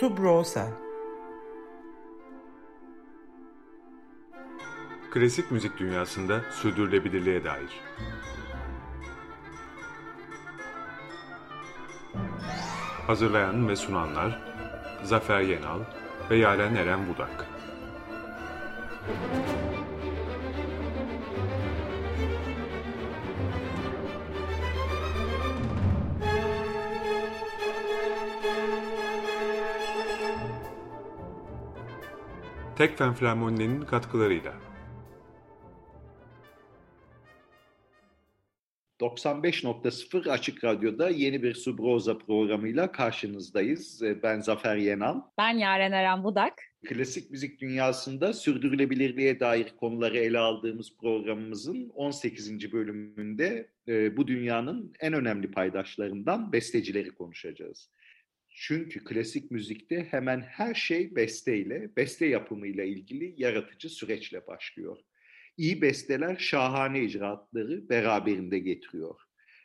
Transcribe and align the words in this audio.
Subrosa 0.00 0.68
Klasik 5.10 5.50
müzik 5.50 5.78
dünyasında 5.78 6.40
sürdürülebilirliğe 6.50 7.44
dair. 7.44 7.80
Hazırlayan 13.06 13.68
ve 13.68 13.76
sunanlar 13.76 14.42
Zafer 15.02 15.40
Yenal 15.40 15.80
ve 16.30 16.36
Yaren 16.36 16.74
Eren 16.74 17.08
Budak. 17.08 17.46
Tekfen 32.76 33.14
Flamoni'nin 33.14 33.80
katkılarıyla. 33.80 34.54
95.0 39.00 40.30
Açık 40.30 40.64
Radyo'da 40.64 41.08
yeni 41.08 41.42
bir 41.42 41.54
Subroza 41.54 42.18
programıyla 42.18 42.92
karşınızdayız. 42.92 44.02
Ee, 44.02 44.22
ben 44.22 44.40
Zafer 44.40 44.76
Yenal. 44.76 45.20
Ben 45.38 45.58
Yaren 45.58 45.92
Eren 45.92 46.24
Budak. 46.24 46.52
Klasik 46.86 47.30
müzik 47.30 47.60
dünyasında 47.60 48.32
sürdürülebilirliğe 48.32 49.40
dair 49.40 49.72
konuları 49.80 50.18
ele 50.18 50.38
aldığımız 50.38 50.96
programımızın 51.00 51.90
18. 51.94 52.72
bölümünde 52.72 53.70
e, 53.88 54.16
bu 54.16 54.26
dünyanın 54.26 54.92
en 55.00 55.12
önemli 55.12 55.50
paydaşlarından 55.50 56.52
bestecileri 56.52 57.10
konuşacağız. 57.10 57.90
Çünkü 58.58 59.04
klasik 59.04 59.50
müzikte 59.50 60.06
hemen 60.10 60.40
her 60.40 60.74
şey 60.74 61.16
besteyle, 61.16 61.96
beste 61.96 62.26
yapımıyla 62.26 62.84
ilgili 62.84 63.34
yaratıcı 63.36 63.88
süreçle 63.88 64.46
başlıyor. 64.46 64.98
İyi 65.56 65.82
besteler 65.82 66.36
şahane 66.36 67.04
icraatları 67.04 67.88
beraberinde 67.88 68.58
getiriyor. 68.58 69.20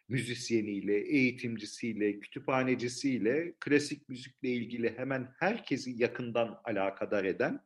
Müzisyeniyle, 0.09 0.97
eğitimcisiyle, 0.97 2.19
kütüphanecisiyle, 2.19 3.53
klasik 3.59 4.09
müzikle 4.09 4.49
ilgili 4.49 4.97
hemen 4.97 5.33
herkesi 5.39 5.91
yakından 5.91 6.61
alakadar 6.63 7.25
eden, 7.25 7.59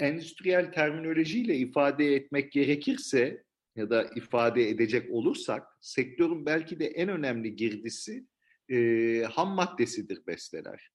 endüstriyel 0.00 0.72
terminolojiyle 0.72 1.56
ifade 1.56 2.14
etmek 2.14 2.52
gerekirse 2.52 3.44
ya 3.76 3.90
da 3.90 4.10
ifade 4.16 4.68
edecek 4.68 5.10
olursak, 5.10 5.62
sektörün 5.80 6.46
belki 6.46 6.78
de 6.78 6.86
en 6.86 7.08
önemli 7.08 7.56
girdisi 7.56 8.26
e, 8.70 9.22
ham 9.32 9.48
maddesidir 9.48 10.26
besteler. 10.26 10.90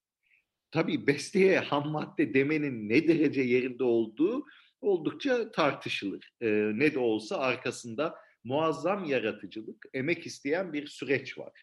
Tabii 0.70 1.06
besteye 1.06 1.58
ham 1.58 1.88
madde 1.88 2.34
demenin 2.34 2.88
ne 2.88 3.08
derece 3.08 3.42
yerinde 3.42 3.84
olduğu 3.84 4.46
oldukça 4.80 5.52
tartışılır. 5.52 6.32
E, 6.40 6.48
ne 6.74 6.94
de 6.94 6.98
olsa 6.98 7.38
arkasında 7.38 8.14
muazzam 8.44 9.04
yaratıcılık, 9.04 9.86
emek 9.94 10.26
isteyen 10.26 10.72
bir 10.72 10.86
süreç 10.86 11.38
var. 11.38 11.62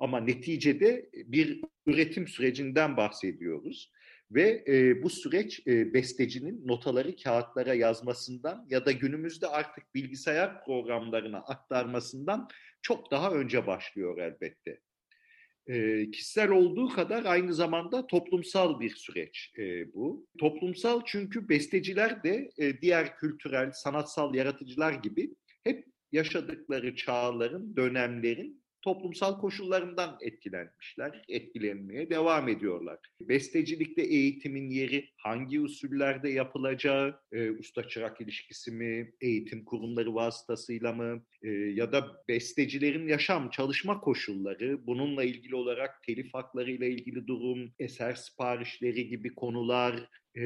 Ama 0.00 0.20
neticede 0.20 1.10
bir 1.14 1.60
üretim 1.86 2.28
sürecinden 2.28 2.96
bahsediyoruz. 2.96 3.92
Ve 4.30 4.64
e, 4.68 5.02
bu 5.02 5.10
süreç 5.10 5.66
e, 5.66 5.94
bestecinin 5.94 6.66
notaları 6.66 7.16
kağıtlara 7.16 7.74
yazmasından 7.74 8.66
ya 8.70 8.86
da 8.86 8.92
günümüzde 8.92 9.46
artık 9.46 9.94
bilgisayar 9.94 10.64
programlarına 10.64 11.38
aktarmasından 11.38 12.48
çok 12.82 13.10
daha 13.10 13.32
önce 13.32 13.66
başlıyor 13.66 14.18
elbette 14.18 14.80
e, 15.66 16.10
kişisel 16.10 16.50
olduğu 16.50 16.88
kadar 16.88 17.24
aynı 17.24 17.54
zamanda 17.54 18.06
toplumsal 18.06 18.80
bir 18.80 18.90
süreç 18.90 19.52
e, 19.58 19.94
bu. 19.94 20.26
Toplumsal 20.38 21.02
çünkü 21.06 21.48
besteciler 21.48 22.22
de 22.22 22.50
e, 22.58 22.80
diğer 22.80 23.16
kültürel, 23.16 23.72
sanatsal 23.72 24.34
yaratıcılar 24.34 24.92
gibi 24.92 25.34
hep 25.64 25.86
yaşadıkları 26.12 26.96
çağların, 26.96 27.76
dönemlerin 27.76 28.63
toplumsal 28.84 29.40
koşullarından 29.40 30.16
etkilenmişler, 30.20 31.24
etkilenmeye 31.28 32.10
devam 32.10 32.48
ediyorlar. 32.48 32.98
Bestecilikte 33.20 34.02
eğitimin 34.02 34.70
yeri 34.70 35.08
hangi 35.16 35.60
usullerde 35.60 36.28
yapılacağı, 36.28 37.20
e, 37.32 37.50
usta-çırak 37.50 38.20
ilişkisi 38.20 38.70
mi, 38.70 39.12
eğitim 39.20 39.64
kurumları 39.64 40.14
vasıtasıyla 40.14 40.92
mı 40.92 41.24
e, 41.42 41.48
ya 41.50 41.92
da 41.92 42.24
bestecilerin 42.28 43.08
yaşam, 43.08 43.50
çalışma 43.50 44.00
koşulları, 44.00 44.86
bununla 44.86 45.24
ilgili 45.24 45.54
olarak 45.54 46.02
telif 46.02 46.34
hakları 46.34 46.70
ile 46.70 46.90
ilgili 46.90 47.26
durum, 47.26 47.72
eser 47.78 48.14
siparişleri 48.14 49.08
gibi 49.08 49.34
konular, 49.34 50.08
e, 50.34 50.42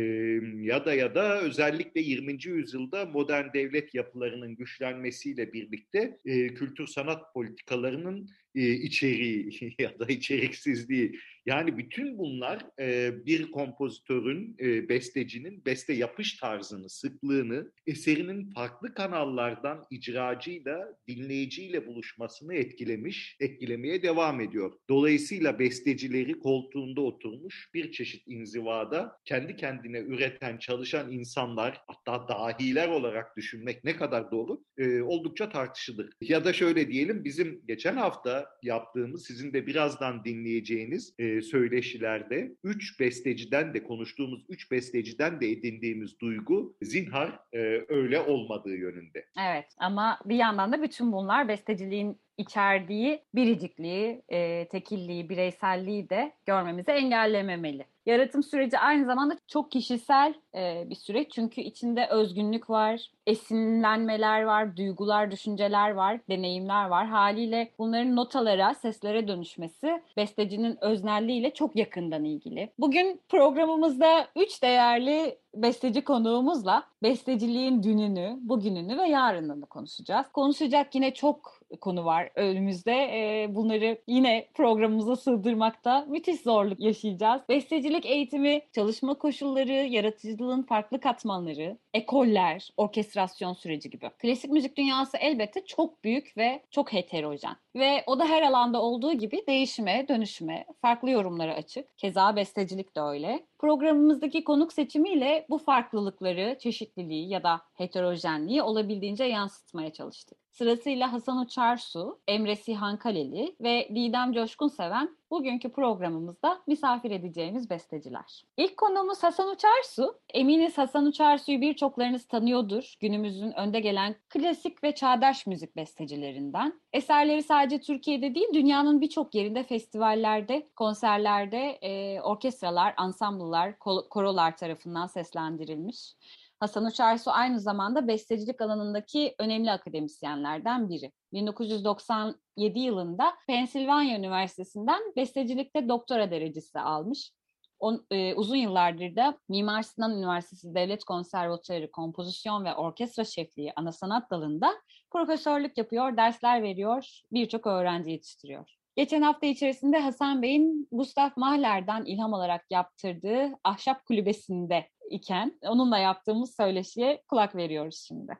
ya 0.60 0.84
da 0.84 0.94
ya 0.94 1.14
da 1.14 1.40
özellikle 1.40 2.00
20. 2.00 2.46
yüzyılda 2.46 3.06
modern 3.06 3.52
devlet 3.54 3.94
yapılarının 3.94 4.56
güçlenmesiyle 4.56 5.52
birlikte 5.52 6.18
e, 6.24 6.54
kültür 6.54 6.86
sanat 6.86 7.34
politikalarının 7.34 8.28
e, 8.58 8.72
içeriği 8.72 9.74
ya 9.78 9.98
da 9.98 10.06
içeriksizliği 10.06 11.18
yani 11.48 11.78
bütün 11.78 12.18
bunlar 12.18 12.66
e, 12.80 13.12
bir 13.26 13.50
kompozitörün, 13.50 14.56
e, 14.60 14.88
bestecinin 14.88 15.64
beste 15.64 15.92
yapış 15.92 16.36
tarzını, 16.36 16.88
sıklığını, 16.88 17.72
eserinin 17.86 18.50
farklı 18.50 18.94
kanallardan 18.94 19.86
icracıyla, 19.90 20.96
dinleyiciyle 21.08 21.86
buluşmasını 21.86 22.54
etkilemiş, 22.54 23.36
etkilemeye 23.40 24.02
devam 24.02 24.40
ediyor. 24.40 24.72
Dolayısıyla 24.88 25.58
bestecileri 25.58 26.38
koltuğunda 26.38 27.00
oturmuş 27.00 27.70
bir 27.74 27.92
çeşit 27.92 28.22
inzivada 28.26 29.18
kendi 29.24 29.56
kendine 29.56 29.98
üreten, 29.98 30.58
çalışan 30.58 31.12
insanlar, 31.12 31.80
hatta 31.86 32.28
dahiler 32.28 32.88
olarak 32.88 33.36
düşünmek 33.36 33.84
ne 33.84 33.96
kadar 33.96 34.30
doğru, 34.30 34.64
e, 34.78 35.02
oldukça 35.02 35.48
tartışılır. 35.48 36.10
Ya 36.20 36.44
da 36.44 36.52
şöyle 36.52 36.88
diyelim, 36.88 37.24
bizim 37.24 37.62
geçen 37.66 37.96
hafta 37.96 38.47
yaptığımız, 38.62 39.26
sizin 39.26 39.52
de 39.52 39.66
birazdan 39.66 40.24
dinleyeceğiniz 40.24 41.14
e, 41.18 41.40
söyleşilerde 41.40 42.52
üç 42.64 43.00
besteciden 43.00 43.74
de 43.74 43.84
konuştuğumuz 43.84 44.44
üç 44.48 44.70
besteciden 44.70 45.40
de 45.40 45.50
edindiğimiz 45.50 46.20
duygu 46.20 46.76
zinhar 46.82 47.40
e, 47.52 47.58
öyle 47.88 48.20
olmadığı 48.20 48.76
yönünde. 48.76 49.24
Evet 49.40 49.74
ama 49.78 50.20
bir 50.24 50.36
yandan 50.36 50.72
da 50.72 50.82
bütün 50.82 51.12
bunlar 51.12 51.48
besteciliğin 51.48 52.20
içerdiği 52.38 53.22
biricikliği, 53.34 54.22
e, 54.28 54.68
tekilliği, 54.68 55.28
bireyselliği 55.28 56.10
de 56.10 56.32
görmemizi 56.46 56.90
engellememeli. 56.90 57.84
Yaratım 58.06 58.42
süreci 58.42 58.78
aynı 58.78 59.06
zamanda 59.06 59.38
çok 59.48 59.70
kişisel 59.70 60.34
e, 60.54 60.90
bir 60.90 60.94
süreç 60.94 61.32
çünkü 61.32 61.60
içinde 61.60 62.06
özgünlük 62.10 62.70
var, 62.70 63.10
esinlenmeler 63.26 64.42
var, 64.42 64.76
duygular, 64.76 65.30
düşünceler 65.30 65.90
var, 65.90 66.20
deneyimler 66.28 66.88
var. 66.88 67.06
Haliyle 67.06 67.70
bunların 67.78 68.16
notalara, 68.16 68.74
seslere 68.74 69.28
dönüşmesi 69.28 70.02
bestecinin 70.16 70.84
öznelliğiyle 70.84 71.54
çok 71.54 71.76
yakından 71.76 72.24
ilgili. 72.24 72.70
Bugün 72.78 73.20
programımızda 73.28 74.28
üç 74.36 74.62
değerli 74.62 75.38
besteci 75.62 76.04
konuğumuzla 76.04 76.82
besteciliğin 77.02 77.82
dününü, 77.82 78.38
bugününü 78.40 78.98
ve 78.98 79.08
yarınını 79.08 79.66
konuşacağız. 79.66 80.26
Konuşacak 80.32 80.94
yine 80.94 81.14
çok 81.14 81.60
konu 81.80 82.04
var 82.04 82.30
önümüzde. 82.34 82.92
E, 82.92 83.54
bunları 83.54 83.98
yine 84.06 84.48
programımıza 84.54 85.16
sığdırmakta 85.16 86.04
müthiş 86.08 86.40
zorluk 86.40 86.80
yaşayacağız. 86.80 87.42
Bestecilik 87.48 88.06
eğitimi, 88.06 88.60
çalışma 88.72 89.14
koşulları, 89.14 89.72
yaratıcılığın 89.72 90.62
farklı 90.62 91.00
katmanları, 91.00 91.78
ekoller, 91.94 92.70
orkestrasyon 92.76 93.52
süreci 93.52 93.90
gibi. 93.90 94.10
Klasik 94.18 94.50
müzik 94.50 94.76
dünyası 94.76 95.16
elbette 95.16 95.66
çok 95.66 96.04
büyük 96.04 96.36
ve 96.36 96.62
çok 96.70 96.92
heterojen. 96.92 97.56
Ve 97.74 98.04
o 98.06 98.18
da 98.18 98.24
her 98.24 98.42
alanda 98.42 98.82
olduğu 98.82 99.12
gibi 99.12 99.46
değişime, 99.46 100.08
dönüşüme, 100.08 100.64
farklı 100.82 101.10
yorumlara 101.10 101.54
açık. 101.54 101.98
Keza 101.98 102.36
bestecilik 102.36 102.96
de 102.96 103.00
öyle. 103.00 103.46
Programımızdaki 103.58 104.44
konuk 104.44 104.72
seçimiyle 104.72 105.46
bu 105.50 105.58
farklılıkları, 105.58 106.56
çeşitliliği 106.60 107.28
ya 107.28 107.42
da 107.42 107.60
heterojenliği 107.74 108.62
olabildiğince 108.62 109.24
yansıtmaya 109.24 109.92
çalıştık. 109.92 110.38
Sırasıyla 110.50 111.12
Hasan 111.12 111.38
Uçarsu, 111.38 112.20
Emre 112.28 112.56
Sihan 112.56 112.98
Kaleli 112.98 113.56
ve 113.60 113.88
Didem 113.94 114.32
Coşkun 114.32 114.68
Seven 114.68 115.16
bugünkü 115.30 115.72
programımızda 115.72 116.60
misafir 116.66 117.10
edeceğimiz 117.10 117.70
besteciler. 117.70 118.44
İlk 118.56 118.76
konuğumuz 118.76 119.22
Hasan 119.22 119.48
Uçarsu. 119.48 120.18
Eminiz 120.34 120.78
Hasan 120.78 121.06
Uçarsu'yu 121.06 121.60
birçoklarınız 121.60 122.24
tanıyordur. 122.24 122.94
Günümüzün 123.00 123.52
önde 123.52 123.80
gelen 123.80 124.16
klasik 124.28 124.84
ve 124.84 124.94
çağdaş 124.94 125.46
müzik 125.46 125.76
bestecilerinden. 125.76 126.80
Eserleri 126.92 127.42
sadece 127.42 127.80
Türkiye'de 127.80 128.34
değil, 128.34 128.48
dünyanın 128.54 129.00
birçok 129.00 129.34
yerinde 129.34 129.62
festivallerde, 129.62 130.66
konserlerde, 130.76 131.78
e, 131.82 132.20
orkestralar, 132.20 132.94
ansamblılar, 132.96 133.78
korolar 134.10 134.56
tarafından 134.56 135.06
seslendirilmiş. 135.06 136.14
Hasan 136.60 136.84
Uçarsu 136.84 137.30
aynı 137.30 137.60
zamanda 137.60 138.08
bestecilik 138.08 138.60
alanındaki 138.60 139.34
önemli 139.38 139.70
akademisyenlerden 139.70 140.88
biri. 140.88 141.12
1997 141.32 142.78
yılında 142.78 143.34
Pennsylvania 143.46 144.18
Üniversitesi'nden 144.18 145.02
bestecilikte 145.16 145.88
doktora 145.88 146.30
derecesi 146.30 146.80
almış. 146.80 147.30
On, 147.78 148.06
e, 148.10 148.34
uzun 148.34 148.56
yıllardır 148.56 149.16
da 149.16 149.38
Mimar 149.48 149.82
Sinan 149.82 150.18
Üniversitesi 150.18 150.74
Devlet 150.74 151.04
Konservatuarı 151.04 151.90
Kompozisyon 151.90 152.64
ve 152.64 152.74
Orkestra 152.74 153.24
Şefliği 153.24 153.72
ana 153.76 153.92
sanat 153.92 154.30
dalında 154.30 154.74
profesörlük 155.10 155.78
yapıyor, 155.78 156.16
dersler 156.16 156.62
veriyor, 156.62 157.20
birçok 157.32 157.66
öğrenci 157.66 158.10
yetiştiriyor. 158.10 158.77
Geçen 158.98 159.22
hafta 159.22 159.46
içerisinde 159.46 159.98
Hasan 159.98 160.42
Bey'in 160.42 160.88
Gustav 160.92 161.30
Mahler'den 161.36 162.04
ilham 162.04 162.34
alarak 162.34 162.64
yaptırdığı 162.70 163.50
Ahşap 163.64 164.04
Kulübesi'nde 164.04 164.88
iken 165.10 165.58
onunla 165.62 165.98
yaptığımız 165.98 166.56
söyleşiye 166.56 167.22
kulak 167.28 167.56
veriyoruz 167.56 168.04
şimdi. 168.08 168.32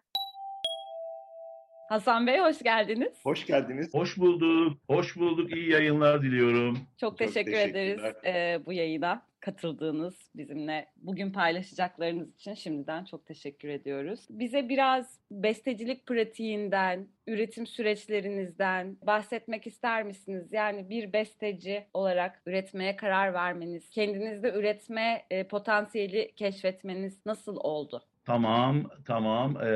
Hasan 1.89 2.27
Bey 2.27 2.39
hoş 2.39 2.59
geldiniz. 2.63 3.21
Hoş 3.25 3.47
geldiniz. 3.47 3.95
Hoş 3.95 4.19
bulduk. 4.19 4.79
Hoş 4.91 5.17
bulduk. 5.17 5.57
İyi 5.57 5.71
yayınlar 5.71 6.23
diliyorum. 6.23 6.75
Çok, 6.75 7.11
Çok 7.11 7.19
teşekkür 7.19 7.53
ederiz 7.53 8.01
e, 8.25 8.61
bu 8.67 8.73
yayına 8.73 9.23
katıldığınız, 9.41 10.31
bizimle 10.35 10.87
bugün 10.97 11.33
paylaşacaklarınız 11.33 12.35
için 12.35 12.55
şimdiden 12.55 13.05
çok 13.05 13.27
teşekkür 13.27 13.69
ediyoruz. 13.69 14.27
Bize 14.31 14.69
biraz 14.69 15.21
bestecilik 15.31 16.07
pratiğinden, 16.07 17.09
üretim 17.27 17.67
süreçlerinizden 17.67 18.97
bahsetmek 19.03 19.67
ister 19.67 20.03
misiniz? 20.03 20.53
Yani 20.53 20.91
bir 20.91 21.13
besteci 21.13 21.87
olarak 21.95 22.43
üretmeye 22.47 22.97
karar 22.97 23.35
vermeniz, 23.35 23.91
kendinizde 23.91 24.53
üretme 24.53 25.27
e, 25.31 25.45
potansiyeli 25.45 26.33
keşfetmeniz 26.37 27.27
nasıl 27.27 27.57
oldu? 27.57 28.05
Tamam, 28.29 28.91
tamam. 29.05 29.57
Ee, 29.63 29.69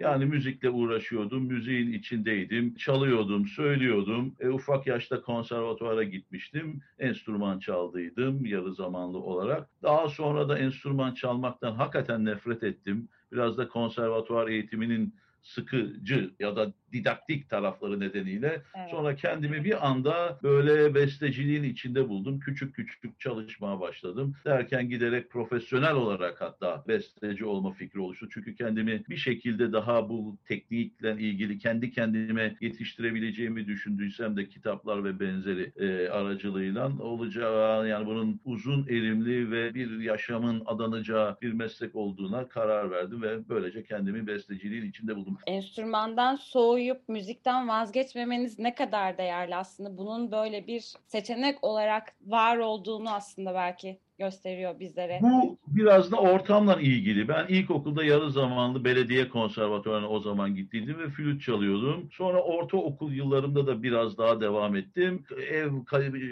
yani 0.00 0.24
müzikle 0.26 0.70
uğraşıyordum, 0.70 1.44
müziğin 1.44 1.92
içindeydim, 1.92 2.74
çalıyordum, 2.74 3.46
söylüyordum. 3.46 4.34
E, 4.40 4.48
ufak 4.48 4.86
yaşta 4.86 5.22
konservatuvara 5.22 6.02
gitmiştim, 6.04 6.80
enstrüman 6.98 7.58
çaldıydım 7.58 8.44
yarı 8.46 8.74
zamanlı 8.74 9.18
olarak. 9.18 9.68
Daha 9.82 10.08
sonra 10.08 10.48
da 10.48 10.58
enstrüman 10.58 11.14
çalmaktan 11.14 11.74
hakikaten 11.74 12.24
nefret 12.24 12.62
ettim. 12.62 13.08
Biraz 13.32 13.58
da 13.58 13.68
konservatuvar 13.68 14.48
eğitiminin 14.48 15.14
sıkıcı 15.42 16.34
ya 16.40 16.56
da 16.56 16.72
didaktik 16.92 17.50
tarafları 17.50 18.00
nedeniyle 18.00 18.62
evet. 18.78 18.90
sonra 18.90 19.16
kendimi 19.16 19.64
bir 19.64 19.86
anda 19.88 20.38
böyle 20.42 20.94
besteciliğin 20.94 21.62
içinde 21.62 22.08
buldum. 22.08 22.40
Küçük 22.40 22.74
küçük 22.74 23.20
çalışmaya 23.20 23.80
başladım. 23.80 24.34
Derken 24.44 24.88
giderek 24.88 25.30
profesyonel 25.30 25.94
olarak 25.94 26.40
hatta 26.40 26.84
besteci 26.88 27.44
olma 27.44 27.72
fikri 27.72 28.00
oluştu. 28.00 28.28
Çünkü 28.30 28.54
kendimi 28.56 29.02
bir 29.08 29.16
şekilde 29.16 29.72
daha 29.72 30.08
bu 30.08 30.38
teknikle 30.48 31.12
ilgili 31.12 31.58
kendi 31.58 31.90
kendime 31.90 32.56
yetiştirebileceğimi 32.60 33.66
düşündüysem 33.66 34.36
de 34.36 34.48
kitaplar 34.48 35.04
ve 35.04 35.20
benzeri 35.20 35.72
e, 35.76 36.08
aracılığıyla 36.08 36.92
olacağı 36.98 37.88
yani 37.88 38.06
bunun 38.06 38.40
uzun 38.44 38.86
erimli 38.86 39.50
ve 39.50 39.74
bir 39.74 40.00
yaşamın 40.00 40.62
adanacağı 40.66 41.36
bir 41.42 41.52
meslek 41.52 41.96
olduğuna 41.96 42.48
karar 42.48 42.90
verdim 42.90 43.22
ve 43.22 43.48
böylece 43.48 43.84
kendimi 43.84 44.26
besteciliğin 44.26 44.90
içinde 44.90 45.16
buldum. 45.16 45.38
Enstrümandan 45.46 46.36
soğuyup 46.76 47.08
müzikten 47.08 47.68
vazgeçmemeniz 47.68 48.58
ne 48.58 48.74
kadar 48.74 49.18
değerli 49.18 49.56
aslında. 49.56 49.98
Bunun 49.98 50.32
böyle 50.32 50.66
bir 50.66 50.92
seçenek 51.06 51.64
olarak 51.64 52.14
var 52.26 52.56
olduğunu 52.56 53.14
aslında 53.14 53.54
belki 53.54 53.98
gösteriyor 54.18 54.80
bizlere. 54.80 55.18
Bu 55.22 55.56
biraz 55.76 56.12
da 56.12 56.16
ortamla 56.16 56.80
ilgili. 56.80 57.28
Ben 57.28 57.46
ilkokulda 57.48 58.04
yarı 58.04 58.30
zamanlı 58.30 58.84
belediye 58.84 59.28
konservatuvarına 59.28 60.08
o 60.08 60.20
zaman 60.20 60.54
gittiydim 60.54 60.98
ve 60.98 61.08
flüt 61.08 61.42
çalıyordum. 61.42 62.08
Sonra 62.12 62.42
ortaokul 62.42 63.12
yıllarımda 63.12 63.66
da 63.66 63.82
biraz 63.82 64.18
daha 64.18 64.40
devam 64.40 64.76
ettim. 64.76 65.24
Ev 65.50 65.70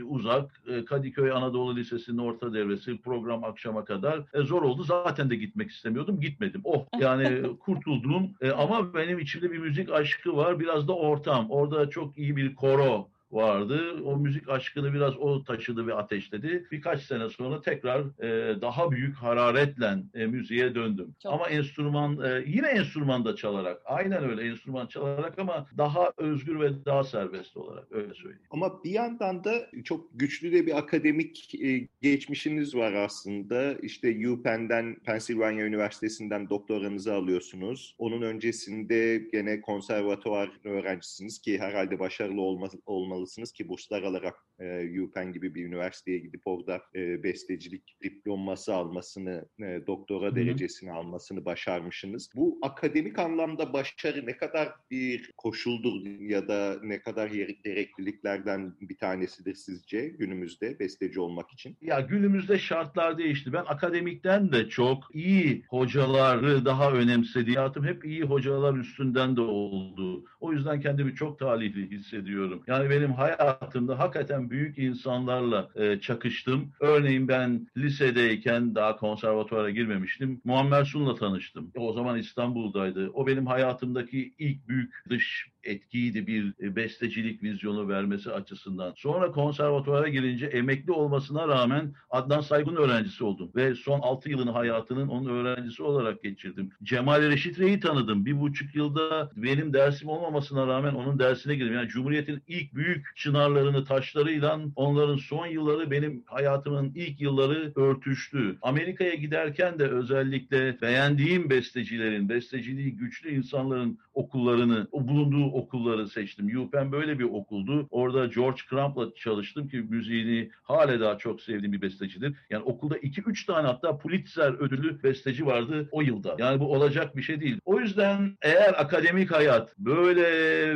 uzak, 0.08 0.50
e, 0.68 0.84
Kadıköy 0.84 1.32
Anadolu 1.32 1.76
Lisesi'nin 1.76 2.18
orta 2.18 2.54
devresi 2.54 2.98
program 2.98 3.44
akşama 3.44 3.84
kadar 3.84 4.22
e, 4.34 4.42
zor 4.42 4.62
oldu. 4.62 4.82
Zaten 4.82 5.30
de 5.30 5.36
gitmek 5.36 5.70
istemiyordum. 5.70 6.20
Gitmedim. 6.20 6.60
Oh 6.64 6.84
yani 7.00 7.42
kurtuldum. 7.60 8.30
E, 8.40 8.50
ama 8.50 8.94
benim 8.94 9.18
içimde 9.18 9.52
bir 9.52 9.58
müzik 9.58 9.92
aşkı 9.92 10.36
var. 10.36 10.60
Biraz 10.60 10.88
da 10.88 10.96
ortam. 10.96 11.50
Orada 11.50 11.90
çok 11.90 12.18
iyi 12.18 12.36
bir 12.36 12.54
koro 12.54 13.13
vardı. 13.34 14.02
O 14.04 14.16
müzik 14.16 14.48
aşkını 14.48 14.94
biraz 14.94 15.16
o 15.16 15.44
taşıdı 15.44 15.86
ve 15.86 15.94
ateşledi. 15.94 16.66
Birkaç 16.72 17.02
sene 17.02 17.28
sonra 17.28 17.60
tekrar 17.60 18.00
e, 18.00 18.60
daha 18.60 18.90
büyük 18.90 19.16
hararetle 19.16 19.84
e, 20.14 20.26
müziğe 20.26 20.74
döndüm. 20.74 21.14
Çok. 21.22 21.32
Ama 21.32 21.48
enstrüman 21.48 22.18
e, 22.24 22.44
yine 22.46 22.66
enstrümanda 22.66 23.36
çalarak 23.36 23.82
aynen 23.84 24.30
öyle 24.30 24.42
enstrüman 24.42 24.86
çalarak 24.86 25.38
ama 25.38 25.66
daha 25.78 26.12
özgür 26.16 26.60
ve 26.60 26.84
daha 26.84 27.04
serbest 27.04 27.56
olarak 27.56 27.92
öyle 27.92 28.14
söyleyeyim. 28.14 28.46
Ama 28.50 28.84
bir 28.84 28.90
yandan 28.90 29.44
da 29.44 29.52
çok 29.84 30.06
güçlü 30.14 30.52
de 30.52 30.66
bir 30.66 30.78
akademik 30.78 31.54
e, 31.54 31.88
geçmişiniz 32.02 32.74
var 32.74 32.92
aslında. 32.92 33.74
İşte 33.74 34.28
UPenn'den 34.28 34.96
Pennsylvania 35.04 35.64
Üniversitesi'nden 35.64 36.50
doktoranızı 36.50 37.14
alıyorsunuz. 37.14 37.94
Onun 37.98 38.22
öncesinde 38.22 39.28
gene 39.32 39.60
konservatuvar 39.60 40.50
öğrencisiniz 40.64 41.38
ki 41.38 41.58
herhalde 41.58 41.98
başarılı 41.98 42.40
olma, 42.40 42.68
olmalı 42.86 43.23
olmalısınız 43.24 43.52
ki 43.52 43.68
burslar 43.68 44.02
alarak 44.02 44.34
e, 44.60 45.00
UPenn 45.00 45.32
gibi 45.32 45.54
bir 45.54 45.66
üniversiteye 45.66 46.18
gidip 46.18 46.42
orada 46.44 46.82
e, 46.94 47.22
bestecilik 47.22 47.96
diploması 48.02 48.74
almasını, 48.74 49.48
e, 49.60 49.86
doktora 49.86 50.26
Hı-hı. 50.26 50.36
derecesini 50.36 50.92
almasını 50.92 51.44
başarmışsınız. 51.44 52.30
Bu 52.36 52.58
akademik 52.62 53.18
anlamda 53.18 53.72
başarı 53.72 54.26
ne 54.26 54.36
kadar 54.36 54.68
bir 54.90 55.32
koşuldur 55.36 56.06
ya 56.20 56.48
da 56.48 56.76
ne 56.82 57.02
kadar 57.02 57.28
gerekliliklerden 57.64 58.74
bir 58.80 58.98
tanesidir 58.98 59.54
sizce 59.54 60.08
günümüzde 60.08 60.78
besteci 60.78 61.20
olmak 61.20 61.52
için? 61.52 61.76
Ya 61.80 62.00
günümüzde 62.00 62.58
şartlar 62.58 63.18
değişti. 63.18 63.52
Ben 63.52 63.64
akademikten 63.66 64.52
de 64.52 64.68
çok 64.68 65.14
iyi 65.14 65.64
hocaları 65.68 66.64
daha 66.64 66.92
önemsediğim, 66.92 67.56
hayatım 67.56 67.84
hep 67.84 68.04
iyi 68.04 68.22
hocalar 68.22 68.74
üstünden 68.74 69.36
de 69.36 69.40
oldu. 69.40 70.24
O 70.40 70.52
yüzden 70.52 70.80
kendimi 70.80 71.14
çok 71.14 71.38
talihli 71.38 71.90
hissediyorum. 71.90 72.62
Yani 72.66 72.90
benim 72.90 73.13
hayatımda 73.14 73.98
hakikaten 73.98 74.50
büyük 74.50 74.78
insanlarla 74.78 75.68
e, 75.74 76.00
çakıştım. 76.00 76.72
Örneğin 76.80 77.28
ben 77.28 77.66
lisedeyken 77.76 78.74
daha 78.74 78.96
konservatuvara 78.96 79.70
girmemiştim. 79.70 80.40
Muammer 80.44 80.84
Sun'la 80.84 81.14
tanıştım. 81.14 81.72
O 81.76 81.92
zaman 81.92 82.18
İstanbul'daydı. 82.18 83.10
O 83.14 83.26
benim 83.26 83.46
hayatımdaki 83.46 84.34
ilk 84.38 84.68
büyük 84.68 85.04
dış 85.08 85.53
etkiydi 85.66 86.26
bir 86.26 86.54
e, 86.62 86.76
bestecilik 86.76 87.42
vizyonu 87.42 87.88
vermesi 87.88 88.32
açısından. 88.32 88.94
Sonra 88.96 89.30
konservatuvara 89.30 90.08
girince 90.08 90.46
emekli 90.46 90.92
olmasına 90.92 91.48
rağmen 91.48 91.94
Adnan 92.10 92.40
Saygun 92.40 92.76
öğrencisi 92.76 93.24
oldum. 93.24 93.50
Ve 93.56 93.74
son 93.74 94.00
6 94.00 94.30
yılını 94.30 94.50
hayatının 94.50 95.08
onun 95.08 95.30
öğrencisi 95.30 95.82
olarak 95.82 96.22
geçirdim. 96.22 96.70
Cemal 96.82 97.22
Reşit 97.22 97.58
Rey'i 97.58 97.80
tanıdım. 97.80 98.26
Bir 98.26 98.40
buçuk 98.40 98.74
yılda 98.74 99.30
benim 99.36 99.72
dersim 99.72 100.08
olmamasına 100.08 100.66
rağmen 100.66 100.94
onun 100.94 101.18
dersine 101.18 101.54
girdim. 101.54 101.74
Yani 101.74 101.88
Cumhuriyet'in 101.88 102.42
ilk 102.48 102.74
büyük 102.74 103.16
çınarlarını, 103.16 103.84
taşlarıyla 103.84 104.60
onların 104.76 105.16
son 105.16 105.46
yılları 105.46 105.90
benim 105.90 106.24
hayatımın 106.26 106.92
ilk 106.94 107.20
yılları 107.20 107.72
örtüştü. 107.76 108.58
Amerika'ya 108.62 109.14
giderken 109.14 109.78
de 109.78 109.88
özellikle 109.88 110.80
beğendiğim 110.82 111.50
bestecilerin, 111.50 112.28
besteciliği 112.28 112.96
güçlü 112.96 113.34
insanların 113.34 113.98
okullarını, 114.14 114.88
o 114.92 115.08
bulunduğu 115.08 115.50
okulları 115.54 116.08
seçtim. 116.08 116.58
UPenn 116.58 116.92
böyle 116.92 117.18
bir 117.18 117.24
okuldu. 117.24 117.86
Orada 117.90 118.26
George 118.26 118.60
Crump'la 118.70 119.14
çalıştım 119.14 119.68
ki 119.68 119.76
müziğini 119.76 120.50
hala 120.62 121.00
daha 121.00 121.18
çok 121.18 121.40
sevdiğim 121.40 121.72
bir 121.72 121.82
bestecidir. 121.82 122.34
Yani 122.50 122.62
okulda 122.62 122.98
2-3 122.98 123.46
tane 123.46 123.66
hatta 123.66 123.98
Pulitzer 123.98 124.52
ödülü 124.52 125.02
besteci 125.02 125.46
vardı 125.46 125.88
o 125.92 126.02
yılda. 126.02 126.36
Yani 126.38 126.60
bu 126.60 126.72
olacak 126.72 127.16
bir 127.16 127.22
şey 127.22 127.40
değil. 127.40 127.60
O 127.64 127.80
yüzden 127.80 128.36
eğer 128.42 128.80
akademik 128.80 129.30
hayat 129.30 129.78
böyle 129.78 130.24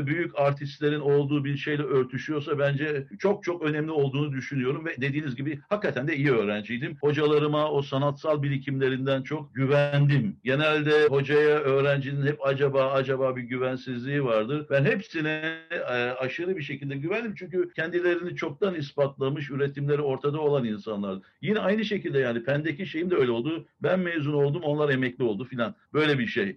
büyük 0.06 0.38
artistlerin 0.38 1.00
olduğu 1.00 1.44
bir 1.44 1.56
şeyle 1.56 1.82
örtüşüyorsa 1.82 2.58
bence 2.58 3.06
çok 3.18 3.44
çok 3.44 3.62
önemli 3.62 3.90
olduğunu 3.90 4.32
düşünüyorum 4.32 4.86
ve 4.86 4.96
dediğiniz 5.00 5.36
gibi 5.36 5.60
hakikaten 5.68 6.08
de 6.08 6.16
iyi 6.16 6.30
öğrenciydim. 6.30 6.96
Hocalarıma 7.00 7.70
o 7.70 7.82
sanatsal 7.82 8.42
birikimlerinden 8.42 9.22
çok 9.22 9.54
güvendim. 9.54 10.36
Genelde 10.44 11.06
hocaya 11.06 11.58
öğrencinin 11.58 12.26
hep 12.26 12.46
acaba 12.46 12.90
acaba 12.90 13.36
bir 13.36 13.42
güvensizliği 13.42 14.24
vardır. 14.24 14.66
Ben 14.70 14.84
hepsine 14.84 15.58
e, 15.70 15.92
aşırı 15.94 16.56
bir 16.56 16.62
şekilde 16.62 16.96
güvendim 16.96 17.34
çünkü 17.38 17.72
kendilerini 17.72 18.36
çoktan 18.36 18.74
ispatlamış, 18.74 19.50
üretimleri 19.50 20.02
ortada 20.02 20.40
olan 20.40 20.64
insanlar. 20.64 21.18
Yine 21.42 21.58
aynı 21.58 21.84
şekilde 21.84 22.18
yani 22.18 22.44
pendeki 22.44 22.86
şeyim 22.86 23.10
de 23.10 23.16
öyle 23.16 23.30
oldu. 23.30 23.68
Ben 23.82 24.00
mezun 24.00 24.34
oldum, 24.34 24.62
onlar 24.62 24.88
emekli 24.88 25.24
oldu 25.24 25.44
filan. 25.44 25.74
Böyle 25.92 26.18
bir 26.18 26.26
şey. 26.26 26.56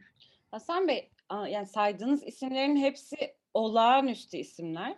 Hasan 0.51 0.87
Bey, 0.87 1.09
yani 1.31 1.65
saydığınız 1.65 2.23
isimlerin 2.23 2.77
hepsi 2.77 3.15
olağanüstü 3.53 4.37
isimler. 4.37 4.95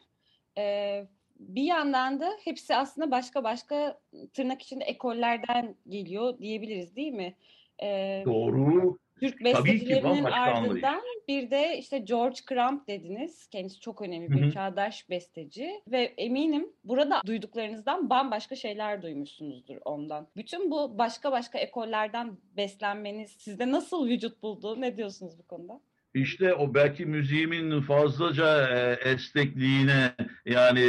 Ee, 0.58 1.08
bir 1.40 1.64
yandan 1.64 2.20
da 2.20 2.30
hepsi 2.44 2.76
aslında 2.76 3.12
başka 3.12 3.44
başka 3.44 4.00
tırnak 4.34 4.62
içinde 4.62 4.84
ekollerden 4.84 5.76
geliyor 5.90 6.38
diyebiliriz 6.40 6.96
değil 6.96 7.14
mi? 7.14 7.36
Ee, 7.84 8.24
Doğru. 8.26 8.98
Türk 9.20 9.44
bestecilerinin 9.44 10.24
ardından 10.24 11.02
bir 11.28 11.52
de 11.52 11.78
işte 11.78 11.98
George 11.98 12.40
Crumb 12.50 12.88
dediniz. 12.88 13.48
Kendisi 13.48 13.80
çok 13.80 14.02
önemli 14.02 14.32
bir 14.32 14.42
Hı 14.42 14.46
hı. 14.46 14.52
çağdaş 14.52 15.10
besteci 15.10 15.82
ve 15.88 16.14
eminim 16.18 16.74
burada 16.84 17.22
duyduklarınızdan 17.26 18.10
bambaşka 18.10 18.56
şeyler 18.56 19.02
duymuşsunuzdur 19.02 19.78
ondan. 19.86 20.28
Bütün 20.36 20.72
bu 20.72 20.98
başka 20.98 21.32
başka 21.32 21.60
ekollerden 21.60 22.38
beslenmeniz 22.58 23.32
sizde 23.32 23.72
nasıl 23.72 24.08
vücut 24.08 24.44
buldu? 24.44 24.82
Ne 24.82 24.98
diyorsunuz 24.98 25.40
bu 25.40 25.48
konuda? 25.48 25.82
İşte 26.14 26.54
o 26.54 26.74
belki 26.74 27.06
müziğimin 27.06 27.82
fazlaca 27.82 28.68
e, 28.70 29.18
yani 30.46 30.82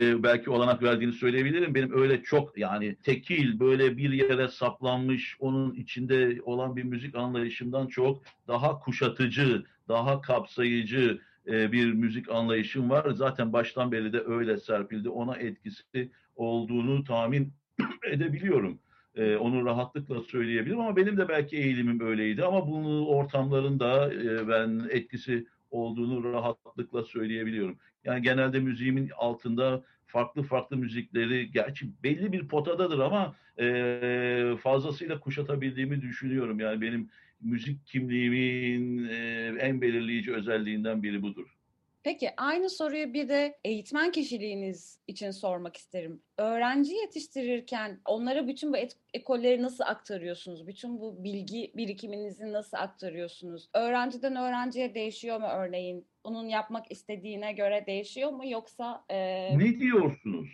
e, 0.00 0.22
belki 0.22 0.50
olanak 0.50 0.82
verdiğini 0.82 1.12
söyleyebilirim. 1.12 1.74
Benim 1.74 1.98
öyle 1.98 2.22
çok 2.22 2.58
yani 2.58 2.96
tekil 3.02 3.60
böyle 3.60 3.96
bir 3.96 4.12
yere 4.12 4.48
saplanmış 4.48 5.36
onun 5.40 5.74
içinde 5.74 6.42
olan 6.42 6.76
bir 6.76 6.82
müzik 6.82 7.14
anlayışımdan 7.14 7.86
çok 7.86 8.22
daha 8.48 8.78
kuşatıcı, 8.78 9.64
daha 9.88 10.20
kapsayıcı 10.20 11.20
e, 11.46 11.72
bir 11.72 11.92
müzik 11.92 12.30
anlayışım 12.30 12.90
var. 12.90 13.10
Zaten 13.10 13.52
baştan 13.52 13.92
beri 13.92 14.12
de 14.12 14.20
öyle 14.26 14.56
serpildi. 14.56 15.08
Ona 15.08 15.36
etkisi 15.36 16.10
olduğunu 16.36 17.04
tahmin 17.04 17.52
edebiliyorum. 18.06 18.78
Ee, 19.16 19.36
onu 19.36 19.64
rahatlıkla 19.64 20.22
söyleyebilirim 20.22 20.80
ama 20.80 20.96
benim 20.96 21.16
de 21.16 21.28
belki 21.28 21.56
eğilimim 21.56 22.00
öyleydi 22.00 22.44
ama 22.44 22.68
bunu 22.68 23.06
ortamlarında 23.06 24.14
e, 24.14 24.48
ben 24.48 24.88
etkisi 24.90 25.46
olduğunu 25.70 26.32
rahatlıkla 26.32 27.04
söyleyebiliyorum. 27.04 27.78
Yani 28.04 28.22
genelde 28.22 28.60
müziğimin 28.60 29.10
altında 29.16 29.84
farklı 30.06 30.42
farklı 30.42 30.76
müzikleri 30.76 31.50
gerçi 31.50 31.86
belli 32.02 32.32
bir 32.32 32.48
potadadır 32.48 32.98
ama 32.98 33.36
e, 33.58 34.56
fazlasıyla 34.62 35.20
kuşatabildiğimi 35.20 36.02
düşünüyorum. 36.02 36.60
Yani 36.60 36.80
benim 36.80 37.08
müzik 37.40 37.86
kimliğimin 37.86 39.08
e, 39.08 39.54
en 39.58 39.80
belirleyici 39.80 40.34
özelliğinden 40.34 41.02
biri 41.02 41.22
budur. 41.22 41.56
Peki 42.04 42.30
aynı 42.36 42.70
soruyu 42.70 43.12
bir 43.14 43.28
de 43.28 43.58
eğitmen 43.64 44.10
kişiliğiniz 44.12 45.00
için 45.06 45.30
sormak 45.30 45.76
isterim. 45.76 46.22
Öğrenci 46.38 46.94
yetiştirirken 46.94 48.00
onlara 48.04 48.46
bütün 48.48 48.72
bu 48.72 48.76
et- 48.76 48.96
ekolleri 49.14 49.62
nasıl 49.62 49.84
aktarıyorsunuz? 49.84 50.66
Bütün 50.66 51.00
bu 51.00 51.24
bilgi 51.24 51.72
birikiminizi 51.76 52.52
nasıl 52.52 52.76
aktarıyorsunuz? 52.76 53.68
Öğrenciden 53.74 54.36
öğrenciye 54.36 54.94
değişiyor 54.94 55.40
mu 55.40 55.46
örneğin? 55.46 56.06
Onun 56.24 56.48
yapmak 56.48 56.90
istediğine 56.92 57.52
göre 57.52 57.84
değişiyor 57.86 58.30
mu 58.30 58.50
yoksa 58.50 59.04
e, 59.10 59.18
Ne 59.58 59.80
diyorsunuz? 59.80 60.48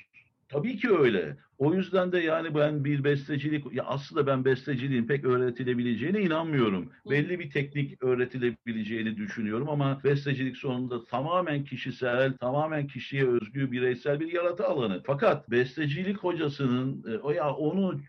Tabii 0.49 0.77
ki 0.77 0.89
öyle. 0.91 1.37
O 1.59 1.75
yüzden 1.75 2.13
de 2.13 2.19
yani 2.19 2.55
ben 2.55 2.85
bir 2.85 3.05
bestecilik, 3.05 3.73
ya 3.73 3.85
aslında 3.85 4.27
ben 4.27 4.45
besteciliğin 4.45 5.07
pek 5.07 5.25
öğretilebileceğine 5.25 6.21
inanmıyorum. 6.21 6.93
Belli 7.11 7.39
bir 7.39 7.51
teknik 7.51 8.03
öğretilebileceğini 8.03 9.17
düşünüyorum 9.17 9.69
ama 9.69 10.01
bestecilik 10.05 10.57
sonunda 10.57 11.05
tamamen 11.05 11.65
kişisel, 11.65 12.37
tamamen 12.37 12.87
kişiye 12.87 13.29
özgü, 13.29 13.73
bireysel 13.73 14.21
bir 14.21 14.33
yaratı 14.33 14.67
alanı. 14.67 15.03
Fakat 15.07 15.51
bestecilik 15.51 16.19
hocasının, 16.19 17.05
e, 17.13 17.19
o 17.19 17.31
ya 17.31 17.55
onu 17.55 18.01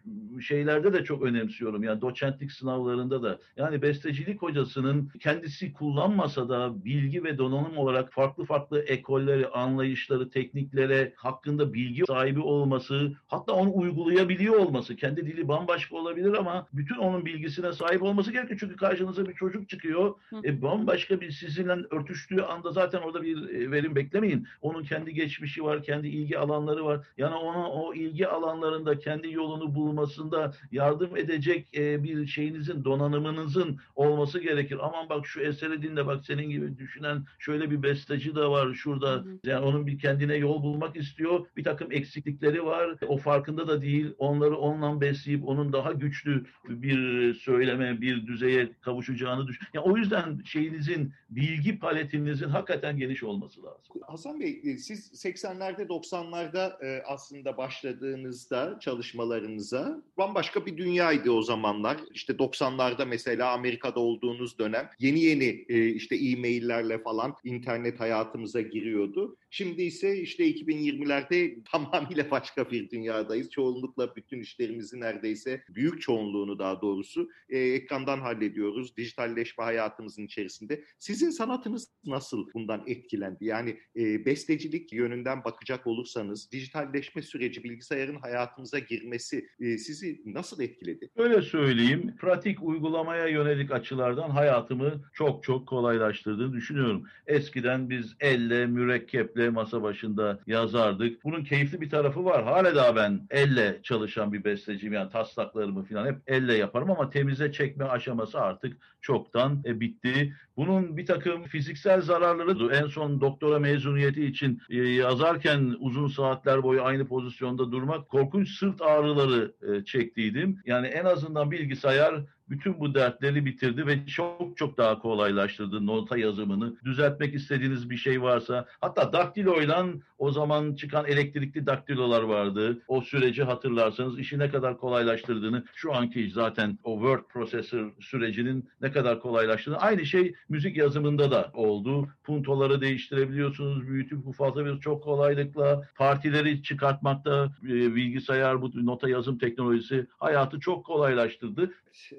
şeylerde 0.41 0.93
de 0.93 1.03
çok 1.03 1.23
önemsiyorum. 1.23 1.83
Yani 1.83 2.01
doçentlik 2.01 2.51
sınavlarında 2.51 3.23
da. 3.23 3.39
Yani 3.57 3.81
bestecilik 3.81 4.41
hocasının 4.41 5.11
kendisi 5.19 5.73
kullanmasa 5.73 6.49
da 6.49 6.85
bilgi 6.85 7.23
ve 7.23 7.37
donanım 7.37 7.77
olarak 7.77 8.13
farklı 8.13 8.45
farklı 8.45 8.79
ekolleri, 8.79 9.47
anlayışları, 9.47 10.29
tekniklere 10.29 11.13
hakkında 11.15 11.73
bilgi 11.73 12.03
sahibi 12.07 12.39
olması, 12.39 13.13
hatta 13.39 13.53
onu 13.53 13.71
uygulayabiliyor 13.75 14.55
olması, 14.55 14.95
kendi 14.95 15.25
dili 15.25 15.47
bambaşka 15.47 15.95
olabilir 15.95 16.33
ama 16.33 16.67
bütün 16.73 16.95
onun 16.95 17.25
bilgisine 17.25 17.73
sahip 17.73 18.03
olması 18.03 18.31
gerekiyor. 18.31 18.59
Çünkü 18.59 18.75
karşınıza 18.75 19.25
bir 19.25 19.33
çocuk 19.33 19.69
çıkıyor. 19.69 20.15
Hı. 20.29 20.41
E, 20.43 20.61
bambaşka 20.61 21.21
bir 21.21 21.31
sizinle 21.31 21.73
örtüştüğü 21.91 22.41
anda 22.41 22.71
zaten 22.71 22.99
orada 22.99 23.23
bir 23.23 23.49
e, 23.49 23.71
verim 23.71 23.95
beklemeyin. 23.95 24.47
Onun 24.61 24.83
kendi 24.83 25.13
geçmişi 25.13 25.63
var, 25.63 25.83
kendi 25.83 26.07
ilgi 26.07 26.39
alanları 26.39 26.85
var. 26.85 27.07
Yani 27.17 27.35
ona 27.35 27.71
o 27.71 27.93
ilgi 27.93 28.27
alanlarında 28.27 28.99
kendi 28.99 29.31
yolunu 29.33 29.75
bulmasında 29.75 30.53
yardım 30.71 31.17
edecek 31.17 31.77
e, 31.77 32.03
bir 32.03 32.27
şeyinizin, 32.27 32.83
donanımınızın 32.83 33.79
olması 33.95 34.39
gerekir. 34.39 34.77
Aman 34.81 35.09
bak 35.09 35.27
şu 35.27 35.41
eseri 35.41 35.81
dinle 35.81 36.05
bak 36.05 36.25
senin 36.25 36.49
gibi 36.49 36.77
düşünen 36.77 37.25
şöyle 37.39 37.71
bir 37.71 37.83
besteci 37.83 38.35
de 38.35 38.41
var 38.45 38.73
şurada. 38.73 39.11
Hı. 39.11 39.39
Yani 39.43 39.65
onun 39.65 39.87
bir 39.87 39.99
kendine 39.99 40.35
yol 40.35 40.63
bulmak 40.63 40.95
istiyor. 40.95 41.45
Bir 41.57 41.63
takım 41.63 41.91
eksiklikleri 41.91 42.65
var. 42.65 42.95
O 43.07 43.17
farkında 43.29 43.67
da 43.67 43.81
değil. 43.81 44.13
Onları 44.17 44.57
onunla 44.57 45.01
besleyip 45.01 45.47
onun 45.47 45.73
daha 45.73 45.91
güçlü 45.91 46.45
bir 46.69 47.33
söyleme, 47.33 48.01
bir 48.01 48.27
düzeye 48.27 48.69
kavuşacağını 48.81 49.47
düşün. 49.47 49.67
Yani 49.73 49.85
o 49.85 49.97
yüzden 49.97 50.41
şeyinizin, 50.45 51.13
bilgi 51.29 51.79
paletinizin 51.79 52.49
hakikaten 52.49 52.97
geniş 52.97 53.23
olması 53.23 53.63
lazım. 53.63 54.01
Hasan 54.07 54.39
Bey, 54.39 54.61
e, 54.63 54.77
siz 54.77 55.25
80'lerde 55.25 55.87
90'larda 55.87 56.85
e, 56.85 57.03
aslında 57.03 57.57
başladığınızda 57.57 58.77
çalışmalarınıza 58.81 60.01
bambaşka 60.17 60.65
bir 60.65 60.77
dünyaydı 60.77 61.31
o 61.31 61.41
zamanlar. 61.41 61.97
İşte 62.13 62.33
90'larda 62.33 63.05
mesela 63.05 63.51
Amerika'da 63.51 63.99
olduğunuz 63.99 64.59
dönem 64.59 64.89
yeni 64.99 65.19
yeni 65.19 65.65
e, 65.69 65.87
işte 65.87 66.15
e-maillerle 66.15 66.97
falan 67.01 67.35
internet 67.43 67.99
hayatımıza 67.99 68.61
giriyordu. 68.61 69.37
Şimdi 69.49 69.81
ise 69.81 70.17
işte 70.17 70.51
2020'lerde 70.51 71.63
tamamıyla 71.71 72.31
başka 72.31 72.71
bir 72.71 72.89
dünyadayız. 73.19 73.49
Çoğunlukla 73.49 74.15
bütün 74.15 74.39
işlerimizi 74.39 74.99
neredeyse 74.99 75.63
büyük 75.69 76.01
çoğunluğunu 76.01 76.59
daha 76.59 76.81
doğrusu 76.81 77.29
e, 77.49 77.57
ekrandan 77.59 78.19
hallediyoruz. 78.19 78.97
Dijitalleşme 78.97 79.63
hayatımızın 79.63 80.25
içerisinde. 80.25 80.83
Sizin 80.99 81.29
sanatınız 81.29 81.87
nasıl 82.05 82.47
bundan 82.53 82.83
etkilendi? 82.87 83.45
Yani 83.45 83.79
e, 83.95 84.25
bestecilik 84.25 84.93
yönünden 84.93 85.43
bakacak 85.43 85.87
olursanız 85.87 86.51
dijitalleşme 86.51 87.21
süreci, 87.21 87.63
bilgisayarın 87.63 88.15
hayatımıza 88.15 88.79
girmesi 88.79 89.47
e, 89.59 89.77
sizi 89.77 90.21
nasıl 90.25 90.61
etkiledi? 90.61 91.09
Öyle 91.15 91.41
söyleyeyim, 91.41 92.15
pratik 92.19 92.63
uygulamaya 92.63 93.27
yönelik 93.27 93.71
açılardan 93.71 94.29
hayatımı 94.29 95.01
çok 95.13 95.43
çok 95.43 95.67
kolaylaştırdığını 95.67 96.53
düşünüyorum. 96.53 97.03
Eskiden 97.27 97.89
biz 97.89 98.15
elle, 98.19 98.65
mürekkeple 98.65 99.49
masa 99.49 99.83
başında 99.83 100.39
yazardık. 100.47 101.23
Bunun 101.23 101.43
keyifli 101.43 101.81
bir 101.81 101.89
tarafı 101.89 102.25
var. 102.25 102.43
Hala 102.43 102.75
daha 102.75 102.95
ben 102.95 103.08
elle 103.29 103.79
çalışan 103.83 104.33
bir 104.33 104.43
besteciyim. 104.43 104.93
Yani 104.93 105.09
taslaklarımı 105.09 105.83
falan 105.83 106.05
hep 106.05 106.15
elle 106.27 106.53
yaparım 106.53 106.91
ama 106.91 107.09
temize 107.09 107.51
çekme 107.51 107.85
aşaması 107.85 108.41
artık 108.41 108.77
çoktan 109.01 109.63
e, 109.65 109.79
bitti. 109.79 110.33
Bunun 110.57 110.97
bir 110.97 111.05
takım 111.05 111.43
fiziksel 111.43 112.01
zararları 112.01 112.75
en 112.75 112.87
son 112.87 113.21
doktora 113.21 113.59
mezuniyeti 113.59 114.25
için 114.25 114.61
e, 114.69 114.77
yazarken 114.77 115.75
uzun 115.79 116.07
saatler 116.07 116.63
boyu 116.63 116.83
aynı 116.83 117.07
pozisyonda 117.07 117.71
durmak 117.71 118.09
korkunç 118.09 118.49
sırt 118.49 118.81
ağrıları 118.81 119.53
e, 119.61 119.85
çektiydim. 119.85 120.61
Yani 120.65 120.87
en 120.87 121.05
azından 121.05 121.51
bilgisayar 121.51 122.23
bütün 122.49 122.79
bu 122.79 122.95
dertleri 122.95 123.45
bitirdi 123.45 123.87
ve 123.87 124.05
çok 124.05 124.57
çok 124.57 124.77
daha 124.77 124.99
kolaylaştırdı 124.99 125.85
nota 125.85 126.17
yazımını. 126.17 126.75
Düzeltmek 126.85 127.33
istediğiniz 127.33 127.89
bir 127.89 127.97
şey 127.97 128.21
varsa 128.21 128.65
hatta 128.81 129.13
daktiloyla 129.13 129.85
o 130.17 130.31
zaman 130.31 130.75
çıkan 130.75 131.05
elektrikli 131.05 131.65
daktilolar 131.65 132.21
vardı. 132.21 132.81
O 132.87 133.01
süreci 133.01 133.43
hatırlarsanız 133.43 134.19
işi 134.19 134.39
ne 134.39 134.49
kadar 134.49 134.77
kolaylaştırdığını 134.77 135.63
şu 135.75 135.93
anki 135.95 136.31
zaten 136.31 136.79
o 136.83 136.93
word 136.99 137.23
processor 137.29 137.91
sürecinin 137.99 138.69
ne 138.81 138.91
kadar 138.91 139.19
kolaylaştığını 139.19 139.77
aynı 139.77 140.05
şey 140.05 140.33
müzik 140.49 140.77
yazımında 140.77 141.31
da 141.31 141.51
oldu. 141.53 142.07
Puntoları 142.23 142.81
değiştirebiliyorsunuz, 142.81 143.87
büyütüp 143.87 144.27
ufaltabiliyorsunuz 144.27 144.83
çok 144.83 145.03
kolaylıkla. 145.03 145.87
Partileri 145.95 146.63
çıkartmakta 146.63 147.51
e, 147.63 147.95
bilgisayar 147.95 148.61
bu 148.61 148.85
nota 148.85 149.09
yazım 149.09 149.37
teknolojisi 149.37 150.07
hayatı 150.17 150.59
çok 150.59 150.85
kolaylaştırdı. 150.85 151.71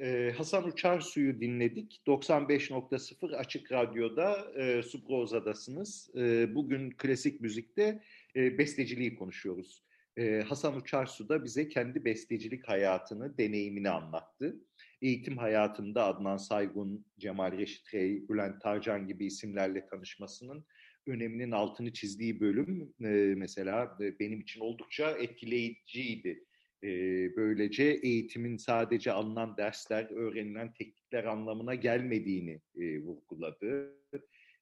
Ee, 0.03 0.20
Hasan 0.29 0.65
Uçarsu'yu 0.65 1.41
dinledik. 1.41 2.03
95.0 2.07 3.37
Açık 3.37 3.73
Radyo'da 3.73 4.53
e, 4.57 4.83
Subroza'dasınız. 4.83 6.11
E, 6.17 6.55
bugün 6.55 6.91
klasik 6.91 7.41
müzikte 7.41 8.03
e, 8.37 8.59
besteciliği 8.59 9.15
konuşuyoruz. 9.15 9.83
E, 10.17 10.41
Hasan 10.41 10.77
Uçarsu 10.77 11.29
da 11.29 11.45
bize 11.45 11.69
kendi 11.69 12.05
bestecilik 12.05 12.69
hayatını, 12.69 13.39
deneyimini 13.39 13.91
anlattı. 13.91 14.57
Eğitim 15.03 15.39
hayatında 15.39 16.05
Adnan 16.05 16.37
Saygun, 16.37 17.07
Cemal 17.19 17.59
Reşit 17.59 17.95
Rey, 17.95 18.29
Bülent 18.29 18.63
Tarcan 18.63 19.07
gibi 19.07 19.27
isimlerle 19.27 19.87
tanışmasının 19.87 20.65
öneminin 21.07 21.51
altını 21.51 21.93
çizdiği 21.93 22.41
bölüm 22.41 22.95
e, 23.05 23.35
mesela 23.37 23.99
e, 24.01 24.19
benim 24.19 24.41
için 24.41 24.61
oldukça 24.61 25.11
etkileyiciydi. 25.11 26.45
E, 26.85 26.89
böylece 27.37 27.85
eğitimin 27.85 28.57
sadece 28.57 29.13
alınan 29.13 29.57
dersler, 29.57 30.11
öğrenilen 30.11 30.73
teknikler 30.73 31.25
anlamına 31.25 31.75
gelmediğini 31.75 32.61
e, 32.77 32.99
vurguladı. 32.99 33.97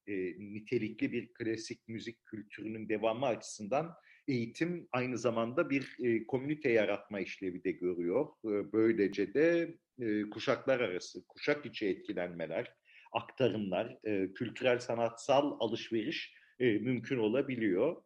E, 0.06 0.14
nitelikli 0.38 1.12
bir 1.12 1.32
klasik 1.32 1.88
müzik 1.88 2.26
kültürünün 2.26 2.88
devamı 2.88 3.26
açısından 3.26 3.94
eğitim 4.28 4.88
aynı 4.92 5.18
zamanda 5.18 5.70
bir 5.70 5.96
e, 6.04 6.26
komünite 6.26 6.70
yaratma 6.70 7.20
işlevi 7.20 7.64
de 7.64 7.72
görüyor. 7.72 8.26
E, 8.44 8.72
böylece 8.72 9.34
de 9.34 9.74
e, 10.00 10.22
kuşaklar 10.30 10.80
arası, 10.80 11.26
kuşak 11.28 11.66
içi 11.66 11.86
etkilenmeler, 11.86 12.72
aktarımlar, 13.12 13.98
e, 14.04 14.32
kültürel 14.32 14.78
sanatsal 14.78 15.56
alışveriş 15.60 16.34
e, 16.60 16.72
mümkün 16.72 17.18
olabiliyor. 17.18 18.02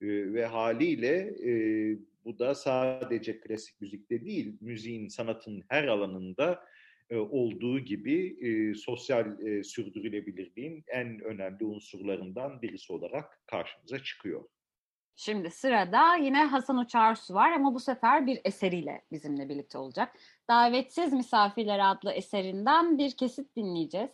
E, 0.00 0.06
ve 0.06 0.46
haliyle 0.46 1.16
e, 1.46 1.52
bu 2.24 2.38
da 2.38 2.54
sadece 2.54 3.40
klasik 3.40 3.80
müzikte 3.80 4.24
değil, 4.24 4.56
müziğin, 4.60 5.08
sanatın 5.08 5.64
her 5.68 5.88
alanında 5.88 6.64
e, 7.10 7.16
olduğu 7.16 7.78
gibi 7.78 8.36
e, 8.40 8.74
sosyal 8.74 9.40
e, 9.40 9.64
sürdürülebilirliğin 9.64 10.84
en 10.88 11.20
önemli 11.20 11.64
unsurlarından 11.64 12.62
birisi 12.62 12.92
olarak 12.92 13.40
karşımıza 13.46 13.98
çıkıyor. 13.98 14.44
Şimdi 15.16 15.50
sırada 15.50 16.16
yine 16.16 16.44
Hasan 16.44 16.78
Uçarsu 16.78 17.34
var 17.34 17.52
ama 17.52 17.74
bu 17.74 17.80
sefer 17.80 18.26
bir 18.26 18.40
eseriyle 18.44 19.02
bizimle 19.12 19.48
birlikte 19.48 19.78
olacak. 19.78 20.16
Davetsiz 20.48 21.12
Misafirler 21.12 21.90
adlı 21.90 22.12
eserinden 22.12 22.98
bir 22.98 23.10
kesit 23.10 23.56
dinleyeceğiz. 23.56 24.10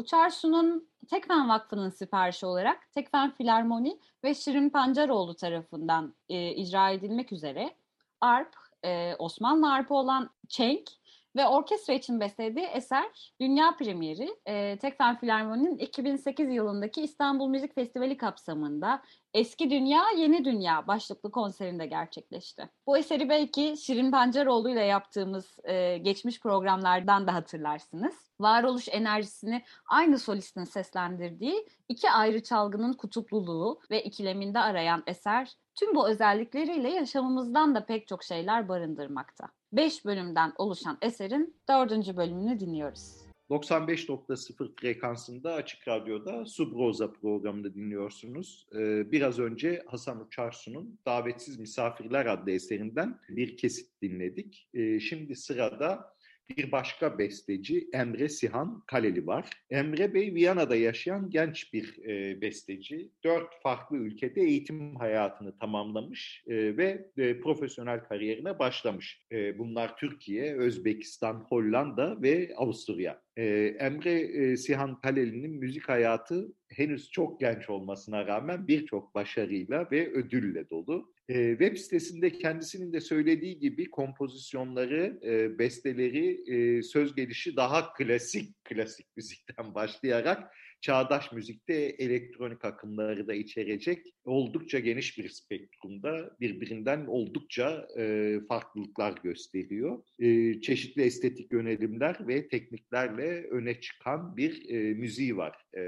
Uçarsu'nun 0.00 0.88
Tekfen 1.10 1.48
Vakfı'nın 1.48 1.90
siparişi 1.90 2.46
olarak 2.46 2.92
Tekfen 2.92 3.30
Filarmoni 3.30 4.00
ve 4.24 4.34
Şirin 4.34 4.70
Pancaroğlu 4.70 5.34
tarafından 5.34 6.14
e, 6.28 6.54
icra 6.54 6.90
edilmek 6.90 7.32
üzere 7.32 7.74
arp, 8.20 8.56
e, 8.84 9.14
Osmanlı 9.18 9.72
arpı 9.72 9.94
olan 9.94 10.30
çenk 10.48 10.90
ve 11.36 11.46
orkestra 11.46 11.92
için 11.92 12.20
beslediği 12.20 12.66
eser 12.66 13.32
dünya 13.40 13.76
premieri 13.76 14.36
e, 14.46 14.78
Tekfen 14.78 15.18
Filarmoni'nin 15.18 15.78
2008 15.78 16.50
yılındaki 16.50 17.02
İstanbul 17.02 17.48
Müzik 17.48 17.74
Festivali 17.74 18.16
kapsamında 18.16 19.02
Eski 19.34 19.70
Dünya 19.70 20.02
Yeni 20.16 20.44
Dünya 20.44 20.86
başlıklı 20.86 21.30
konserinde 21.30 21.86
gerçekleşti. 21.86 22.68
Bu 22.86 22.98
eseri 22.98 23.28
belki 23.28 23.76
Şirin 23.76 24.10
Pancaroğlu 24.10 24.70
ile 24.70 24.84
yaptığımız 24.84 25.56
e, 25.64 25.98
geçmiş 25.98 26.40
programlardan 26.40 27.26
da 27.26 27.34
hatırlarsınız. 27.34 28.14
Varoluş 28.40 28.88
enerjisini 28.88 29.62
aynı 29.86 30.18
solistin 30.18 30.64
seslendirdiği 30.64 31.66
iki 31.88 32.10
ayrı 32.10 32.42
çalgının 32.42 32.92
kutupluluğu 32.92 33.80
ve 33.90 34.02
ikileminde 34.02 34.58
arayan 34.58 35.02
eser 35.06 35.56
tüm 35.80 35.94
bu 35.94 36.08
özellikleriyle 36.08 36.90
yaşamımızdan 36.90 37.74
da 37.74 37.86
pek 37.86 38.08
çok 38.08 38.24
şeyler 38.24 38.68
barındırmakta. 38.68 39.48
5 39.72 40.04
bölümden 40.04 40.52
oluşan 40.58 40.98
eserin 41.02 41.54
dördüncü 41.68 42.16
bölümünü 42.16 42.60
dinliyoruz. 42.60 43.16
95.0 43.50 44.70
frekansında 44.80 45.54
Açık 45.54 45.88
Radyo'da 45.88 46.46
Subroza 46.46 47.12
programını 47.12 47.74
dinliyorsunuz. 47.74 48.66
Ee, 48.74 49.12
biraz 49.12 49.38
önce 49.38 49.82
Hasan 49.86 50.26
Uçarsu'nun 50.26 50.98
Davetsiz 51.06 51.58
Misafirler 51.58 52.26
adlı 52.26 52.50
eserinden 52.50 53.18
bir 53.28 53.56
kesit 53.56 54.02
dinledik. 54.02 54.68
Ee, 54.74 55.00
şimdi 55.00 55.36
sırada 55.36 56.14
bir 56.56 56.72
başka 56.72 57.18
besteci 57.18 57.88
Emre 57.92 58.28
Sihan 58.28 58.82
Kaleli 58.86 59.26
var. 59.26 59.50
Emre 59.70 60.14
Bey 60.14 60.34
Viyana'da 60.34 60.76
yaşayan 60.76 61.30
genç 61.30 61.72
bir 61.72 62.04
e, 62.04 62.40
besteci. 62.40 63.10
Dört 63.24 63.62
farklı 63.62 63.96
ülkede 63.96 64.40
eğitim 64.40 64.96
hayatını 64.96 65.58
tamamlamış 65.58 66.44
e, 66.46 66.76
ve 66.76 67.06
e, 67.16 67.40
profesyonel 67.40 68.04
kariyerine 68.04 68.58
başlamış. 68.58 69.22
E, 69.32 69.58
bunlar 69.58 69.96
Türkiye, 69.96 70.54
Özbekistan, 70.56 71.46
Hollanda 71.48 72.22
ve 72.22 72.54
Avusturya. 72.56 73.22
E, 73.36 73.44
Emre 73.78 74.20
e, 74.20 74.56
Sihan 74.56 75.00
Kaleli'nin 75.00 75.50
müzik 75.50 75.88
hayatı 75.88 76.52
henüz 76.68 77.10
çok 77.10 77.40
genç 77.40 77.70
olmasına 77.70 78.26
rağmen 78.26 78.68
birçok 78.68 79.14
başarıyla 79.14 79.88
ve 79.90 80.12
ödülle 80.12 80.70
dolu. 80.70 81.12
E, 81.30 81.50
web 81.50 81.76
sitesinde 81.76 82.32
kendisinin 82.32 82.92
de 82.92 83.00
söylediği 83.00 83.58
gibi 83.58 83.90
kompozisyonları, 83.90 85.20
e, 85.24 85.58
besteleri, 85.58 86.52
e, 86.54 86.82
söz 86.82 87.14
gelişi 87.14 87.56
daha 87.56 87.92
klasik 87.92 88.64
klasik 88.64 89.16
müzikten 89.16 89.74
başlayarak 89.74 90.54
çağdaş 90.80 91.32
müzikte 91.32 91.74
elektronik 91.74 92.64
akımları 92.64 93.28
da 93.28 93.34
içerecek 93.34 94.06
oldukça 94.24 94.78
geniş 94.78 95.18
bir 95.18 95.28
spektrumda 95.28 96.36
birbirinden 96.40 97.06
oldukça 97.06 97.88
e, 97.98 98.36
farklılıklar 98.48 99.14
gösteriyor. 99.22 100.02
E, 100.18 100.60
çeşitli 100.60 101.02
estetik 101.02 101.52
yönelimler 101.52 102.16
ve 102.28 102.48
tekniklerle 102.48 103.42
öne 103.42 103.80
çıkan 103.80 104.36
bir 104.36 104.68
e, 104.68 104.94
müziği 104.94 105.36
var 105.36 105.56
e, 105.74 105.80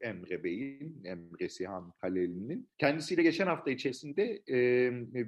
Emre 0.00 0.44
Bey'in, 0.44 1.04
Emre 1.04 1.48
Sihan 1.48 1.92
Kaleli'nin. 2.00 2.68
Kendisiyle 2.78 3.22
geçen 3.22 3.46
hafta 3.46 3.70
içerisinde 3.70 4.42
e, 4.48 4.58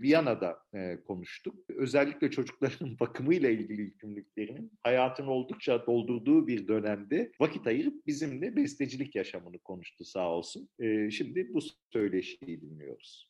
Viyana'da 0.03 0.59
e, 0.75 0.99
konuştuk. 1.07 1.55
Özellikle 1.69 2.31
çocukların 2.31 2.97
bakımıyla 3.01 3.51
ilgili 3.51 3.83
yükümlülüklerinin 3.83 4.73
hayatını 4.83 5.31
oldukça 5.31 5.87
doldurduğu 5.87 6.47
bir 6.47 6.69
dönemde 6.69 7.33
vakit 7.41 7.67
ayırıp 7.67 8.07
bizimle 8.07 8.57
bestecilik 8.57 9.04
yaşamını 9.15 9.59
konuştu 9.59 10.05
sağ 10.05 10.31
olsun. 10.31 10.69
E, 10.79 11.11
şimdi 11.11 11.55
bu 11.55 11.59
söyleşiyi 11.93 12.61
dinliyoruz. 12.61 13.29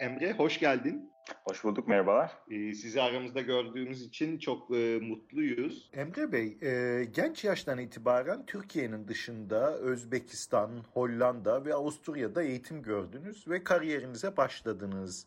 Emre 0.00 0.32
hoş 0.32 0.60
geldin. 0.60 1.10
Hoş 1.44 1.64
bulduk, 1.64 1.88
merhabalar. 1.88 2.32
Ee, 2.50 2.74
sizi 2.74 3.02
aramızda 3.02 3.40
gördüğümüz 3.40 4.02
için 4.02 4.38
çok 4.38 4.76
e, 4.76 4.98
mutluyuz. 5.02 5.90
Emre 5.92 6.32
Bey, 6.32 6.58
e, 6.62 7.04
genç 7.04 7.44
yaştan 7.44 7.78
itibaren 7.78 8.46
Türkiye'nin 8.46 9.08
dışında 9.08 9.78
Özbekistan, 9.78 10.70
Hollanda 10.94 11.64
ve 11.64 11.74
Avusturya'da 11.74 12.42
eğitim 12.42 12.82
gördünüz 12.82 13.48
ve 13.48 13.64
kariyerinize 13.64 14.36
başladınız. 14.36 15.26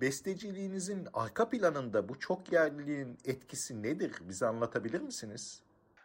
Besteciliğinizin 0.00 1.08
arka 1.12 1.50
planında 1.50 2.08
bu 2.08 2.18
çok 2.18 2.52
yerliliğin 2.52 3.18
etkisi 3.24 3.82
nedir? 3.82 4.12
Bize 4.28 4.46
anlatabilir 4.46 5.00
misiniz? 5.00 5.63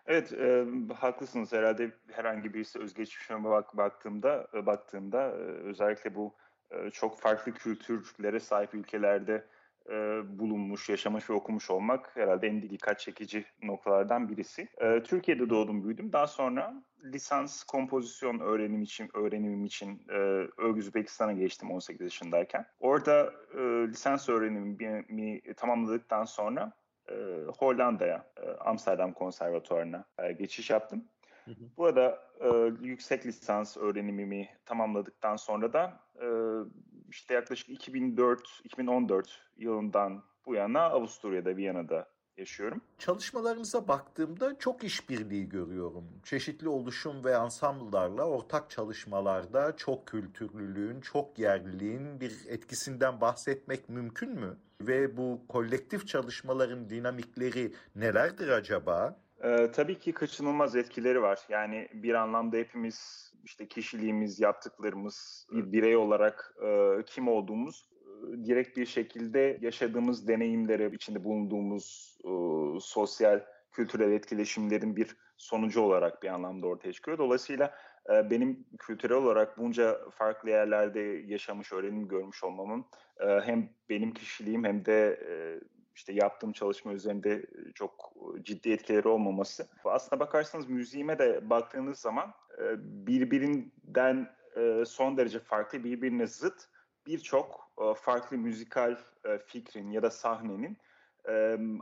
Evet, 0.10 0.34
e, 0.34 0.66
haklısınız 0.94 1.54
herhalde 1.54 1.92
herhangi 2.12 2.54
birisi 2.54 2.80
özgeçmişime 2.80 3.44
bak, 3.44 3.78
baktığımda, 3.78 4.48
baktığımda 4.66 5.30
e, 5.30 5.42
özellikle 5.42 6.16
bu 6.16 6.34
e, 6.72 6.90
çok 6.90 7.20
farklı 7.20 7.54
kültürlere 7.54 8.40
sahip 8.40 8.74
ülkelerde 8.74 9.46
e, 9.90 9.94
bulunmuş, 10.40 10.90
yaşamış 10.90 11.30
ve 11.30 11.34
okumuş 11.34 11.70
olmak 11.70 12.16
herhalde 12.16 12.48
en 12.48 12.62
dikkat 12.62 13.00
çekici 13.00 13.46
noktalardan 13.64 14.30
birisi. 14.30 14.68
E, 14.78 15.04
Türkiye'de 15.04 15.50
doğdum, 15.50 15.84
büyüdüm. 15.84 16.14
Daha 16.14 16.28
sonra 16.28 16.84
lisans 17.04 17.64
kompozisyon 17.64 18.40
öğrenim 18.40 18.82
için 18.82 19.10
öğrenimim 19.14 19.66
için 19.66 20.02
e, 20.10 20.48
Özbekistan'a 20.58 21.32
geçtim 21.32 21.72
18 21.72 22.02
yaşındayken. 22.02 22.66
Orada 22.80 23.34
e, 23.54 23.60
lisans 23.88 24.30
öğrenimimi 24.30 25.42
tamamladıktan 25.54 26.26
sonra 26.26 26.74
e, 27.12 27.46
Hollanda'ya, 27.60 28.26
e, 28.38 28.50
Amsterdam 28.50 29.14
Konservatuvarı'na 29.14 30.06
e, 30.20 30.32
geçiş 30.32 30.70
yaptım. 30.70 31.06
Burada 31.78 32.20
e, 32.40 32.48
yüksek 32.82 33.26
lisans 33.26 33.78
öğrenimimi 33.78 34.50
tamamladıktan 34.66 35.36
sonra 35.36 35.74
da 35.74 36.00
e, 36.22 36.28
işte 37.10 37.34
yaklaşık 37.34 37.70
2004-2014 37.70 39.24
yılından 39.58 40.24
bu 40.46 40.56
yana 40.56 40.82
Avusturya'da, 40.82 41.56
Viyana'da 41.56 42.10
yaşıyorum. 42.40 42.82
Çalışmalarınıza 42.98 43.88
baktığımda 43.88 44.58
çok 44.60 44.84
işbirliği 44.84 45.50
görüyorum. 45.50 46.04
Çeşitli 46.24 46.70
oluşum 46.70 47.24
ve 47.24 47.36
ansamblarla 47.36 48.24
ortak 48.24 48.70
çalışmalarda 48.70 49.76
çok 49.76 50.08
kültürlülüğün, 50.08 51.02
çok 51.02 51.40
yerliliğin 51.40 52.22
bir 52.22 52.34
etkisinden 52.48 53.22
bahsetmek 53.22 53.90
mümkün 53.90 54.30
mü? 54.30 54.58
Ve 54.82 55.18
bu 55.18 55.42
kolektif 55.50 56.08
çalışmaların 56.08 56.90
dinamikleri 56.90 57.74
nelerdir 57.96 58.50
acaba? 58.50 59.20
Ee, 59.44 59.72
tabii 59.74 60.00
ki 60.00 60.14
kaçınılmaz 60.14 60.76
etkileri 60.76 61.22
var. 61.22 61.40
Yani 61.50 61.88
bir 61.94 62.14
anlamda 62.14 62.58
hepimiz 62.58 63.30
işte 63.44 63.68
kişiliğimiz, 63.68 64.40
yaptıklarımız, 64.40 65.48
bir 65.52 65.72
birey 65.72 65.96
olarak 65.96 66.54
e, 66.64 66.98
kim 67.06 67.28
olduğumuz 67.28 67.90
direkt 68.46 68.78
bir 68.78 68.86
şekilde 68.86 69.60
yaşadığımız 69.62 70.28
deneyimlere, 70.28 70.92
içinde 70.94 71.24
bulunduğumuz 71.24 72.18
e, 72.24 72.30
sosyal, 72.80 73.42
kültürel 73.72 74.12
etkileşimlerin 74.12 74.96
bir 74.96 75.18
sonucu 75.38 75.82
olarak 75.82 76.24
bir 76.24 76.28
anlamda 76.28 76.68
ortaya 76.68 76.94
çıkıyor. 76.94 77.18
Dolayısıyla 77.18 77.76
e, 78.10 78.30
benim 78.30 78.66
kültürel 78.80 79.18
olarak 79.18 79.58
bunca 79.58 80.10
farklı 80.10 80.50
yerlerde 80.50 81.00
yaşamış, 81.28 81.74
öğrenim 81.74 82.08
görmüş 82.08 82.44
olmamın 82.44 82.86
e, 83.20 83.26
hem 83.28 83.70
benim 83.90 84.14
kişiliğim 84.14 84.64
hem 84.64 84.86
de 84.86 85.20
e, 85.30 85.60
işte 85.96 86.14
yaptığım 86.14 86.52
çalışma 86.52 86.94
üzerinde 86.94 87.34
e, 87.34 87.72
çok 87.76 88.14
e, 88.38 88.44
ciddi 88.44 88.72
etkileri 88.72 89.08
olmaması. 89.08 89.68
Aslına 89.86 90.20
bakarsanız 90.20 90.70
müziğime 90.70 91.20
de 91.20 91.50
baktığınız 91.50 92.00
zaman 92.00 92.34
e, 92.62 92.64
birbirinden 93.08 94.40
son 94.86 95.18
derece 95.18 95.40
farklı, 95.40 95.84
birbirine 95.84 96.28
zıt 96.28 96.70
birçok 97.10 97.72
farklı 97.96 98.38
müzikal 98.38 98.98
fikrin 99.46 99.92
ya 99.92 100.04
da 100.04 100.12
sahnenin 100.12 100.78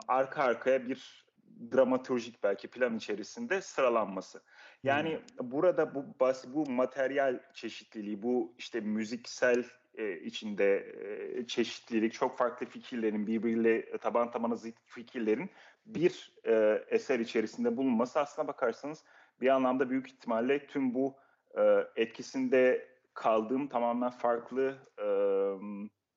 arka 0.07 0.43
arkaya 0.43 0.87
bir 0.87 1.27
dramaturjik 1.71 2.43
belki 2.43 2.67
plan 2.67 2.97
içerisinde 2.97 3.61
sıralanması. 3.61 4.41
Yani 4.83 5.19
hmm. 5.39 5.51
burada 5.51 5.95
bu 5.95 6.05
bu 6.47 6.71
materyal 6.71 7.39
çeşitliliği, 7.53 8.23
bu 8.23 8.55
işte 8.57 8.79
müziksel 8.79 9.63
e, 9.95 10.19
içinde 10.19 10.77
e, 10.77 11.47
çeşitlilik, 11.47 12.13
çok 12.13 12.37
farklı 12.37 12.65
fikirlerin 12.65 13.27
birbiriyle 13.27 13.97
taban 13.97 14.31
tabana 14.31 14.55
zıt 14.55 14.75
fikirlerin 14.85 15.49
bir 15.85 16.33
e, 16.45 16.83
eser 16.87 17.19
içerisinde 17.19 17.77
bulunması 17.77 18.19
aslına 18.19 18.47
bakarsanız 18.47 19.03
bir 19.41 19.47
anlamda 19.47 19.89
büyük 19.89 20.07
ihtimalle 20.07 20.67
tüm 20.67 20.93
bu 20.93 21.15
e, 21.57 21.87
etkisinde 21.95 22.87
kaldığım 23.17 23.67
tamamen 23.67 24.09
farklı 24.09 24.77
e, 24.99 25.07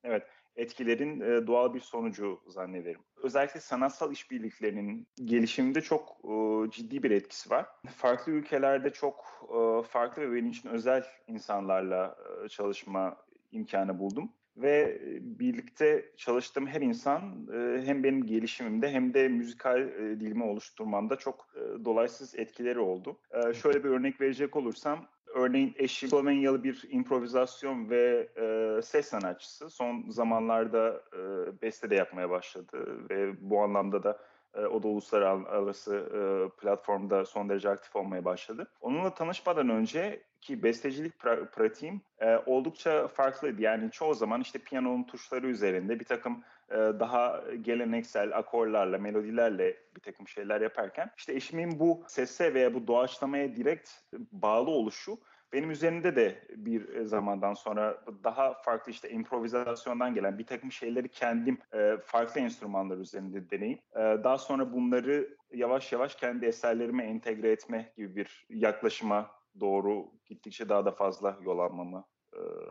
evet 0.03 0.23
etkilerin 0.55 1.19
e, 1.19 1.47
doğal 1.47 1.73
bir 1.73 1.79
sonucu 1.79 2.41
zannederim. 2.47 3.01
Özellikle 3.23 3.59
sanatsal 3.59 4.11
işbirliklerinin 4.11 5.07
gelişiminde 5.25 5.81
çok 5.81 6.17
e, 6.23 6.71
ciddi 6.71 7.03
bir 7.03 7.11
etkisi 7.11 7.49
var. 7.49 7.65
Farklı 7.95 8.31
ülkelerde 8.31 8.89
çok 8.89 9.25
e, 9.49 9.87
farklı 9.87 10.21
ve 10.21 10.35
benim 10.35 10.49
için 10.49 10.69
özel 10.69 11.05
insanlarla 11.27 12.15
e, 12.45 12.49
çalışma 12.49 13.17
imkanı 13.51 13.99
buldum 13.99 14.31
ve 14.57 15.01
birlikte 15.21 16.11
çalıştığım 16.17 16.67
her 16.67 16.81
insan 16.81 17.47
e, 17.53 17.85
hem 17.85 18.03
benim 18.03 18.25
gelişimimde 18.25 18.91
hem 18.91 19.13
de 19.13 19.27
müzikal 19.27 19.81
e, 19.81 20.19
dilimi 20.19 20.43
oluşturmamda 20.43 21.15
çok 21.15 21.47
e, 21.55 21.85
dolaysız 21.85 22.35
etkileri 22.35 22.79
oldu. 22.79 23.17
E, 23.31 23.53
şöyle 23.53 23.83
bir 23.83 23.89
örnek 23.89 24.21
verecek 24.21 24.55
olursam 24.55 25.07
Örneğin 25.35 25.75
eşi 25.77 26.07
Slovenyalı 26.07 26.63
bir 26.63 26.85
improvizasyon 26.89 27.89
ve 27.89 28.29
e, 28.37 28.81
ses 28.81 29.05
sanatçısı. 29.07 29.69
Son 29.69 30.09
zamanlarda 30.09 31.01
e, 31.13 31.21
beste 31.61 31.89
de 31.89 31.95
yapmaya 31.95 32.29
başladı 32.29 33.09
ve 33.09 33.33
bu 33.41 33.61
anlamda 33.61 34.03
da 34.03 34.19
e, 34.55 34.59
o 34.65 34.83
da 34.83 34.87
uluslararası 34.87 35.95
e, 35.95 36.21
platformda 36.61 37.25
son 37.25 37.49
derece 37.49 37.69
aktif 37.69 37.95
olmaya 37.95 38.25
başladı. 38.25 38.67
Onunla 38.81 39.13
tanışmadan 39.13 39.69
önce 39.69 40.21
ki 40.41 40.63
bestecilik 40.63 41.13
pra- 41.15 41.51
pratiğim 41.51 42.01
e, 42.19 42.37
oldukça 42.45 43.07
farklıydı. 43.07 43.61
Yani 43.61 43.91
çoğu 43.91 44.13
zaman 44.13 44.41
işte 44.41 44.59
piyanonun 44.59 45.03
tuşları 45.03 45.47
üzerinde 45.47 45.99
bir 45.99 46.05
takım 46.05 46.43
e, 46.69 46.75
daha 46.75 47.43
geleneksel 47.61 48.37
akorlarla, 48.37 48.97
melodilerle 48.97 49.77
bir 49.95 50.01
takım 50.01 50.27
şeyler 50.27 50.61
yaparken 50.61 51.11
işte 51.17 51.33
eşimin 51.33 51.79
bu 51.79 52.03
sese 52.07 52.53
veya 52.53 52.73
bu 52.73 52.87
doğaçlamaya 52.87 53.55
direkt 53.55 53.89
bağlı 54.31 54.69
oluşu 54.69 55.17
benim 55.53 55.71
üzerinde 55.71 56.15
de 56.15 56.47
bir 56.55 57.05
zamandan 57.05 57.53
sonra 57.53 58.03
daha 58.23 58.53
farklı 58.53 58.91
işte 58.91 59.09
improvizasyondan 59.09 60.13
gelen 60.13 60.37
bir 60.37 60.45
takım 60.45 60.71
şeyleri 60.71 61.09
kendim 61.09 61.57
e, 61.73 61.97
farklı 62.05 62.41
enstrümanlar 62.41 62.97
üzerinde 62.97 63.49
deneyip 63.49 63.79
e, 63.95 63.99
daha 63.99 64.37
sonra 64.37 64.73
bunları 64.73 65.37
yavaş 65.53 65.91
yavaş 65.91 66.15
kendi 66.15 66.45
eserlerime 66.45 67.03
entegre 67.03 67.51
etme 67.51 67.93
gibi 67.97 68.15
bir 68.15 68.47
yaklaşıma 68.49 69.31
doğru 69.59 70.11
gittikçe 70.25 70.69
daha 70.69 70.85
da 70.85 70.91
fazla 70.91 71.37
yol 71.41 71.59
almamı 71.59 71.97
e, 71.97 72.20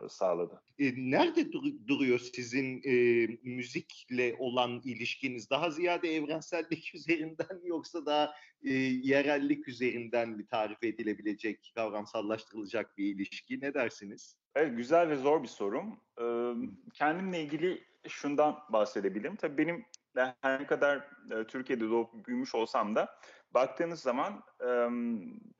sağladı. 0.09 0.61
E, 0.79 0.93
nerede 0.97 1.51
dur- 1.51 1.87
duruyor 1.87 2.19
sizin 2.19 2.81
e, 2.85 3.27
müzikle 3.43 4.35
olan 4.39 4.81
ilişkiniz? 4.85 5.49
Daha 5.49 5.69
ziyade 5.69 6.15
evrensellik 6.15 6.91
üzerinden 6.95 7.61
yoksa 7.63 8.05
daha 8.05 8.33
e, 8.63 8.73
yerellik 8.73 9.67
üzerinden 9.67 10.29
mi 10.29 10.45
tarif 10.47 10.83
edilebilecek, 10.83 11.71
kavramsallaştırılacak 11.75 12.97
bir 12.97 13.15
ilişki? 13.15 13.61
Ne 13.61 13.73
dersiniz? 13.73 14.35
Evet, 14.55 14.77
güzel 14.77 15.09
ve 15.09 15.15
zor 15.15 15.43
bir 15.43 15.47
sorum. 15.47 15.99
Ee, 16.21 16.53
kendimle 16.93 17.41
ilgili 17.41 17.83
şundan 18.07 18.59
bahsedebilirim. 18.69 19.35
Tabii 19.35 19.57
benim 19.57 19.85
her 20.41 20.61
ne 20.61 20.67
kadar 20.67 20.97
e, 21.31 21.47
Türkiye'de 21.47 21.89
doğup 21.89 22.27
büyümüş 22.27 22.55
olsam 22.55 22.95
da 22.95 23.19
baktığınız 23.53 23.99
zaman 23.99 24.43
e, 24.61 24.69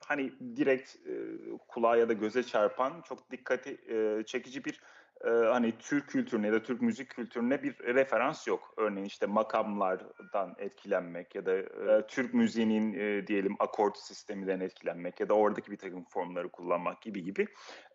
hani 0.05 0.31
direkt 0.55 0.95
e, 0.95 1.13
kulağa 1.67 1.95
ya 1.95 2.09
da 2.09 2.13
göze 2.13 2.43
çarpan 2.43 3.01
çok 3.01 3.31
dikkati 3.31 3.81
e, 3.89 4.23
çekici 4.25 4.65
bir 4.65 4.81
e, 5.25 5.29
hani 5.29 5.73
Türk 5.79 6.07
kültürüne 6.07 6.47
ya 6.47 6.53
da 6.53 6.63
Türk 6.63 6.81
müzik 6.81 7.09
kültürüne 7.09 7.63
bir 7.63 7.79
referans 7.79 8.47
yok. 8.47 8.73
Örneğin 8.77 9.05
işte 9.05 9.25
makamlardan 9.25 10.55
etkilenmek 10.57 11.35
ya 11.35 11.45
da 11.45 11.55
e, 11.55 12.07
Türk 12.07 12.33
müziğinin 12.33 12.93
e, 12.93 13.27
diyelim 13.27 13.55
akort 13.59 13.97
sisteminden 13.97 14.59
etkilenmek 14.59 15.19
ya 15.19 15.29
da 15.29 15.33
oradaki 15.33 15.71
bir 15.71 15.77
takım 15.77 16.05
formları 16.05 16.49
kullanmak 16.49 17.01
gibi 17.01 17.23
gibi. 17.23 17.47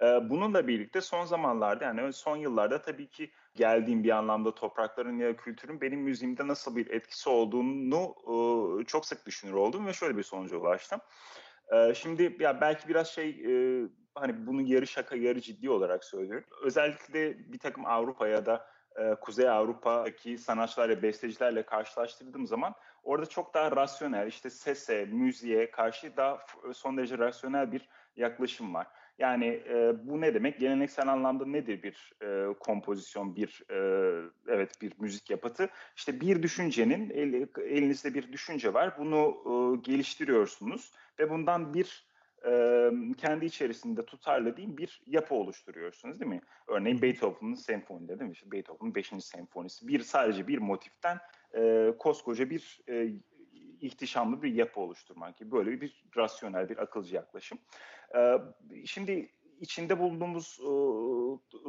E, 0.02 0.06
bununla 0.30 0.68
birlikte 0.68 1.00
son 1.00 1.24
zamanlarda 1.24 1.84
yani 1.84 2.12
son 2.12 2.36
yıllarda 2.36 2.82
tabii 2.82 3.06
ki 3.06 3.30
geldiğim 3.54 4.04
bir 4.04 4.10
anlamda 4.10 4.54
toprakların 4.54 5.18
ya 5.18 5.36
kültürün 5.36 5.80
benim 5.80 6.00
müziğimde 6.00 6.48
nasıl 6.48 6.76
bir 6.76 6.90
etkisi 6.90 7.28
olduğunu 7.28 8.14
e, 8.80 8.84
çok 8.84 9.06
sık 9.06 9.26
düşünür 9.26 9.52
oldum 9.52 9.86
ve 9.86 9.92
şöyle 9.92 10.16
bir 10.16 10.22
sonuca 10.22 10.56
ulaştım. 10.56 11.00
Şimdi 11.94 12.36
ya 12.40 12.60
belki 12.60 12.88
biraz 12.88 13.08
şey 13.08 13.28
e, 13.28 13.82
hani 14.14 14.46
bunu 14.46 14.62
yarı 14.62 14.86
şaka 14.86 15.16
yarı 15.16 15.40
ciddi 15.40 15.70
olarak 15.70 16.04
söylüyorum. 16.04 16.44
Özellikle 16.62 17.52
bir 17.52 17.58
takım 17.58 17.86
Avrupa 17.86 18.28
ya 18.28 18.46
da 18.46 18.66
e, 18.96 19.14
Kuzey 19.14 19.48
Avrupa'daki 19.48 20.38
sanatçılarla, 20.38 21.02
bestecilerle 21.02 21.62
karşılaştırdığım 21.62 22.46
zaman 22.46 22.74
orada 23.02 23.26
çok 23.26 23.54
daha 23.54 23.76
rasyonel, 23.76 24.26
işte 24.26 24.50
sese, 24.50 25.04
müziğe 25.04 25.70
karşı 25.70 26.16
daha 26.16 26.38
son 26.74 26.96
derece 26.96 27.18
rasyonel 27.18 27.72
bir 27.72 27.88
yaklaşım 28.16 28.74
var. 28.74 28.86
Yani 29.18 29.46
e, 29.46 29.94
bu 30.08 30.20
ne 30.20 30.34
demek? 30.34 30.60
Geleneksel 30.60 31.08
anlamda 31.08 31.46
nedir 31.46 31.82
bir 31.82 32.12
e, 32.22 32.54
kompozisyon, 32.54 33.36
bir 33.36 33.62
e, 33.70 33.76
evet 34.48 34.82
bir 34.82 34.92
müzik 34.98 35.30
yapıtı? 35.30 35.68
İşte 35.96 36.20
bir 36.20 36.42
düşüncenin 36.42 37.10
el, 37.10 37.48
elinizde 37.64 38.14
bir 38.14 38.32
düşünce 38.32 38.74
var. 38.74 38.98
Bunu 38.98 39.36
e, 39.46 39.80
geliştiriyorsunuz 39.90 40.92
ve 41.18 41.30
bundan 41.30 41.74
bir 41.74 42.06
e, 42.46 42.90
kendi 43.16 43.44
içerisinde 43.44 44.04
tutarlı 44.04 44.56
diyeyim 44.56 44.76
bir 44.76 45.02
yapı 45.06 45.34
oluşturuyorsunuz 45.34 46.20
değil 46.20 46.30
mi? 46.30 46.40
Örneğin 46.66 47.02
Beethoven'ın 47.02 47.54
senfonileri 47.54 48.18
değil 48.18 48.28
mi? 48.28 48.34
İşte 48.34 48.52
Beethoven'ın 48.52 48.94
5. 48.94 49.12
senfonisi. 49.20 49.88
Bir 49.88 50.00
sadece 50.00 50.48
bir 50.48 50.58
motiften 50.58 51.18
e, 51.54 51.92
koskoca 51.98 52.50
bir 52.50 52.80
e, 52.88 53.08
ihtişamlı 53.80 54.42
bir 54.42 54.54
yapı 54.54 54.80
oluşturmak 54.80 55.36
gibi 55.36 55.52
böyle 55.52 55.80
bir 55.80 56.04
rasyonel 56.16 56.68
bir 56.68 56.78
akılcı 56.78 57.14
yaklaşım. 57.14 57.58
E, 58.14 58.38
şimdi 58.86 59.30
içinde 59.60 59.98
bulunduğumuz 59.98 60.60
e, 60.60 60.70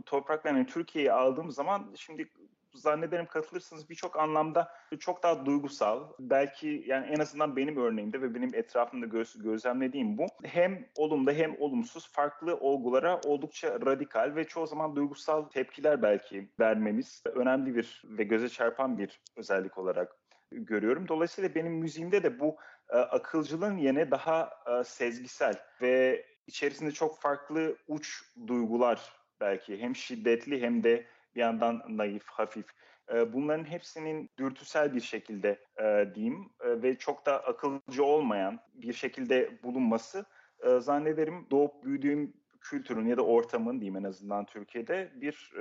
toprakların 0.06 0.56
yani 0.56 0.68
Türkiye'yi 0.68 1.12
aldığım 1.12 1.52
zaman 1.52 1.94
şimdi 1.96 2.30
zannederim 2.74 3.26
katılırsınız 3.26 3.90
birçok 3.90 4.20
anlamda 4.20 4.72
çok 5.00 5.24
daha 5.24 5.46
duygusal. 5.46 6.10
Belki 6.20 6.84
yani 6.88 7.06
en 7.06 7.20
azından 7.20 7.56
benim 7.56 7.78
örneğimde 7.78 8.22
ve 8.22 8.36
benim 8.36 8.56
etrafımda 8.56 9.06
göz, 9.06 9.38
gözlemlediğim 9.44 10.18
bu. 10.18 10.26
Hem 10.44 10.86
olumlu 10.96 11.32
hem 11.32 11.56
olumsuz 11.60 12.12
farklı 12.12 12.58
olgulara 12.58 13.22
oldukça 13.26 13.80
radikal 13.86 14.36
ve 14.36 14.44
çoğu 14.44 14.68
zaman 14.68 14.96
duygusal 14.96 15.44
tepkiler 15.44 16.02
belki 16.02 16.50
vermemiz 16.60 17.24
önemli 17.26 17.76
bir 17.76 18.04
ve 18.06 18.24
göze 18.24 18.50
çarpan 18.50 18.98
bir 18.98 19.22
özellik 19.36 19.78
olarak 19.78 20.16
görüyorum. 20.52 21.08
Dolayısıyla 21.08 21.56
benim 21.56 21.74
müziğimde 21.74 22.24
de 22.24 22.40
bu 22.40 22.58
akılcılığın 22.90 23.78
yerine 23.78 24.12
daha 24.12 24.50
e, 24.68 24.84
sezgisel 24.84 25.54
ve 25.82 26.26
içerisinde 26.48 26.92
çok 26.92 27.20
farklı 27.20 27.78
uç 27.88 28.24
duygular 28.48 29.14
belki 29.42 29.82
hem 29.82 29.96
şiddetli 29.96 30.62
hem 30.62 30.84
de 30.84 31.06
bir 31.36 31.42
yandan 31.42 31.84
naif, 31.88 32.28
hafif. 32.28 32.66
Bunların 33.34 33.66
hepsinin 33.66 34.30
dürtüsel 34.38 34.96
bir 34.96 35.02
şekilde 35.02 35.60
diyeyim 36.16 36.50
ve 36.64 36.98
çok 36.98 37.26
da 37.26 37.44
akılcı 37.44 38.04
olmayan 38.04 38.60
bir 38.74 38.94
şekilde 38.94 39.64
bulunması 39.64 40.26
zannederim 40.80 41.48
doğup 41.52 41.84
büyüdüğüm 41.84 42.34
kültürün 42.62 43.08
ya 43.08 43.18
da 43.18 43.22
ortamın 43.22 43.82
diyeyim 43.82 43.98
en 43.98 44.04
azından 44.04 44.46
Türkiye'de 44.46 45.12
bir 45.16 45.52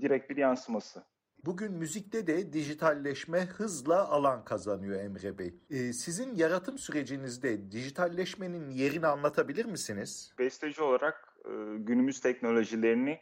direkt 0.00 0.30
bir 0.30 0.36
yansıması. 0.36 1.04
Bugün 1.46 1.72
müzikte 1.72 2.26
de 2.26 2.52
dijitalleşme 2.52 3.40
hızla 3.40 4.08
alan 4.08 4.44
kazanıyor 4.44 5.00
Emre 5.00 5.38
Bey. 5.38 5.54
Ee, 5.70 5.92
sizin 5.92 6.34
yaratım 6.34 6.78
sürecinizde 6.78 7.70
dijitalleşmenin 7.72 8.70
yerini 8.70 9.06
anlatabilir 9.06 9.64
misiniz? 9.64 10.32
Besteci 10.38 10.82
olarak 10.82 11.32
günümüz 11.76 12.20
teknolojilerini 12.20 13.20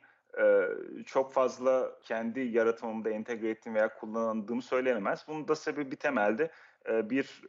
çok 1.07 1.33
fazla 1.33 1.99
kendi 2.03 2.41
yaratımımda 2.41 3.11
entegre 3.11 3.51
ettiğim 3.51 3.75
veya 3.75 3.95
kullandığım 3.95 4.63
söylenemez. 4.63 5.25
Bunun 5.29 5.49
da 5.49 5.57
sebebi 5.57 5.97
temelde 5.97 6.51
bir 6.89 7.43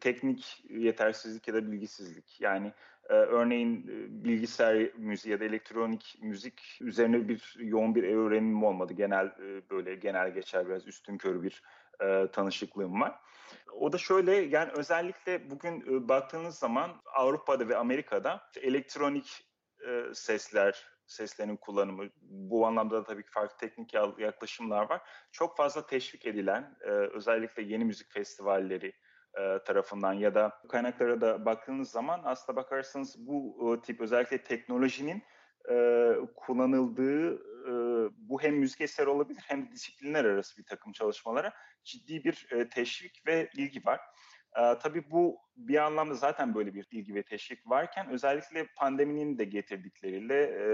teknik 0.00 0.64
yetersizlik 0.70 1.48
ya 1.48 1.54
da 1.54 1.72
bilgisizlik. 1.72 2.40
Yani 2.40 2.72
örneğin 3.08 3.84
bilgisayar 4.24 4.90
müziği 4.96 5.32
ya 5.32 5.40
da 5.40 5.44
elektronik 5.44 6.18
müzik 6.22 6.78
üzerine 6.80 7.28
bir 7.28 7.56
yoğun 7.58 7.94
bir 7.94 8.02
öğrenimim 8.02 8.64
olmadı. 8.64 8.92
Genel 8.92 9.32
böyle 9.70 9.94
genel 9.94 10.34
geçer 10.34 10.68
biraz 10.68 10.86
üstün 10.86 11.18
körü 11.18 11.42
bir 11.42 11.62
tanışıklığım 12.32 13.00
var. 13.00 13.14
O 13.72 13.92
da 13.92 13.98
şöyle 13.98 14.32
yani 14.34 14.70
özellikle 14.76 15.50
bugün 15.50 16.08
baktığınız 16.08 16.58
zaman 16.58 16.90
Avrupa'da 17.14 17.68
ve 17.68 17.76
Amerika'da 17.76 18.50
elektronik 18.62 19.44
sesler, 20.12 20.86
seslerin 21.06 21.56
kullanımı, 21.56 22.04
bu 22.22 22.66
anlamda 22.66 22.96
da 22.96 23.04
tabii 23.04 23.22
ki 23.22 23.30
farklı 23.30 23.56
teknik 23.56 23.94
yaklaşımlar 24.18 24.90
var. 24.90 25.02
Çok 25.32 25.56
fazla 25.56 25.86
teşvik 25.86 26.26
edilen, 26.26 26.76
e, 26.80 26.88
özellikle 26.90 27.62
yeni 27.62 27.84
müzik 27.84 28.12
festivalleri 28.12 28.88
e, 28.88 28.94
tarafından 29.66 30.12
ya 30.12 30.34
da 30.34 30.60
kaynaklara 30.68 31.20
da 31.20 31.44
baktığınız 31.44 31.90
zaman 31.90 32.20
aslında 32.24 32.56
bakarsanız 32.56 33.26
bu 33.26 33.56
e, 33.74 33.86
tip 33.86 34.00
özellikle 34.00 34.42
teknolojinin 34.42 35.22
kullanıldığı 36.36 37.34
e, 37.64 37.72
bu 38.16 38.42
hem 38.42 38.56
müzik 38.56 38.80
eseri 38.80 39.08
olabilir 39.08 39.42
hem 39.46 39.66
de 39.66 39.72
disiplinler 39.72 40.24
arası 40.24 40.58
bir 40.58 40.64
takım 40.64 40.92
çalışmalara 40.92 41.52
ciddi 41.84 42.24
bir 42.24 42.46
e, 42.50 42.68
teşvik 42.68 43.26
ve 43.26 43.50
ilgi 43.56 43.86
var. 43.86 44.00
E, 44.56 44.78
tabii 44.78 45.10
bu 45.10 45.38
bir 45.56 45.84
anlamda 45.84 46.14
zaten 46.14 46.54
böyle 46.54 46.74
bir 46.74 46.86
ilgi 46.90 47.14
ve 47.14 47.22
teşvik 47.22 47.70
varken 47.70 48.10
özellikle 48.10 48.66
pandeminin 48.76 49.38
de 49.38 49.44
getirdikleriyle 49.44 50.42
e, 50.42 50.66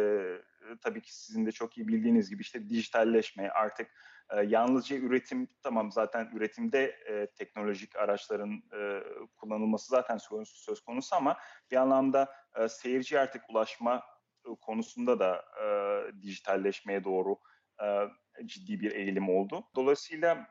tabii 0.81 1.03
ki 1.03 1.17
sizin 1.17 1.47
de 1.47 1.53
çok 1.53 1.79
iyi 1.79 1.89
bildiğiniz 1.89 2.31
gibi 2.31 2.43
işte 2.43 2.69
dijitalleşme 2.69 3.49
artık 3.49 3.91
e, 4.37 4.43
yalnızca 4.43 4.97
üretim 4.97 5.49
tamam 5.63 5.93
zaten 5.93 6.31
üretimde 6.35 6.85
e, 6.85 7.27
teknolojik 7.27 7.97
araçların 7.97 8.63
e, 8.73 9.03
kullanılması 9.37 9.89
zaten 9.89 10.19
söz, 10.19 10.81
konusu 10.81 11.17
ama 11.17 11.37
bir 11.71 11.77
anlamda 11.77 12.29
e, 12.57 12.69
seyirci 12.69 13.21
artık 13.21 13.51
ulaşma 13.51 14.03
konusunda 14.61 15.19
da 15.19 15.45
e, 15.63 16.23
dijitalleşmeye 16.23 17.05
doğru 17.05 17.39
e, 17.83 17.87
ciddi 18.47 18.81
bir 18.81 18.93
eğilim 18.93 19.29
oldu. 19.29 19.65
Dolayısıyla 19.77 20.47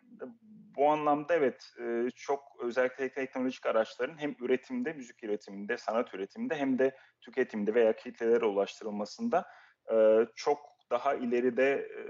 bu 0.75 0.89
anlamda 0.89 1.35
evet 1.35 1.73
e, 1.81 2.09
çok 2.15 2.43
özellikle 2.63 3.11
teknolojik 3.11 3.65
araçların 3.65 4.17
hem 4.17 4.35
üretimde, 4.39 4.93
müzik 4.93 5.23
üretiminde, 5.23 5.77
sanat 5.77 6.13
üretiminde 6.13 6.55
hem 6.55 6.79
de 6.79 6.97
tüketimde 7.21 7.73
veya 7.73 7.95
kitlelere 7.95 8.45
ulaştırılmasında 8.45 9.45
e, 9.91 10.25
çok 10.35 10.59
daha 10.89 11.15
ileride 11.15 11.71
e, 11.71 12.01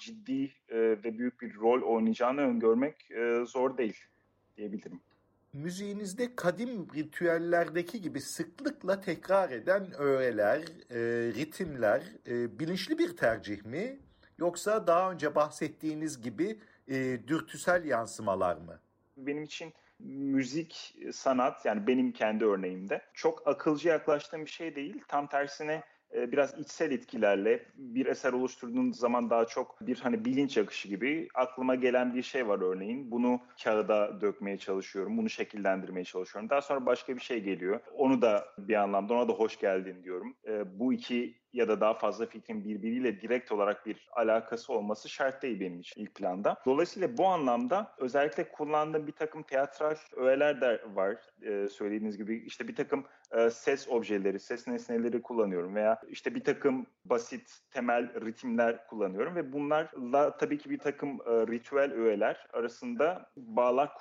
ciddi 0.00 0.52
e, 0.68 0.78
ve 0.78 1.18
büyük 1.18 1.40
bir 1.40 1.54
rol 1.54 1.82
oynayacağını 1.82 2.40
öngörmek 2.40 3.10
e, 3.10 3.44
zor 3.46 3.78
değil 3.78 4.04
diyebilirim. 4.56 5.00
Müziğinizde 5.52 6.36
kadim 6.36 6.86
ritüellerdeki 6.94 8.00
gibi 8.00 8.20
sıklıkla 8.20 9.00
tekrar 9.00 9.50
eden 9.50 9.86
öğeler, 9.98 10.58
e, 10.90 10.98
ritimler 11.32 12.02
e, 12.26 12.58
bilinçli 12.58 12.98
bir 12.98 13.16
tercih 13.16 13.64
mi? 13.64 13.98
Yoksa 14.38 14.86
daha 14.86 15.12
önce 15.12 15.34
bahsettiğiniz 15.34 16.22
gibi 16.22 16.58
e, 16.88 16.94
dürtüsel 17.28 17.84
yansımalar 17.84 18.56
mı? 18.56 18.80
Benim 19.16 19.42
için 19.42 19.72
müzik, 20.00 20.96
sanat 21.12 21.64
yani 21.64 21.86
benim 21.86 22.12
kendi 22.12 22.44
örneğimde 22.44 23.02
çok 23.14 23.48
akılcı 23.48 23.88
yaklaştığım 23.88 24.44
bir 24.44 24.50
şey 24.50 24.76
değil. 24.76 25.02
Tam 25.08 25.26
tersine 25.26 25.82
biraz 26.14 26.58
içsel 26.58 26.90
etkilerle 26.90 27.66
bir 27.76 28.06
eser 28.06 28.32
oluşturduğunuz 28.32 28.98
zaman 28.98 29.30
daha 29.30 29.44
çok 29.44 29.86
bir 29.86 30.00
hani 30.00 30.24
bilinç 30.24 30.58
akışı 30.58 30.88
gibi 30.88 31.28
aklıma 31.34 31.74
gelen 31.74 32.14
bir 32.14 32.22
şey 32.22 32.48
var 32.48 32.60
örneğin. 32.62 33.10
Bunu 33.10 33.40
kağıda 33.64 34.20
dökmeye 34.20 34.58
çalışıyorum, 34.58 35.18
bunu 35.18 35.30
şekillendirmeye 35.30 36.04
çalışıyorum. 36.04 36.50
Daha 36.50 36.60
sonra 36.60 36.86
başka 36.86 37.16
bir 37.16 37.20
şey 37.20 37.40
geliyor. 37.40 37.80
Onu 37.94 38.22
da 38.22 38.44
bir 38.58 38.74
anlamda 38.74 39.14
ona 39.14 39.28
da 39.28 39.32
hoş 39.32 39.58
geldin 39.58 40.04
diyorum. 40.04 40.36
E, 40.46 40.78
bu 40.78 40.92
iki 40.92 41.38
ya 41.52 41.68
da 41.68 41.80
daha 41.80 41.94
fazla 41.94 42.26
fikrin 42.26 42.64
birbiriyle 42.64 43.20
direkt 43.20 43.52
olarak 43.52 43.86
bir 43.86 44.08
alakası 44.12 44.72
olması 44.72 45.08
şart 45.08 45.42
değil 45.42 45.60
benim 45.60 45.80
için 45.80 46.02
ilk 46.02 46.14
planda. 46.14 46.56
Dolayısıyla 46.66 47.18
bu 47.18 47.26
anlamda 47.26 47.94
özellikle 47.98 48.52
kullandığım 48.52 49.06
bir 49.06 49.12
takım 49.12 49.42
teatral 49.42 49.96
öğeler 50.16 50.60
de 50.60 50.82
var. 50.94 51.16
Ee, 51.42 51.68
söylediğiniz 51.68 52.18
gibi 52.18 52.36
işte 52.46 52.68
bir 52.68 52.76
takım 52.76 53.04
e, 53.32 53.50
ses 53.50 53.88
objeleri, 53.88 54.40
ses 54.40 54.66
nesneleri 54.66 55.22
kullanıyorum 55.22 55.74
veya 55.74 56.00
işte 56.08 56.34
bir 56.34 56.44
takım 56.44 56.86
basit 57.04 57.58
temel 57.70 58.20
ritimler 58.26 58.86
kullanıyorum 58.86 59.36
ve 59.36 59.52
bunlarla 59.52 60.36
tabii 60.36 60.58
ki 60.58 60.70
bir 60.70 60.78
takım 60.78 61.10
e, 61.10 61.30
ritüel 61.30 61.92
öğeler 61.92 62.46
arasında 62.52 63.30
bağlar 63.36 63.92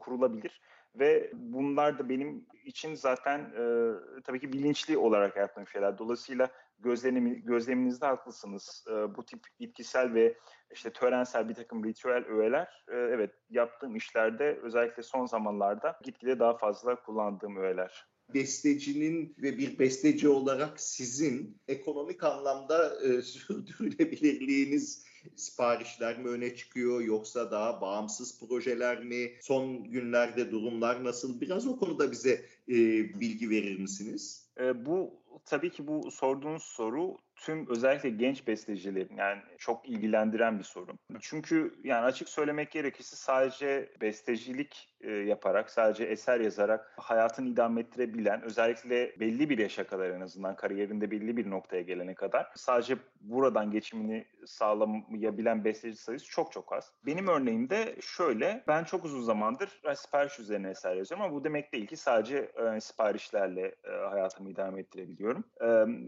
kurulabilir 0.00 0.60
ve 0.94 1.30
bunlar 1.34 1.98
da 1.98 2.08
benim 2.08 2.46
için 2.64 2.94
zaten 2.94 3.38
e, 3.38 3.92
tabii 4.24 4.40
ki 4.40 4.52
bilinçli 4.52 4.98
olarak 4.98 5.36
yaptığım 5.36 5.68
şeyler. 5.68 5.98
Dolayısıyla 5.98 6.48
gözlenim, 6.78 7.42
gözleminizde 7.44 8.06
haklısınız. 8.06 8.84
E, 8.90 9.16
bu 9.16 9.24
tip 9.24 9.40
itkisel 9.58 10.14
ve 10.14 10.38
işte 10.72 10.92
törensel 10.92 11.48
bir 11.48 11.54
takım 11.54 11.84
ritüel 11.84 12.24
öğeler 12.26 12.84
evet 12.88 13.34
yaptığım 13.50 13.96
işlerde 13.96 14.60
özellikle 14.62 15.02
son 15.02 15.26
zamanlarda 15.26 15.98
gitgide 16.02 16.38
daha 16.38 16.56
fazla 16.56 17.02
kullandığım 17.02 17.56
öğeler 17.56 18.06
bestecinin 18.34 19.34
ve 19.38 19.58
bir 19.58 19.78
besteci 19.78 20.28
olarak 20.28 20.80
sizin 20.80 21.58
ekonomik 21.68 22.24
anlamda 22.24 23.00
e, 23.02 23.22
sürdürülebilirliğiniz 23.22 25.06
siparişler 25.36 26.18
mi 26.18 26.28
öne 26.28 26.56
çıkıyor 26.56 27.00
yoksa 27.00 27.50
daha 27.50 27.80
bağımsız 27.80 28.40
projeler 28.40 29.04
mi? 29.04 29.32
Son 29.40 29.84
günlerde 29.84 30.50
durumlar 30.50 31.04
nasıl? 31.04 31.40
Biraz 31.40 31.66
o 31.66 31.78
konuda 31.78 32.12
bize 32.12 32.46
e, 32.68 32.74
bilgi 33.20 33.50
verir 33.50 33.78
misiniz? 33.78 34.46
E, 34.60 34.86
bu 34.86 35.14
tabii 35.44 35.70
ki 35.70 35.86
bu 35.86 36.10
sorduğunuz 36.10 36.62
soru 36.62 37.16
tüm 37.36 37.70
özellikle 37.70 38.10
genç 38.10 38.46
bestecilerin 38.46 39.16
yani 39.16 39.40
çok 39.58 39.88
ilgilendiren 39.88 40.58
bir 40.58 40.64
sorun. 40.64 40.98
Çünkü 41.20 41.74
yani 41.84 42.04
açık 42.04 42.28
söylemek 42.28 42.70
gerekirse 42.70 43.16
sadece 43.16 43.92
bestecilik 44.00 44.96
e, 45.00 45.10
yaparak, 45.10 45.70
sadece 45.70 46.04
eser 46.04 46.40
yazarak 46.40 46.94
hayatını 46.96 47.48
idame 47.48 47.80
ettirebilen, 47.80 48.42
özellikle 48.42 49.20
belli 49.20 49.50
bir 49.50 49.58
yaşa 49.58 49.86
kadar 49.86 50.10
en 50.10 50.20
azından 50.20 50.56
kariyerinde 50.56 51.10
belli 51.10 51.36
bir 51.36 51.50
noktaya 51.50 51.82
gelene 51.82 52.14
kadar 52.14 52.52
sadece 52.54 52.96
buradan 53.20 53.70
geçimini 53.70 54.26
sağlamayabilen 54.46 55.64
besteci 55.64 55.96
sayısı 55.96 56.26
çok 56.26 56.52
çok 56.52 56.72
az. 56.72 56.92
Benim 57.06 57.28
örneğimde 57.28 57.96
şöyle, 58.00 58.64
ben 58.68 58.84
çok 58.84 59.04
uzun 59.04 59.22
zamandır 59.22 59.82
sipariş 59.96 60.38
üzerine 60.38 60.70
eser 60.70 60.96
yazıyorum 60.96 61.26
ama 61.26 61.34
bu 61.34 61.44
demek 61.44 61.72
değil 61.72 61.86
ki 61.86 61.96
sadece 61.96 62.36
e, 62.36 62.80
siparişlerle 62.80 63.74
e, 63.84 63.90
hayatımı 64.10 64.50
idame 64.50 64.80
ettirebiliyorum. 64.80 65.44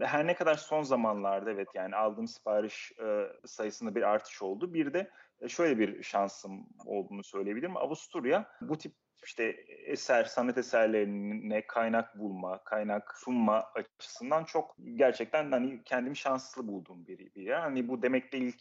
Her 0.01 0.27
ne 0.27 0.35
kadar 0.35 0.55
son 0.55 0.83
zamanlarda 1.19 1.51
evet 1.51 1.67
yani 1.73 1.95
aldığım 1.95 2.27
sipariş 2.27 2.91
e, 2.99 3.27
sayısında 3.45 3.95
bir 3.95 4.01
artış 4.01 4.41
oldu. 4.41 4.73
Bir 4.73 4.93
de 4.93 5.09
e, 5.41 5.49
şöyle 5.49 5.79
bir 5.79 6.03
şansım 6.03 6.67
olduğunu 6.85 7.23
söyleyebilirim. 7.23 7.77
Avusturya 7.77 8.45
bu 8.61 8.77
tip 8.77 8.93
işte 9.25 9.43
eser, 9.85 10.23
sanat 10.23 10.57
eserlerine 10.57 11.67
kaynak 11.67 12.19
bulma, 12.19 12.63
kaynak 12.63 13.13
sunma 13.17 13.63
açısından 13.75 14.43
çok 14.43 14.75
gerçekten 14.95 15.51
hani 15.51 15.83
kendimi 15.83 16.17
şanslı 16.17 16.67
bulduğum 16.67 17.07
bir, 17.07 17.35
bir 17.35 17.41
yer. 17.41 17.59
Hani 17.59 17.87
bu 17.87 18.01
demek 18.01 18.33
değil 18.33 18.57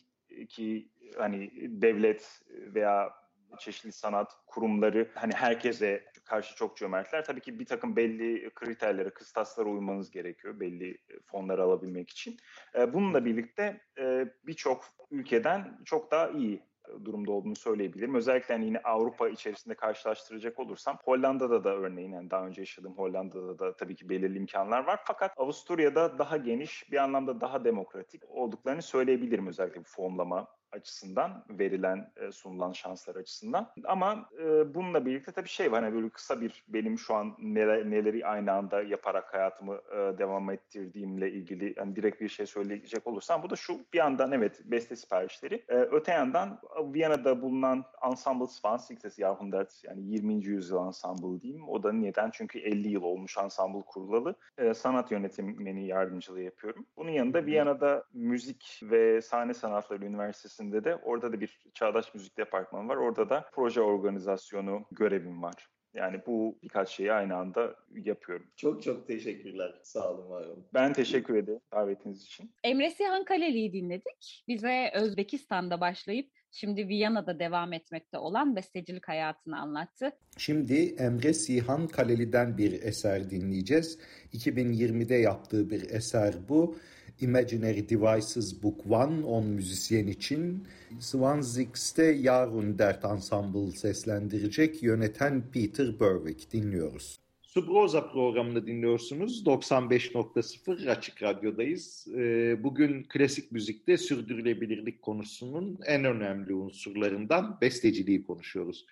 ki 0.48 0.88
hani 1.16 1.50
devlet 1.82 2.42
veya 2.50 3.12
çeşitli 3.58 3.92
sanat 3.92 4.32
kurumları 4.46 5.11
hani 5.14 5.32
herkese 5.32 6.04
karşı 6.24 6.56
çok 6.56 6.76
cömertler. 6.76 7.24
Tabii 7.24 7.40
ki 7.40 7.58
bir 7.58 7.66
takım 7.66 7.96
belli 7.96 8.50
kriterlere, 8.50 9.11
kıstaslara 9.11 9.68
uymanız 9.68 10.11
gerekiyor 10.11 10.61
belli 10.61 10.98
fonları 11.24 11.62
alabilmek 11.62 12.11
için. 12.11 12.37
E, 12.74 12.92
bununla 12.94 13.24
birlikte 13.24 13.80
e, 13.98 14.26
birçok 14.46 14.84
ülkeden 15.11 15.78
çok 15.84 16.11
daha 16.11 16.28
iyi 16.28 16.68
durumda 17.04 17.32
olduğunu 17.32 17.56
söyleyebilirim. 17.56 18.14
Özellikle 18.14 18.54
hani 18.54 18.66
yine 18.66 18.78
Avrupa 18.78 19.28
içerisinde 19.28 19.74
karşılaştıracak 19.74 20.58
olursam 20.58 20.98
Hollanda'da 21.04 21.64
da 21.64 21.74
örneğin 21.74 22.12
yani 22.12 22.30
daha 22.30 22.46
önce 22.46 22.62
yaşadığım 22.62 22.98
Hollanda'da 22.98 23.58
da 23.58 23.76
tabii 23.76 23.96
ki 23.96 24.08
belirli 24.08 24.38
imkanlar 24.38 24.87
var. 24.87 25.00
Fakat 25.04 25.32
Avusturya'da 25.37 26.18
daha 26.18 26.37
geniş 26.37 26.92
bir 26.92 26.96
anlamda 26.96 27.40
daha 27.40 27.64
demokratik 27.64 28.22
olduklarını 28.28 28.82
söyleyebilirim 28.82 29.46
özellikle 29.46 29.80
bu 29.80 29.88
fonlama 29.88 30.46
açısından 30.72 31.44
verilen 31.50 32.12
e, 32.16 32.33
sunulan 32.33 32.72
şanslar 32.72 33.16
açısından 33.16 33.72
ama 33.85 34.28
e, 34.38 34.74
bununla 34.74 35.07
birlikte 35.07 35.33
tabii 35.33 35.48
şey 35.48 35.72
var 35.72 35.85
hani 35.85 35.94
böyle 35.94 36.09
kısa 36.09 36.40
bir 36.40 36.64
benim 36.68 36.98
şu 36.98 37.14
an 37.14 37.35
neler, 37.38 37.90
neleri 37.90 38.26
aynı 38.26 38.52
anda 38.52 38.83
yaparak 38.83 39.35
hayatımı 39.35 39.81
e, 39.92 40.18
devam 40.18 40.50
ettirdiğimle 40.50 41.33
ilgili 41.33 41.74
hani 41.78 41.96
direkt 41.96 42.20
bir 42.20 42.28
şey 42.28 42.46
söyleyecek 42.46 43.07
olursam 43.07 43.42
bu 43.42 43.50
da 43.50 43.57
şu 43.57 43.81
bir 43.92 43.98
yandan 43.98 44.33
evet 44.33 44.61
beste 44.64 44.96
siparişleri 44.96 45.64
e, 45.68 45.74
öte 45.74 46.12
yandan 46.12 46.61
Viyana'da 46.94 47.42
bulunan 47.42 47.85
Ensemble 48.07 48.46
20. 48.90 49.12
Jahrhundert 49.12 49.85
yani 49.85 50.02
20. 50.02 50.44
yüzyıl 50.44 50.87
ensemble 50.87 51.40
diyeyim 51.40 51.68
o 51.68 51.83
da 51.83 51.92
neden 51.92 52.31
çünkü 52.31 52.59
50 52.59 52.88
yıl 52.88 53.02
olmuş 53.02 53.38
ensemble 53.38 53.83
kurulalı 53.87 54.35
e, 54.59 54.74
sanat 54.74 55.11
yönetmeni 55.11 55.87
yardımcılığı 55.87 56.42
yapıyorum. 56.42 56.87
Bunun 56.96 57.11
yanında 57.11 57.46
Viyana'da 57.46 58.04
müzik 58.12 58.81
ve 58.83 59.22
sahne 59.22 59.54
sanatları 59.54 60.04
üniversitesi 60.04 60.57
Üniversitesi'nde 60.60 60.84
de 60.84 60.96
orada 60.96 61.32
da 61.32 61.40
bir 61.40 61.58
çağdaş 61.74 62.14
müzik 62.14 62.38
departmanı 62.38 62.88
var. 62.88 62.96
Orada 62.96 63.30
da 63.30 63.46
proje 63.52 63.80
organizasyonu 63.80 64.86
görevim 64.90 65.42
var. 65.42 65.68
Yani 65.94 66.20
bu 66.26 66.58
birkaç 66.62 66.88
şeyi 66.88 67.12
aynı 67.12 67.36
anda 67.36 67.76
yapıyorum. 67.90 68.46
Çok 68.56 68.82
çok 68.82 69.06
teşekkürler. 69.06 69.74
Sağ 69.82 70.12
olun, 70.12 70.30
var 70.30 70.46
olun. 70.46 70.66
Ben 70.74 70.92
teşekkür 70.92 71.34
ederim 71.36 71.60
davetiniz 71.72 72.22
için. 72.22 72.52
Emre 72.64 72.90
Sihan 72.90 73.24
Kaleli'yi 73.24 73.72
dinledik. 73.72 74.44
Bize 74.48 74.90
Özbekistan'da 74.94 75.80
başlayıp 75.80 76.30
şimdi 76.50 76.88
Viyana'da 76.88 77.38
devam 77.38 77.72
etmekte 77.72 78.18
olan 78.18 78.56
bestecilik 78.56 79.08
hayatını 79.08 79.60
anlattı. 79.60 80.12
Şimdi 80.36 80.94
Emre 80.98 81.34
Sihan 81.34 81.86
Kaleli'den 81.86 82.58
bir 82.58 82.82
eser 82.82 83.30
dinleyeceğiz. 83.30 83.98
2020'de 84.32 85.14
yaptığı 85.14 85.70
bir 85.70 85.90
eser 85.90 86.34
bu. 86.48 86.76
Imaginary 87.20 87.88
Devices 87.88 88.62
Book 88.62 88.81
One 88.90 89.24
10 89.24 89.46
müzisyen 89.46 90.07
için 90.07 90.64
Swanzig'ste 90.98 92.04
Yarun 92.04 92.78
Dert 92.78 93.04
Ensemble 93.04 93.70
seslendirecek 93.70 94.83
yöneten 94.83 95.42
Peter 95.52 96.00
Berwick 96.00 96.52
dinliyoruz. 96.52 97.18
Subroza 97.42 98.11
programını 98.11 98.66
dinliyorsunuz. 98.66 99.42
95.0 99.46 100.90
Açık 100.90 101.22
Radyo'dayız. 101.22 102.07
Ee, 102.16 102.57
bugün 102.64 103.02
klasik 103.02 103.52
müzikte 103.52 103.96
sürdürülebilirlik 103.96 105.02
konusunun 105.02 105.78
en 105.87 106.04
önemli 106.04 106.54
unsurlarından 106.54 107.59
besteciliği 107.61 108.24
konuşuyoruz. 108.24 108.87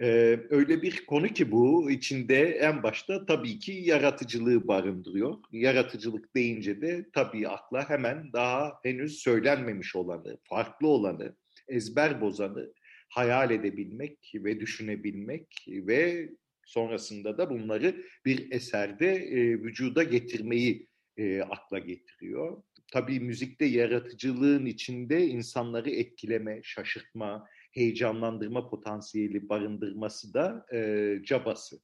Ee, 0.00 0.40
öyle 0.50 0.82
bir 0.82 1.06
konu 1.06 1.28
ki 1.28 1.50
bu 1.52 1.90
içinde 1.90 2.40
en 2.42 2.82
başta 2.82 3.26
tabii 3.26 3.58
ki 3.58 3.72
yaratıcılığı 3.72 4.68
barındırıyor. 4.68 5.34
Yaratıcılık 5.52 6.36
deyince 6.36 6.80
de 6.80 7.06
tabii 7.12 7.48
akla 7.48 7.90
hemen 7.90 8.32
daha 8.32 8.72
henüz 8.82 9.18
söylenmemiş 9.18 9.96
olanı, 9.96 10.38
farklı 10.44 10.88
olanı, 10.88 11.36
ezber 11.68 12.20
bozanı 12.20 12.72
hayal 13.08 13.50
edebilmek 13.50 14.32
ve 14.34 14.60
düşünebilmek 14.60 15.64
ve 15.68 16.30
sonrasında 16.64 17.38
da 17.38 17.50
bunları 17.50 18.04
bir 18.24 18.52
eserde 18.52 19.14
e, 19.14 19.62
vücuda 19.62 20.02
getirmeyi 20.02 20.88
e, 21.16 21.40
akla 21.40 21.78
getiriyor. 21.78 22.62
Tabii 22.92 23.20
müzikte 23.20 23.64
yaratıcılığın 23.64 24.66
içinde 24.66 25.26
insanları 25.26 25.90
etkileme, 25.90 26.60
şaşırtma, 26.62 27.48
heyecanlandırma 27.70 28.68
potansiyeli 28.68 29.48
barındırması 29.48 30.34
da 30.34 30.66
e, 30.72 31.14
cabası. 31.24 31.76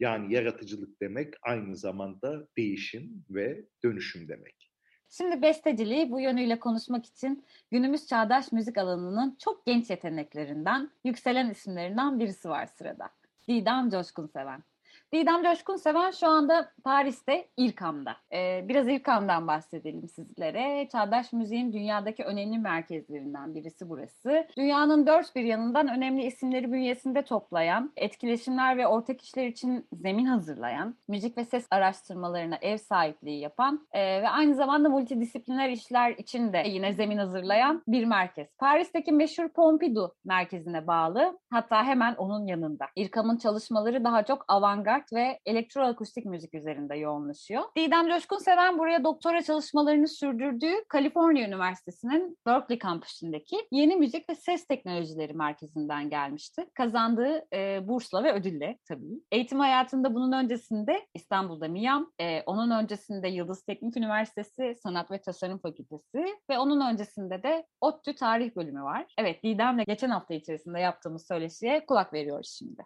Yani 0.00 0.34
yaratıcılık 0.34 1.00
demek 1.00 1.34
aynı 1.42 1.76
zamanda 1.76 2.48
değişim 2.56 3.24
ve 3.30 3.66
dönüşüm 3.84 4.28
demek. 4.28 4.72
Şimdi 5.10 5.42
besteciliği 5.42 6.10
bu 6.10 6.20
yönüyle 6.20 6.58
konuşmak 6.58 7.06
için 7.06 7.44
günümüz 7.70 8.06
çağdaş 8.06 8.52
müzik 8.52 8.78
alanının 8.78 9.36
çok 9.38 9.66
genç 9.66 9.90
yeteneklerinden, 9.90 10.90
yükselen 11.04 11.50
isimlerinden 11.50 12.18
birisi 12.18 12.48
var 12.48 12.66
sırada. 12.66 13.10
Didem 13.48 13.90
Coşkun 13.90 14.26
Seven. 14.26 14.62
Didem 15.12 15.42
Coşkun 15.42 15.76
Seven 15.76 16.10
şu 16.10 16.26
anda 16.26 16.72
Paris'te 16.84 17.48
İrkam'da. 17.56 18.16
Ee, 18.32 18.64
biraz 18.68 18.88
İrkam'dan 18.88 19.46
bahsedelim 19.46 20.08
sizlere. 20.08 20.88
Çağdaş 20.92 21.32
müziğin 21.32 21.72
dünyadaki 21.72 22.24
önemli 22.24 22.58
merkezlerinden 22.58 23.54
birisi 23.54 23.88
burası. 23.88 24.46
Dünyanın 24.56 25.06
dört 25.06 25.36
bir 25.36 25.44
yanından 25.44 25.88
önemli 25.88 26.24
isimleri 26.24 26.72
bünyesinde 26.72 27.22
toplayan, 27.22 27.92
etkileşimler 27.96 28.76
ve 28.76 28.86
ortak 28.86 29.22
işler 29.22 29.46
için 29.46 29.86
zemin 29.92 30.26
hazırlayan, 30.26 30.94
müzik 31.08 31.38
ve 31.38 31.44
ses 31.44 31.66
araştırmalarına 31.70 32.58
ev 32.62 32.76
sahipliği 32.76 33.40
yapan 33.40 33.86
e, 33.92 34.22
ve 34.22 34.28
aynı 34.28 34.54
zamanda 34.54 34.88
multidisipliner 34.88 35.70
işler 35.70 36.10
için 36.10 36.52
de 36.52 36.62
yine 36.66 36.92
zemin 36.92 37.18
hazırlayan 37.18 37.82
bir 37.88 38.04
merkez. 38.04 38.48
Paris'teki 38.58 39.12
meşhur 39.12 39.48
Pompidou 39.48 40.14
merkezine 40.24 40.86
bağlı, 40.86 41.38
hatta 41.50 41.84
hemen 41.84 42.14
onun 42.14 42.46
yanında. 42.46 42.86
İrkam'ın 42.96 43.36
çalışmaları 43.36 44.04
daha 44.04 44.22
çok 44.22 44.44
avantgard 44.48 44.95
ve 45.12 45.40
elektroakustik 45.46 46.24
müzik 46.24 46.54
üzerinde 46.54 46.96
yoğunlaşıyor. 46.96 47.62
Didem 47.76 48.08
Coşkun 48.08 48.38
Seven 48.38 48.78
buraya 48.78 49.04
doktora 49.04 49.42
çalışmalarını 49.42 50.08
sürdürdüğü 50.08 50.84
Kaliforniya 50.88 51.48
Üniversitesi'nin 51.48 52.38
Berkeley 52.46 52.78
kampüsündeki 52.78 53.56
Yeni 53.70 53.96
Müzik 53.96 54.28
ve 54.30 54.34
Ses 54.34 54.66
Teknolojileri 54.66 55.32
Merkezi'nden 55.32 56.10
gelmişti. 56.10 56.66
Kazandığı 56.74 57.46
e, 57.52 57.88
bursla 57.88 58.24
ve 58.24 58.32
ödülle 58.32 58.78
tabii. 58.88 59.20
Eğitim 59.32 59.60
hayatında 59.60 60.14
bunun 60.14 60.32
öncesinde 60.32 61.06
İstanbul'da 61.14 61.68
MİAM, 61.68 62.12
e, 62.18 62.42
onun 62.42 62.70
öncesinde 62.70 63.28
Yıldız 63.28 63.62
Teknik 63.62 63.96
Üniversitesi 63.96 64.74
Sanat 64.82 65.10
ve 65.10 65.20
Tasarım 65.20 65.58
Fakültesi 65.58 66.24
ve 66.50 66.58
onun 66.58 66.92
öncesinde 66.92 67.42
de 67.42 67.66
ODTÜ 67.80 68.14
Tarih 68.14 68.56
Bölümü 68.56 68.82
var. 68.82 69.06
Evet 69.18 69.42
Didem'le 69.42 69.84
geçen 69.86 70.10
hafta 70.10 70.34
içerisinde 70.34 70.80
yaptığımız 70.80 71.26
söyleşiye 71.26 71.86
kulak 71.86 72.12
veriyoruz 72.12 72.56
şimdi. 72.58 72.82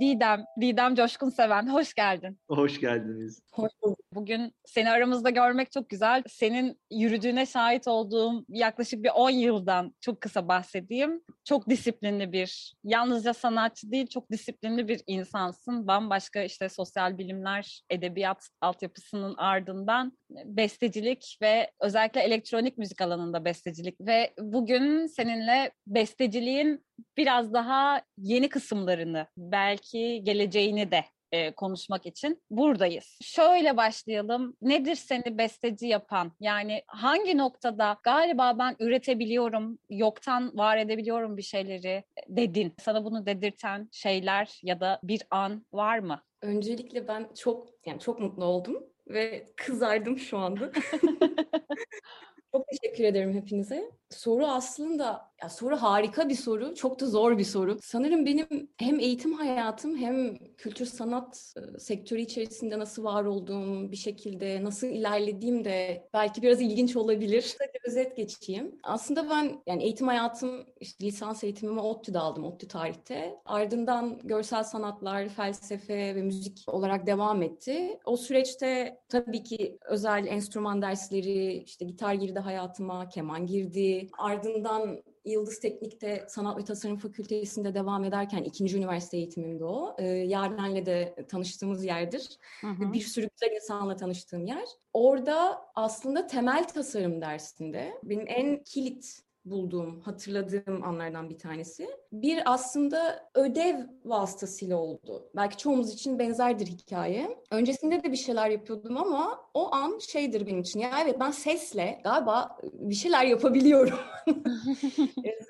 Didem, 0.00 0.44
Didem 0.60 0.94
Coşkun 0.94 1.30
Seven, 1.30 1.66
hoş 1.66 1.94
geldin. 1.94 2.38
Hoş 2.48 2.80
geldiniz. 2.80 3.40
Hoş 3.52 3.70
bulduk. 3.82 3.98
Bugün 4.14 4.52
seni 4.64 4.90
aramızda 4.90 5.30
görmek 5.30 5.72
çok 5.72 5.88
güzel. 5.88 6.22
Senin 6.28 6.80
yürüdüğüne 6.90 7.46
şahit 7.46 7.88
olduğum 7.88 8.44
yaklaşık 8.48 9.04
bir 9.04 9.10
10 9.14 9.30
yıldan 9.30 9.94
çok 10.00 10.20
kısa 10.20 10.48
bahsedeyim. 10.48 11.22
Çok 11.44 11.68
disiplinli 11.68 12.32
bir, 12.32 12.74
yalnızca 12.84 13.34
sanatçı 13.34 13.90
değil, 13.90 14.06
çok 14.06 14.30
disiplinli 14.30 14.88
bir 14.88 15.00
insansın. 15.06 15.86
Bambaşka 15.86 16.42
işte 16.42 16.68
sosyal 16.68 17.18
bilimler, 17.18 17.82
edebiyat 17.90 18.48
altyapısının 18.60 19.34
ardından 19.36 20.18
bestecilik 20.30 21.38
ve 21.42 21.70
özellikle 21.80 22.20
elektronik 22.20 22.78
müzik 22.78 23.00
alanında 23.00 23.44
bestecilik 23.44 24.00
ve 24.00 24.34
bugün 24.40 25.06
seninle 25.06 25.72
besteciliğin 25.86 26.84
biraz 27.16 27.52
daha 27.52 28.02
yeni 28.18 28.48
kısımlarını, 28.48 29.26
belki 29.36 30.20
geleceğini 30.24 30.90
de 30.90 31.04
e, 31.32 31.50
konuşmak 31.50 32.06
için 32.06 32.42
buradayız. 32.50 33.18
Şöyle 33.22 33.76
başlayalım. 33.76 34.56
Nedir 34.62 34.94
seni 34.94 35.38
besteci 35.38 35.86
yapan? 35.86 36.32
Yani 36.40 36.82
hangi 36.86 37.38
noktada 37.38 37.96
galiba 38.02 38.58
ben 38.58 38.76
üretebiliyorum, 38.78 39.78
yoktan 39.90 40.56
var 40.58 40.76
edebiliyorum 40.76 41.36
bir 41.36 41.42
şeyleri 41.42 42.04
dedin? 42.28 42.74
Sana 42.80 43.04
bunu 43.04 43.26
dedirten 43.26 43.88
şeyler 43.92 44.60
ya 44.62 44.80
da 44.80 45.00
bir 45.02 45.22
an 45.30 45.66
var 45.72 45.98
mı? 45.98 46.22
Öncelikle 46.42 47.08
ben 47.08 47.28
çok 47.34 47.68
yani 47.86 48.00
çok 48.00 48.20
mutlu 48.20 48.44
oldum 48.44 48.93
ve 49.08 49.46
kızardım 49.56 50.18
şu 50.18 50.38
anda. 50.38 50.72
çok 52.52 52.66
teşekkür 52.68 53.04
ederim 53.04 53.32
hepinize. 53.34 53.90
Soru 54.10 54.46
aslında 54.46 55.33
ya 55.44 55.50
soru 55.50 55.76
harika 55.76 56.28
bir 56.28 56.34
soru, 56.34 56.74
çok 56.74 57.00
da 57.00 57.06
zor 57.06 57.38
bir 57.38 57.44
soru. 57.44 57.78
Sanırım 57.82 58.26
benim 58.26 58.46
hem 58.76 59.00
eğitim 59.00 59.32
hayatım 59.32 59.96
hem 59.96 60.38
kültür 60.58 60.86
sanat 60.86 61.54
e, 61.56 61.78
sektörü 61.78 62.20
içerisinde 62.20 62.78
nasıl 62.78 63.04
var 63.04 63.24
olduğum, 63.24 63.90
bir 63.90 63.96
şekilde 63.96 64.64
nasıl 64.64 64.86
ilerlediğim 64.86 65.64
de 65.64 66.08
belki 66.14 66.42
biraz 66.42 66.60
ilginç 66.60 66.96
olabilir. 66.96 67.56
Bir 67.74 67.90
özet 67.90 68.16
geçeyim. 68.16 68.78
Aslında 68.82 69.30
ben 69.30 69.62
yani 69.66 69.84
eğitim 69.84 70.08
hayatım 70.08 70.66
işte 70.80 71.06
lisans 71.06 71.44
eğitimimi 71.44 71.80
ODTÜ'de 71.80 72.18
aldım, 72.18 72.44
ODTÜ 72.44 72.68
tarihte. 72.68 73.34
Ardından 73.44 74.18
görsel 74.24 74.64
sanatlar, 74.64 75.28
felsefe 75.28 76.14
ve 76.14 76.22
müzik 76.22 76.64
olarak 76.66 77.06
devam 77.06 77.42
etti. 77.42 77.98
O 78.04 78.16
süreçte 78.16 78.98
tabii 79.08 79.42
ki 79.42 79.78
özel 79.88 80.26
enstrüman 80.26 80.82
dersleri, 80.82 81.52
işte 81.52 81.84
gitar 81.84 82.14
girdi 82.14 82.38
hayatıma, 82.38 83.08
keman 83.08 83.46
girdi. 83.46 84.08
Ardından 84.18 85.02
Yıldız 85.24 85.60
Teknik'te 85.60 86.24
Sanat 86.28 86.58
ve 86.58 86.64
Tasarım 86.64 86.96
Fakültesi'nde 86.96 87.74
devam 87.74 88.04
ederken 88.04 88.42
ikinci 88.42 88.76
üniversite 88.78 89.16
eğitimimde 89.16 89.64
o. 89.64 89.96
E, 89.98 90.04
Yaren'le 90.06 90.86
de 90.86 91.14
tanıştığımız 91.28 91.84
yerdir. 91.84 92.28
Hı 92.60 92.66
hı. 92.66 92.92
Bir 92.92 93.00
sürü 93.00 93.28
güzel 93.28 93.54
insanla 93.54 93.96
tanıştığım 93.96 94.46
yer. 94.46 94.64
Orada 94.92 95.64
aslında 95.74 96.26
temel 96.26 96.68
tasarım 96.68 97.20
dersinde 97.20 98.00
benim 98.02 98.24
en 98.28 98.62
kilit 98.62 99.24
bulduğum, 99.44 100.00
hatırladığım 100.00 100.82
anlardan 100.82 101.30
bir 101.30 101.38
tanesi. 101.38 101.88
Bir 102.12 102.42
aslında 102.52 103.28
ödev 103.34 103.76
vasıtasıyla 104.04 104.76
oldu. 104.76 105.30
Belki 105.36 105.56
çoğumuz 105.56 105.92
için 105.92 106.18
benzerdir 106.18 106.66
hikaye. 106.66 107.38
Öncesinde 107.50 108.02
de 108.02 108.12
bir 108.12 108.16
şeyler 108.16 108.50
yapıyordum 108.50 108.96
ama 108.96 109.40
o 109.54 109.74
an 109.74 109.98
şeydir 109.98 110.46
benim 110.46 110.60
için. 110.60 110.80
Ya 110.80 110.90
evet 111.02 111.16
ben 111.20 111.30
sesle 111.30 112.00
galiba 112.04 112.58
bir 112.72 112.94
şeyler 112.94 113.24
yapabiliyorum. 113.24 113.98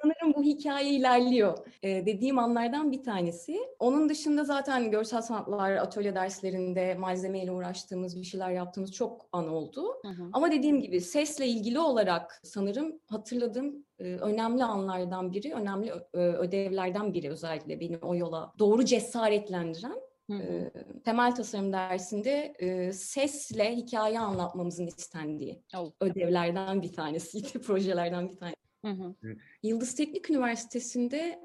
Sanırım 0.02 0.35
bu 0.37 0.42
hikaye 0.42 0.90
ilerliyor 0.90 1.59
ee, 1.83 2.07
dediğim 2.07 2.38
anlardan 2.38 2.92
bir 2.92 3.02
tanesi. 3.02 3.59
Onun 3.78 4.09
dışında 4.09 4.44
zaten 4.44 4.90
görsel 4.90 5.22
sanatlar 5.22 5.72
atölye 5.72 6.14
derslerinde 6.14 6.94
malzemeyle 6.94 7.52
uğraştığımız 7.52 8.16
bir 8.16 8.24
şeyler 8.24 8.50
yaptığımız 8.50 8.92
çok 8.92 9.26
an 9.33 9.48
oldu. 9.48 10.02
Ama 10.33 10.50
dediğim 10.50 10.80
gibi 10.80 11.00
sesle 11.00 11.46
ilgili 11.46 11.78
olarak 11.78 12.40
sanırım 12.44 13.00
hatırladığım 13.07 13.84
önemli 13.98 14.64
anlardan 14.64 15.33
biri, 15.33 15.54
önemli 15.54 15.92
ödevlerden 16.12 17.14
biri 17.14 17.30
özellikle 17.30 17.80
beni 17.80 17.98
o 17.98 18.14
yola 18.14 18.52
doğru 18.59 18.85
cesaretlendiren 18.85 20.04
Hı 20.30 20.37
hı. 20.37 20.70
temel 21.04 21.35
tasarım 21.35 21.72
dersinde 21.72 22.54
sesle 22.92 23.76
hikaye 23.76 24.20
anlatmamızın 24.20 24.87
istendiği 24.87 25.62
oh. 25.76 25.92
ödevlerden 26.00 26.83
bir 26.83 26.92
tanesiydi, 26.92 27.59
projelerden 27.66 28.28
bir 28.28 28.37
tanesi. 28.37 28.64
Hı 28.85 28.90
hı. 28.90 29.14
Yıldız 29.62 29.94
Teknik 29.94 30.30
Üniversitesi'nde 30.30 31.40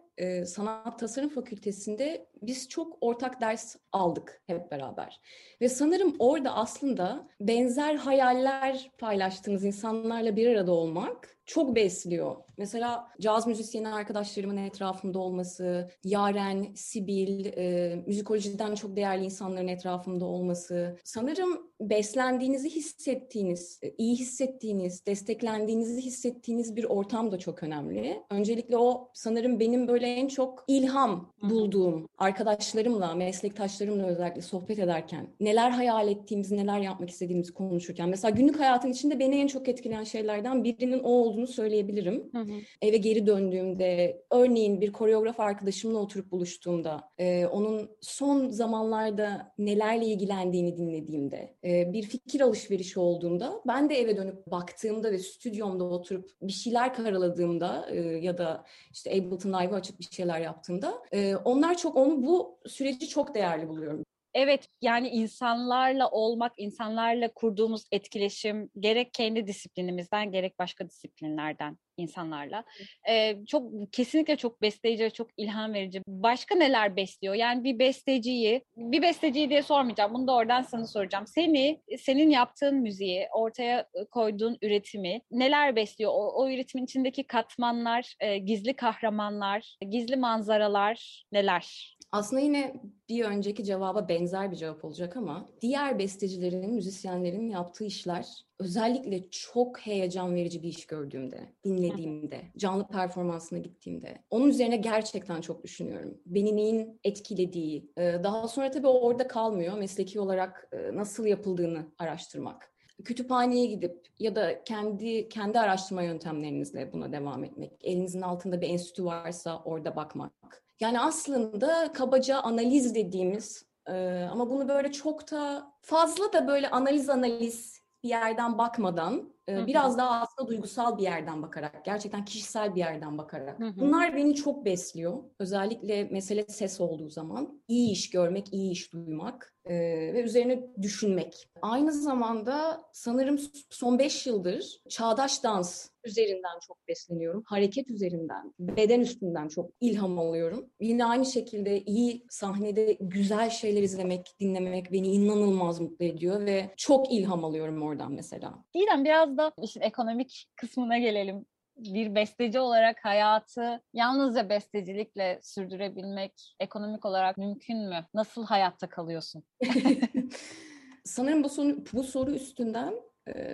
Sanat 0.45 0.99
Tasarım 0.99 1.29
Fakültesi'nde 1.29 2.28
biz 2.41 2.69
çok 2.69 2.97
ortak 3.01 3.41
ders 3.41 3.75
aldık 3.91 4.41
hep 4.47 4.71
beraber. 4.71 5.21
Ve 5.61 5.69
sanırım 5.69 6.15
orada 6.19 6.55
aslında 6.55 7.27
benzer 7.41 7.95
hayaller 7.95 8.91
paylaştığımız 8.97 9.63
insanlarla 9.63 10.35
bir 10.35 10.47
arada 10.47 10.71
olmak 10.71 11.39
çok 11.45 11.75
besliyor. 11.75 12.35
Mesela 12.57 13.07
caz 13.21 13.47
müzisyeni 13.47 13.89
arkadaşlarımın 13.89 14.57
etrafımda 14.57 15.19
olması, 15.19 15.89
Yaren, 16.03 16.67
Sibil, 16.75 17.45
e, 17.45 17.95
müzikolojiden 18.07 18.75
çok 18.75 18.95
değerli 18.95 19.25
insanların 19.25 19.67
etrafımda 19.67 20.25
olması. 20.25 20.97
Sanırım 21.03 21.71
beslendiğinizi 21.81 22.69
hissettiğiniz, 22.69 23.79
iyi 23.97 24.15
hissettiğiniz, 24.15 25.05
desteklendiğinizi 25.05 26.01
hissettiğiniz 26.01 26.75
bir 26.75 26.83
ortam 26.83 27.31
da 27.31 27.39
çok 27.39 27.63
önemli. 27.63 27.79
önemli. 27.79 28.23
Öncelikle 28.29 28.77
o 28.77 29.09
sanırım 29.13 29.59
benim 29.59 29.87
böyle 29.87 30.07
en 30.07 30.27
çok 30.27 30.65
ilham 30.67 31.33
bulduğum 31.41 32.09
arkadaşlarımla, 32.29 33.15
meslektaşlarımla 33.15 34.07
özellikle 34.07 34.41
sohbet 34.41 34.79
ederken 34.79 35.27
neler 35.39 35.69
hayal 35.69 36.07
ettiğimizi, 36.07 36.57
neler 36.57 36.79
yapmak 36.79 37.09
istediğimizi 37.09 37.53
konuşurken. 37.53 38.09
Mesela 38.09 38.29
günlük 38.29 38.59
hayatın 38.59 38.91
içinde 38.91 39.19
beni 39.19 39.35
en 39.35 39.47
çok 39.47 39.67
etkileyen 39.67 40.03
şeylerden 40.03 40.63
birinin 40.63 40.99
o 40.99 41.09
olduğunu 41.09 41.47
söyleyebilirim. 41.47 42.29
Hı 42.31 42.39
hı. 42.39 42.51
Eve 42.81 42.97
geri 42.97 43.27
döndüğümde, 43.27 44.21
örneğin 44.31 44.81
bir 44.81 44.91
koreograf 44.91 45.39
arkadaşımla 45.39 45.99
oturup 45.99 46.31
buluştuğumda, 46.31 47.09
e, 47.17 47.45
onun 47.45 47.89
son 48.01 48.49
zamanlarda 48.49 49.53
nelerle 49.57 50.05
ilgilendiğini 50.05 50.77
dinlediğimde, 50.77 51.55
e, 51.63 51.93
bir 51.93 52.03
fikir 52.03 52.41
alışverişi 52.41 52.99
olduğunda, 52.99 53.61
ben 53.67 53.89
de 53.89 53.95
eve 53.95 54.17
dönüp 54.17 54.47
baktığımda 54.47 55.11
ve 55.11 55.19
stüdyomda 55.19 55.83
oturup 55.83 56.29
bir 56.41 56.51
şeyler 56.51 56.93
karaladığımda 56.93 57.87
e, 57.91 57.99
ya 58.01 58.37
da 58.37 58.63
işte 58.91 59.11
Ableton 59.11 59.49
Live'ı 59.49 59.75
açıp 59.75 59.99
bir 59.99 60.07
şeyler 60.11 60.39
yaptığımda, 60.39 60.93
e, 61.11 61.35
onlar 61.35 61.77
çok 61.77 61.95
onu 61.95 62.18
bu 62.23 62.59
süreci 62.67 63.07
çok 63.07 63.35
değerli 63.35 63.67
buluyorum. 63.67 64.03
Evet 64.33 64.67
yani 64.81 65.09
insanlarla 65.09 66.09
olmak, 66.09 66.53
insanlarla 66.57 67.33
kurduğumuz 67.33 67.83
etkileşim 67.91 68.69
gerek 68.79 69.13
kendi 69.13 69.47
disiplinimizden 69.47 70.31
gerek 70.31 70.59
başka 70.59 70.89
disiplinlerden 70.89 71.77
insanlarla 71.97 72.63
ee, 73.09 73.37
çok 73.47 73.71
kesinlikle 73.91 74.35
çok 74.35 74.61
besleyici 74.61 75.03
ve 75.03 75.09
çok 75.09 75.27
ilham 75.37 75.73
verici. 75.73 76.01
Başka 76.07 76.55
neler 76.55 76.95
besliyor? 76.95 77.35
Yani 77.35 77.63
bir 77.63 77.79
besteciyi, 77.79 78.65
bir 78.77 79.01
besteciyi 79.01 79.49
diye 79.49 79.63
sormayacağım. 79.63 80.13
Bunu 80.13 80.27
da 80.27 80.35
oradan 80.35 80.61
sana 80.61 80.87
soracağım. 80.87 81.27
Seni, 81.27 81.81
senin 81.99 82.29
yaptığın 82.29 82.75
müziği, 82.75 83.27
ortaya 83.33 83.87
koyduğun 84.11 84.57
üretimi 84.61 85.21
neler 85.31 85.75
besliyor? 85.75 86.11
O, 86.11 86.43
o 86.43 86.49
üretimin 86.49 86.85
içindeki 86.85 87.27
katmanlar, 87.27 88.15
e, 88.19 88.37
gizli 88.37 88.75
kahramanlar, 88.75 89.77
gizli 89.89 90.15
manzaralar 90.15 91.23
neler? 91.31 91.98
Aslında 92.11 92.41
yine 92.41 92.81
bir 93.09 93.25
önceki 93.25 93.63
cevaba 93.63 94.09
benzer 94.09 94.51
bir 94.51 94.55
cevap 94.55 94.85
olacak 94.85 95.17
ama 95.17 95.49
diğer 95.61 95.99
bestecilerin, 95.99 96.73
müzisyenlerin 96.73 97.49
yaptığı 97.49 97.85
işler 97.85 98.27
özellikle 98.59 99.29
çok 99.29 99.79
heyecan 99.79 100.35
verici 100.35 100.63
bir 100.63 100.67
iş 100.67 100.85
gördüğümde, 100.85 101.39
dinlediğimde, 101.63 102.41
canlı 102.57 102.87
performansına 102.87 103.59
gittiğimde 103.59 104.17
onun 104.29 104.47
üzerine 104.47 104.77
gerçekten 104.77 105.41
çok 105.41 105.63
düşünüyorum. 105.63 106.17
Beni 106.25 106.55
neyin 106.55 106.99
etkilediği, 107.03 107.91
daha 107.97 108.47
sonra 108.47 108.71
tabii 108.71 108.87
orada 108.87 109.27
kalmıyor. 109.27 109.77
Mesleki 109.77 110.19
olarak 110.19 110.71
nasıl 110.93 111.25
yapıldığını 111.25 111.85
araştırmak 111.99 112.73
kütüphaneye 113.05 113.65
gidip 113.65 114.07
ya 114.19 114.35
da 114.35 114.63
kendi 114.63 115.29
kendi 115.29 115.59
araştırma 115.59 116.03
yöntemlerinizle 116.03 116.93
buna 116.93 117.11
devam 117.11 117.43
etmek. 117.43 117.71
Elinizin 117.81 118.21
altında 118.21 118.61
bir 118.61 118.69
enstitü 118.69 119.05
varsa 119.05 119.63
orada 119.65 119.95
bakmak. 119.95 120.63
Yani 120.79 120.99
aslında 120.99 121.93
kabaca 121.93 122.39
analiz 122.39 122.95
dediğimiz 122.95 123.65
e, 123.87 124.23
ama 124.31 124.49
bunu 124.49 124.69
böyle 124.69 124.91
çok 124.91 125.31
da 125.31 125.71
fazla 125.81 126.33
da 126.33 126.47
böyle 126.47 126.69
analiz 126.69 127.09
analiz 127.09 127.79
bir 128.03 128.09
yerden 128.09 128.57
bakmadan 128.57 129.33
e, 129.49 129.67
biraz 129.67 129.97
daha 129.97 130.21
aslında 130.21 130.47
duygusal 130.47 130.97
bir 130.97 131.03
yerden 131.03 131.41
bakarak, 131.41 131.85
gerçekten 131.85 132.25
kişisel 132.25 132.75
bir 132.75 132.79
yerden 132.79 133.17
bakarak. 133.17 133.59
Bunlar 133.59 134.15
beni 134.15 134.35
çok 134.35 134.65
besliyor. 134.65 135.23
Özellikle 135.39 136.03
mesele 136.03 136.43
ses 136.47 136.81
olduğu 136.81 137.09
zaman 137.09 137.61
iyi 137.67 137.91
iş 137.91 138.09
görmek, 138.09 138.53
iyi 138.53 138.71
iş 138.71 138.93
duymak 138.93 139.53
e, 139.65 139.73
ve 140.13 140.21
üzerine 140.23 140.67
düşünmek. 140.81 141.49
Aynı 141.61 141.91
zamanda 141.91 142.81
sanırım 142.93 143.39
son 143.69 143.99
beş 143.99 144.27
yıldır 144.27 144.81
çağdaş 144.89 145.43
dans 145.43 145.89
üzerinden 146.09 146.59
çok 146.67 146.87
besleniyorum. 146.87 147.43
Hareket 147.45 147.89
üzerinden, 147.89 148.53
beden 148.59 148.99
üstünden 148.99 149.47
çok 149.47 149.71
ilham 149.81 150.19
alıyorum. 150.19 150.69
Yine 150.79 151.05
aynı 151.05 151.25
şekilde 151.25 151.81
iyi 151.81 152.25
sahnede 152.29 152.97
güzel 152.99 153.49
şeyler 153.49 153.83
izlemek, 153.83 154.35
dinlemek 154.39 154.91
beni 154.91 155.07
inanılmaz 155.07 155.79
mutlu 155.79 156.05
ediyor 156.05 156.45
ve 156.45 156.73
çok 156.77 157.11
ilham 157.11 157.43
alıyorum 157.43 157.81
oradan 157.81 158.11
mesela. 158.11 158.63
İrem 158.73 159.05
biraz 159.05 159.37
da 159.37 159.51
işin 159.63 159.81
ekonomik 159.81 160.47
kısmına 160.55 160.97
gelelim 160.97 161.45
bir 161.77 162.15
besteci 162.15 162.59
olarak 162.59 163.05
hayatı 163.05 163.81
yalnızca 163.93 164.49
bestecilikle 164.49 165.39
sürdürebilmek 165.41 166.55
ekonomik 166.59 167.05
olarak 167.05 167.37
mümkün 167.37 167.77
mü? 167.77 168.05
Nasıl 168.13 168.45
hayatta 168.45 168.89
kalıyorsun? 168.89 169.43
Sanırım 171.03 171.43
bu 171.43 171.49
soru, 171.49 171.77
bu 171.93 172.03
soru 172.03 172.31
üstünden 172.31 172.93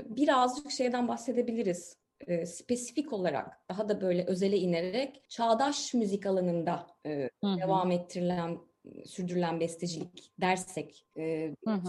birazcık 0.06 0.72
şeyden 0.72 1.08
bahsedebiliriz. 1.08 1.98
Spesifik 2.46 3.14
olarak 3.14 3.60
daha 3.70 3.90
da 3.90 4.02
böyle 4.02 4.26
özele 4.26 4.58
inerek 4.58 5.30
çağdaş 5.30 5.94
müzik 5.94 6.26
alanında 6.26 6.88
devam 7.44 7.92
ettirilen, 7.92 8.58
sürdürülen 9.06 9.60
bestecilik 9.60 10.32
dersek 10.42 11.06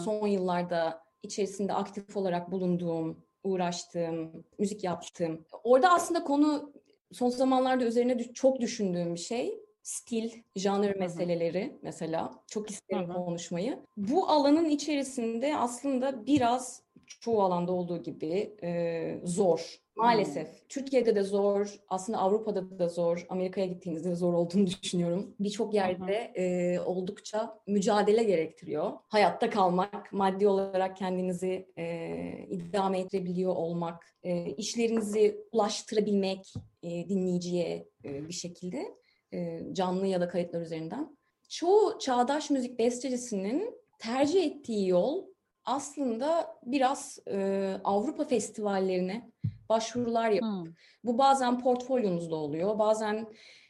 son 0.05 0.27
yıllarda 0.27 1.03
içerisinde 1.23 1.73
aktif 1.73 2.17
olarak 2.17 2.53
bulunduğum 2.53 3.27
uğraştığım, 3.45 4.45
müzik 4.59 4.85
yaptığım. 4.85 5.45
Orada 5.65 5.93
aslında 5.93 6.25
konu 6.25 6.73
son 7.13 7.29
zamanlarda 7.29 7.85
üzerine 7.85 8.33
çok 8.33 8.61
düşündüğüm 8.61 9.15
bir 9.15 9.21
şey. 9.21 9.61
Stil, 9.83 10.31
janr 10.57 10.97
meseleleri 10.97 11.79
mesela. 11.83 12.31
Çok 12.47 12.71
isterim 12.71 13.09
Hı-hı. 13.09 13.25
konuşmayı. 13.25 13.79
Bu 13.97 14.29
alanın 14.29 14.65
içerisinde 14.65 15.57
aslında 15.57 16.27
biraz 16.27 16.83
çoğu 17.07 17.43
alanda 17.43 17.73
olduğu 17.73 18.03
gibi 18.03 18.57
e, 18.63 19.21
zor. 19.25 19.81
Maalesef. 19.97 20.49
Hmm. 20.49 20.59
Türkiye'de 20.69 21.15
de 21.15 21.23
zor, 21.23 21.81
aslında 21.89 22.19
Avrupa'da 22.19 22.79
da 22.79 22.89
zor, 22.89 23.27
Amerika'ya 23.29 23.67
gittiğinizde 23.67 24.11
de 24.11 24.15
zor 24.15 24.35
olduğunu 24.35 24.67
düşünüyorum. 24.83 25.35
Birçok 25.41 25.75
yerde 25.75 26.15
e, 26.15 26.81
oldukça 26.81 27.59
mücadele 27.67 28.25
gerektiriyor. 28.25 28.93
Hayatta 29.09 29.51
kalmak, 29.51 30.13
maddi 30.13 30.49
olarak 30.49 30.97
kendinizi 30.97 31.69
e, 31.79 32.47
idame 32.51 33.01
ettirebiliyor 33.01 33.57
olmak, 33.57 34.17
e, 34.23 34.51
işlerinizi 34.51 35.45
ulaştırabilmek 35.53 36.55
e, 36.83 37.09
dinleyiciye 37.09 37.89
e, 38.05 38.29
bir 38.29 38.35
şekilde 38.35 38.97
e, 39.33 39.61
canlı 39.73 40.07
ya 40.07 40.21
da 40.21 40.29
kayıtlar 40.29 40.61
üzerinden. 40.61 41.17
Çoğu 41.49 41.99
çağdaş 41.99 42.51
müzik 42.51 42.79
bestecisinin 42.79 43.75
tercih 43.99 44.47
ettiği 44.47 44.89
yol 44.89 45.25
aslında 45.67 46.57
biraz 46.67 47.19
e, 47.31 47.73
Avrupa 47.85 48.25
festivallerine 48.25 49.31
başvurular 49.69 50.31
yapıp 50.31 50.67
hmm. 50.67 50.73
bu 51.05 51.19
bazen 51.19 51.61
portfolyonuzda 51.61 52.37
oluyor, 52.37 52.79
bazen 52.79 53.27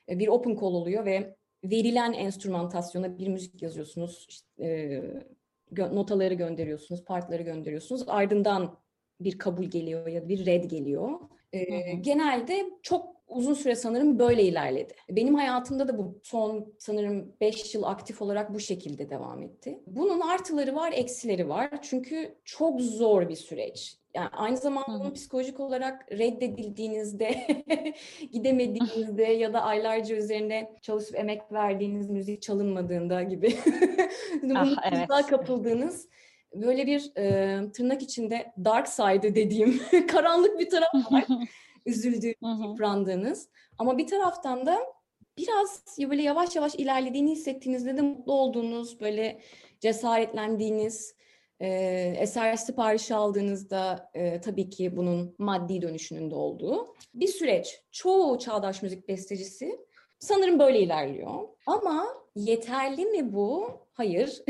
bir 0.08 0.28
open 0.28 0.54
call 0.54 0.74
oluyor 0.74 1.04
ve 1.04 1.36
verilen 1.64 2.12
enstrümantasyona 2.12 3.18
bir 3.18 3.28
müzik 3.28 3.62
yazıyorsunuz, 3.62 4.26
işte, 4.28 4.64
e, 4.64 5.94
notaları 5.94 6.34
gönderiyorsunuz, 6.34 7.04
partları 7.04 7.42
gönderiyorsunuz. 7.42 8.04
Ardından 8.06 8.78
bir 9.20 9.38
kabul 9.38 9.64
geliyor 9.64 10.06
ya 10.06 10.22
da 10.22 10.28
bir 10.28 10.46
red 10.46 10.64
geliyor. 10.64 11.10
E, 11.52 11.92
genelde 11.92 12.64
çok 12.82 13.15
uzun 13.28 13.54
süre 13.54 13.74
sanırım 13.74 14.18
böyle 14.18 14.42
ilerledi. 14.42 14.94
Benim 15.10 15.34
hayatımda 15.34 15.88
da 15.88 15.98
bu 15.98 16.20
son 16.22 16.74
sanırım 16.78 17.32
5 17.40 17.74
yıl 17.74 17.82
aktif 17.82 18.22
olarak 18.22 18.54
bu 18.54 18.60
şekilde 18.60 19.10
devam 19.10 19.42
etti. 19.42 19.80
Bunun 19.86 20.20
artıları 20.20 20.74
var, 20.74 20.92
eksileri 20.92 21.48
var. 21.48 21.70
Çünkü 21.82 22.34
çok 22.44 22.80
zor 22.80 23.28
bir 23.28 23.36
süreç. 23.36 23.98
Yani 24.14 24.28
aynı 24.28 24.56
zamanda 24.56 25.00
bunu 25.00 25.12
psikolojik 25.12 25.60
olarak 25.60 26.12
reddedildiğinizde, 26.12 27.46
gidemediğinizde 28.32 29.22
ya 29.22 29.52
da 29.52 29.62
aylarca 29.62 30.16
üzerine 30.16 30.72
çalışıp 30.82 31.18
emek 31.18 31.52
verdiğiniz 31.52 32.10
müzik 32.10 32.42
çalınmadığında 32.42 33.22
gibi 33.22 33.56
ah, 34.54 34.76
evet. 34.92 35.26
kapıldığınız 35.26 36.08
böyle 36.54 36.86
bir 36.86 37.12
e, 37.16 37.58
tırnak 37.72 38.02
içinde 38.02 38.52
dark 38.64 38.88
side 38.88 39.34
dediğim 39.34 39.80
karanlık 40.08 40.58
bir 40.58 40.70
taraf 40.70 41.12
var. 41.12 41.24
Üzüldüğünüz, 41.86 42.60
yıprandığınız. 42.62 43.48
Ama 43.78 43.98
bir 43.98 44.06
taraftan 44.06 44.66
da 44.66 44.78
biraz 45.38 45.96
böyle 45.98 46.22
yavaş 46.22 46.56
yavaş 46.56 46.74
ilerlediğini 46.74 47.30
hissettiğinizde 47.30 47.96
de 47.96 48.02
mutlu 48.02 48.32
olduğunuz, 48.32 49.00
böyle 49.00 49.40
cesaretlendiğiniz, 49.80 51.14
e, 51.60 51.68
eser 52.18 52.56
siparişi 52.56 53.14
aldığınızda 53.14 54.10
e, 54.14 54.40
tabii 54.40 54.70
ki 54.70 54.96
bunun 54.96 55.34
maddi 55.38 55.82
dönüşünün 55.82 56.30
de 56.30 56.34
olduğu 56.34 56.94
bir 57.14 57.28
süreç. 57.28 57.82
Çoğu 57.92 58.38
çağdaş 58.38 58.82
müzik 58.82 59.08
bestecisi 59.08 59.80
sanırım 60.18 60.58
böyle 60.58 60.80
ilerliyor. 60.80 61.48
Ama 61.66 62.06
yeterli 62.34 63.06
mi 63.06 63.32
bu? 63.32 63.70
Hayır. 63.92 64.42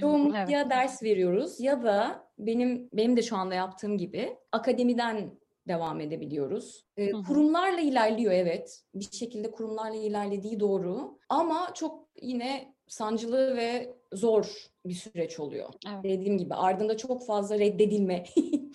Çoğumuz 0.00 0.34
evet. 0.36 0.50
ya 0.50 0.70
ders 0.70 1.02
veriyoruz 1.02 1.60
ya 1.60 1.82
da 1.82 2.26
benim 2.38 2.88
benim 2.92 3.16
de 3.16 3.22
şu 3.22 3.36
anda 3.36 3.54
yaptığım 3.54 3.98
gibi 3.98 4.36
akademiden 4.52 5.39
devam 5.68 6.00
edebiliyoruz. 6.00 6.86
E, 6.96 7.12
kurumlarla 7.12 7.80
ilerliyor 7.80 8.32
evet. 8.32 8.82
Bir 8.94 9.10
şekilde 9.12 9.50
kurumlarla 9.50 9.96
ilerlediği 9.96 10.60
doğru. 10.60 11.18
Ama 11.28 11.70
çok 11.74 12.08
yine 12.22 12.74
sancılı 12.88 13.56
ve 13.56 13.94
zor 14.12 14.70
bir 14.86 14.94
süreç 14.94 15.40
oluyor. 15.40 15.68
Evet. 15.88 16.04
Dediğim 16.04 16.38
gibi 16.38 16.54
ardında 16.54 16.96
çok 16.96 17.26
fazla 17.26 17.58
reddedilme 17.58 18.24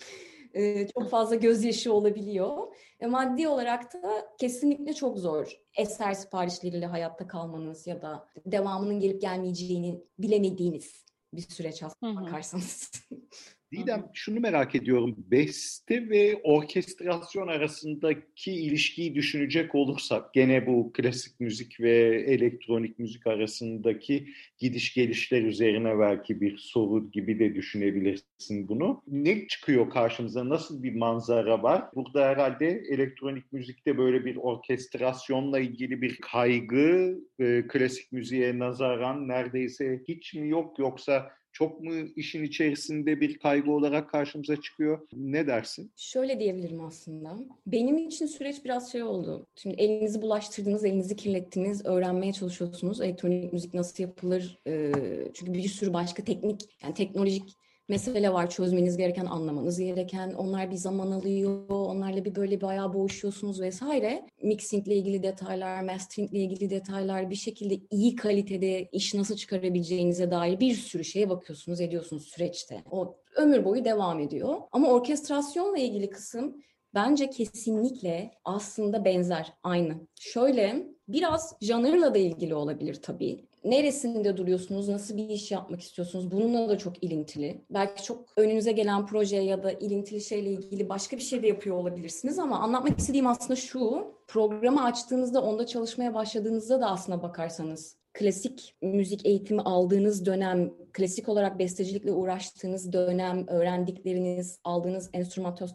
e, 0.54 0.88
çok 0.88 1.10
fazla 1.10 1.34
gözyaşı 1.34 1.92
olabiliyor. 1.92 2.74
E, 3.00 3.06
maddi 3.06 3.48
olarak 3.48 3.94
da 3.94 4.34
kesinlikle 4.38 4.92
çok 4.92 5.18
zor. 5.18 5.60
Eser 5.76 6.14
siparişleriyle 6.14 6.86
hayatta 6.86 7.26
kalmanız 7.26 7.86
ya 7.86 8.02
da 8.02 8.28
devamının 8.46 9.00
gelip 9.00 9.20
gelmeyeceğini 9.20 10.04
bilemediğiniz 10.18 11.04
bir 11.32 11.42
süreç 11.42 11.82
aslında 11.82 12.20
bakarsanız. 12.20 12.90
Didem 13.72 14.10
şunu 14.14 14.40
merak 14.40 14.74
ediyorum. 14.74 15.14
Beste 15.18 16.08
ve 16.08 16.40
orkestrasyon 16.42 17.48
arasındaki 17.48 18.52
ilişkiyi 18.52 19.14
düşünecek 19.14 19.74
olursak 19.74 20.34
gene 20.34 20.66
bu 20.66 20.92
klasik 20.92 21.40
müzik 21.40 21.80
ve 21.80 22.24
elektronik 22.26 22.98
müzik 22.98 23.26
arasındaki 23.26 24.28
gidiş 24.58 24.94
gelişler 24.94 25.42
üzerine 25.42 25.98
belki 25.98 26.40
bir 26.40 26.56
soru 26.58 27.10
gibi 27.10 27.38
de 27.38 27.54
düşünebilirsin 27.54 28.68
bunu. 28.68 29.02
Ne 29.06 29.48
çıkıyor 29.48 29.90
karşımıza? 29.90 30.48
Nasıl 30.48 30.82
bir 30.82 30.94
manzara 30.94 31.62
var? 31.62 31.84
Burada 31.94 32.28
herhalde 32.28 32.82
elektronik 32.90 33.52
müzikte 33.52 33.98
böyle 33.98 34.24
bir 34.24 34.36
orkestrasyonla 34.36 35.58
ilgili 35.58 36.02
bir 36.02 36.18
kaygı 36.20 37.18
e, 37.38 37.64
klasik 37.68 38.12
müziğe 38.12 38.58
nazaran 38.58 39.28
neredeyse 39.28 40.02
hiç 40.08 40.34
mi 40.34 40.48
yok 40.48 40.78
yoksa 40.78 41.30
çok 41.58 41.80
mu 41.80 41.92
işin 42.16 42.44
içerisinde 42.44 43.20
bir 43.20 43.38
kaygı 43.38 43.70
olarak 43.70 44.10
karşımıza 44.10 44.60
çıkıyor? 44.60 45.08
Ne 45.12 45.46
dersin? 45.46 45.92
Şöyle 45.96 46.40
diyebilirim 46.40 46.84
aslında. 46.84 47.38
Benim 47.66 47.98
için 47.98 48.26
süreç 48.26 48.64
biraz 48.64 48.92
şey 48.92 49.02
oldu. 49.02 49.46
Şimdi 49.56 49.74
elinizi 49.74 50.22
bulaştırdınız, 50.22 50.84
elinizi 50.84 51.16
kirlettiniz, 51.16 51.86
öğrenmeye 51.86 52.32
çalışıyorsunuz. 52.32 53.00
Elektronik 53.00 53.52
müzik 53.52 53.74
nasıl 53.74 54.02
yapılır? 54.02 54.58
Ee, 54.66 54.92
çünkü 55.34 55.54
bir 55.54 55.68
sürü 55.68 55.92
başka 55.92 56.24
teknik, 56.24 56.60
yani 56.82 56.94
teknolojik 56.94 57.56
mesele 57.88 58.32
var 58.32 58.50
çözmeniz 58.50 58.96
gereken, 58.96 59.26
anlamanız 59.26 59.78
gereken. 59.78 60.32
Onlar 60.32 60.70
bir 60.70 60.76
zaman 60.76 61.10
alıyor. 61.10 61.68
Onlarla 61.68 62.24
bir 62.24 62.34
böyle 62.34 62.60
bayağı 62.60 62.94
boğuşuyorsunuz 62.94 63.60
vesaire. 63.60 64.26
Mixing 64.42 64.88
ile 64.88 64.96
ilgili 64.96 65.22
detaylar, 65.22 65.82
mastering 65.82 66.32
ile 66.32 66.40
ilgili 66.40 66.70
detaylar, 66.70 67.30
bir 67.30 67.34
şekilde 67.34 67.78
iyi 67.90 68.16
kalitede 68.16 68.88
iş 68.92 69.14
nasıl 69.14 69.36
çıkarabileceğinize 69.36 70.30
dair 70.30 70.60
bir 70.60 70.74
sürü 70.74 71.04
şeye 71.04 71.30
bakıyorsunuz, 71.30 71.80
ediyorsunuz 71.80 72.28
süreçte. 72.28 72.82
O 72.90 73.16
ömür 73.36 73.64
boyu 73.64 73.84
devam 73.84 74.20
ediyor. 74.20 74.56
Ama 74.72 74.88
orkestrasyonla 74.88 75.78
ilgili 75.78 76.10
kısım 76.10 76.56
bence 76.94 77.30
kesinlikle 77.30 78.30
aslında 78.44 79.04
benzer, 79.04 79.52
aynı. 79.62 79.94
Şöyle 80.20 80.95
biraz 81.08 81.56
janrla 81.60 82.14
da 82.14 82.18
ilgili 82.18 82.54
olabilir 82.54 82.94
tabii. 83.02 83.44
Neresinde 83.64 84.36
duruyorsunuz, 84.36 84.88
nasıl 84.88 85.16
bir 85.16 85.28
iş 85.28 85.50
yapmak 85.50 85.80
istiyorsunuz? 85.80 86.30
Bununla 86.30 86.68
da 86.68 86.78
çok 86.78 87.04
ilintili. 87.04 87.64
Belki 87.70 88.02
çok 88.02 88.24
önünüze 88.36 88.72
gelen 88.72 89.06
proje 89.06 89.36
ya 89.36 89.62
da 89.62 89.72
ilintili 89.72 90.20
şeyle 90.20 90.50
ilgili 90.50 90.88
başka 90.88 91.16
bir 91.16 91.22
şey 91.22 91.42
de 91.42 91.46
yapıyor 91.46 91.76
olabilirsiniz 91.76 92.38
ama 92.38 92.58
anlatmak 92.58 92.98
istediğim 92.98 93.26
aslında 93.26 93.56
şu, 93.56 94.14
programı 94.28 94.84
açtığınızda, 94.84 95.42
onda 95.42 95.66
çalışmaya 95.66 96.14
başladığınızda 96.14 96.80
da 96.80 96.90
aslına 96.90 97.22
bakarsanız 97.22 97.96
klasik 98.18 98.74
müzik 98.82 99.26
eğitimi 99.26 99.62
aldığınız 99.62 100.26
dönem, 100.26 100.72
klasik 100.92 101.28
olarak 101.28 101.58
bestecilikle 101.58 102.12
uğraştığınız 102.12 102.92
dönem, 102.92 103.48
öğrendikleriniz, 103.48 104.58
aldığınız 104.64 105.10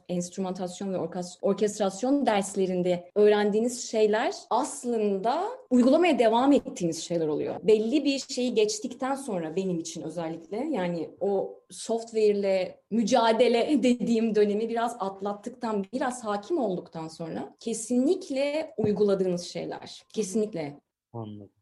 enstrümantasyon 0.10 0.94
ve 0.94 0.98
orkestrasyon 1.42 2.26
derslerinde 2.26 3.10
öğrendiğiniz 3.16 3.90
şeyler 3.92 4.34
aslında 4.50 5.44
uygulamaya 5.70 6.20
devam 6.20 6.52
ettiğiniz 6.52 7.04
şeyler 7.04 7.28
oluyor. 7.28 7.56
Belli 7.64 8.06
bir 8.06 8.20
şeyi 8.20 8.54
geçtikten 8.54 9.16
sonra 9.16 9.56
benim 9.56 9.80
için 9.80 10.02
özellikle 10.02 10.58
yani 10.58 11.10
o 11.20 11.60
software 11.70 12.26
ile 12.26 12.80
mücadele 12.92 13.80
dediğim 13.84 14.36
dönemi 14.36 14.70
biraz 14.70 14.96
atlattıktan, 15.00 15.86
biraz 15.94 16.24
hakim 16.24 16.58
olduktan 16.58 17.08
sonra 17.08 17.56
kesinlikle 17.60 18.74
uyguladığınız 18.78 19.44
şeyler. 19.44 20.04
Kesinlikle. 20.14 20.80
Anladım. 21.14 21.61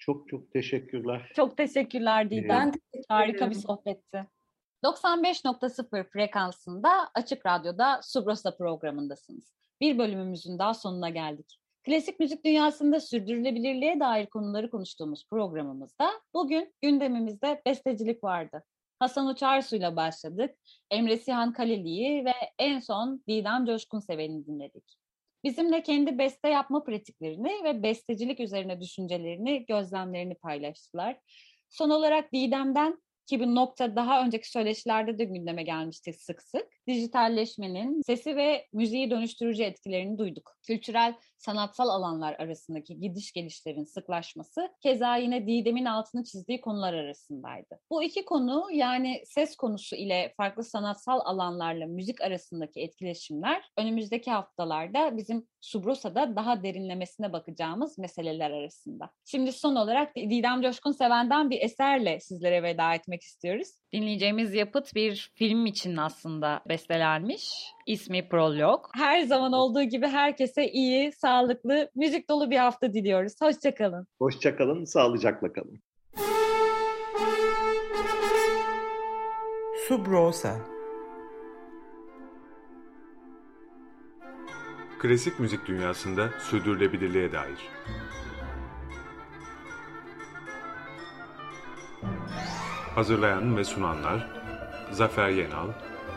Çok 0.00 0.28
çok 0.28 0.52
teşekkürler. 0.52 1.32
Çok 1.36 1.56
teşekkürler 1.56 2.30
Didem. 2.30 2.48
Ben 2.48 2.70
teşekkür 2.70 3.04
Harika 3.08 3.50
bir 3.50 3.54
sohbetti. 3.54 4.26
95.0 4.84 6.10
frekansında 6.10 6.90
Açık 7.14 7.46
Radyo'da 7.46 8.00
Subrosa 8.02 8.56
programındasınız. 8.56 9.54
Bir 9.80 9.98
bölümümüzün 9.98 10.58
daha 10.58 10.74
sonuna 10.74 11.10
geldik. 11.10 11.56
Klasik 11.84 12.20
müzik 12.20 12.44
dünyasında 12.44 13.00
sürdürülebilirliğe 13.00 14.00
dair 14.00 14.26
konuları 14.26 14.70
konuştuğumuz 14.70 15.26
programımızda 15.30 16.10
bugün 16.34 16.74
gündemimizde 16.82 17.62
bestecilik 17.66 18.24
vardı. 18.24 18.64
Hasan 18.98 19.26
Uçarsu'yla 19.26 19.96
başladık. 19.96 20.56
Emre 20.90 21.16
Sihan 21.16 21.52
Kaleli'yi 21.52 22.24
ve 22.24 22.32
en 22.58 22.78
son 22.78 23.22
Didem 23.28 23.66
Coşkun 23.66 24.00
Seven'i 24.00 24.46
dinledik. 24.46 24.99
Bizimle 25.44 25.82
kendi 25.82 26.18
beste 26.18 26.48
yapma 26.48 26.84
pratiklerini 26.84 27.64
ve 27.64 27.82
bestecilik 27.82 28.40
üzerine 28.40 28.80
düşüncelerini, 28.80 29.66
gözlemlerini 29.66 30.34
paylaştılar. 30.34 31.20
Son 31.70 31.90
olarak 31.90 32.32
Didem'den 32.32 33.02
ki 33.26 33.40
bu 33.40 33.54
nokta 33.54 33.96
daha 33.96 34.24
önceki 34.24 34.50
söyleşilerde 34.50 35.18
de 35.18 35.24
gündeme 35.24 35.62
gelmişti 35.62 36.12
sık 36.12 36.42
sık. 36.42 36.66
Dijitalleşmenin 36.94 38.02
sesi 38.06 38.36
ve 38.36 38.66
müziği 38.72 39.10
dönüştürücü 39.10 39.62
etkilerini 39.62 40.18
duyduk. 40.18 40.56
Kültürel, 40.66 41.14
sanatsal 41.38 41.88
alanlar 41.88 42.34
arasındaki 42.38 43.00
gidiş 43.00 43.32
gelişlerin 43.32 43.84
sıklaşması 43.84 44.68
keza 44.82 45.16
yine 45.16 45.46
Didem'in 45.46 45.84
altını 45.84 46.24
çizdiği 46.24 46.60
konular 46.60 46.94
arasındaydı. 46.94 47.80
Bu 47.90 48.02
iki 48.02 48.24
konu 48.24 48.66
yani 48.72 49.22
ses 49.26 49.56
konusu 49.56 49.96
ile 49.96 50.32
farklı 50.36 50.64
sanatsal 50.64 51.20
alanlarla 51.24 51.86
müzik 51.86 52.20
arasındaki 52.20 52.80
etkileşimler 52.80 53.62
önümüzdeki 53.76 54.30
haftalarda 54.30 55.16
bizim 55.16 55.46
Subrosa'da 55.60 56.36
daha 56.36 56.62
derinlemesine 56.62 57.32
bakacağımız 57.32 57.98
meseleler 57.98 58.50
arasında. 58.50 59.10
Şimdi 59.24 59.52
son 59.52 59.76
olarak 59.76 60.16
Didem 60.16 60.62
Coşkun 60.62 60.92
Seven'den 60.92 61.50
bir 61.50 61.60
eserle 61.60 62.20
sizlere 62.20 62.62
veda 62.62 62.94
etmek 62.94 63.22
istiyoruz. 63.22 63.68
Dinleyeceğimiz 63.92 64.54
yapıt 64.54 64.94
bir 64.94 65.32
film 65.34 65.66
için 65.66 65.96
aslında 65.96 66.60
bestelenmiş. 66.80 67.74
İsmi 67.86 68.28
Prolog. 68.28 68.84
Her 68.94 69.22
zaman 69.22 69.52
olduğu 69.52 69.82
gibi 69.82 70.06
herkese 70.06 70.70
iyi, 70.70 71.12
sağlıklı, 71.12 71.90
müzik 71.94 72.28
dolu 72.28 72.50
bir 72.50 72.56
hafta 72.56 72.92
diliyoruz. 72.92 73.32
Hoşçakalın. 73.42 74.06
Hoşçakalın, 74.18 74.84
sağlıcakla 74.84 75.52
kalın. 75.52 75.82
Subrosa 79.88 80.56
Klasik 84.98 85.40
müzik 85.40 85.66
dünyasında 85.66 86.28
sürdürülebilirliğe 86.38 87.32
dair. 87.32 87.68
Hazırlayan 92.94 93.56
ve 93.56 93.64
sunanlar 93.64 94.30
Zafer 94.90 95.28
Yenal 95.28 95.68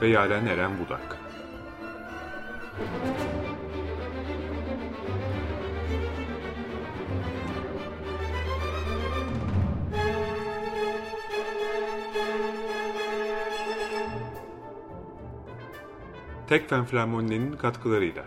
ve 0.03 0.07
Yaren 0.07 0.45
Eren 0.45 0.71
Budak. 0.79 1.17
Tekfen 16.47 16.85
Flamoni'nin 16.85 17.51
katkılarıyla 17.51 18.23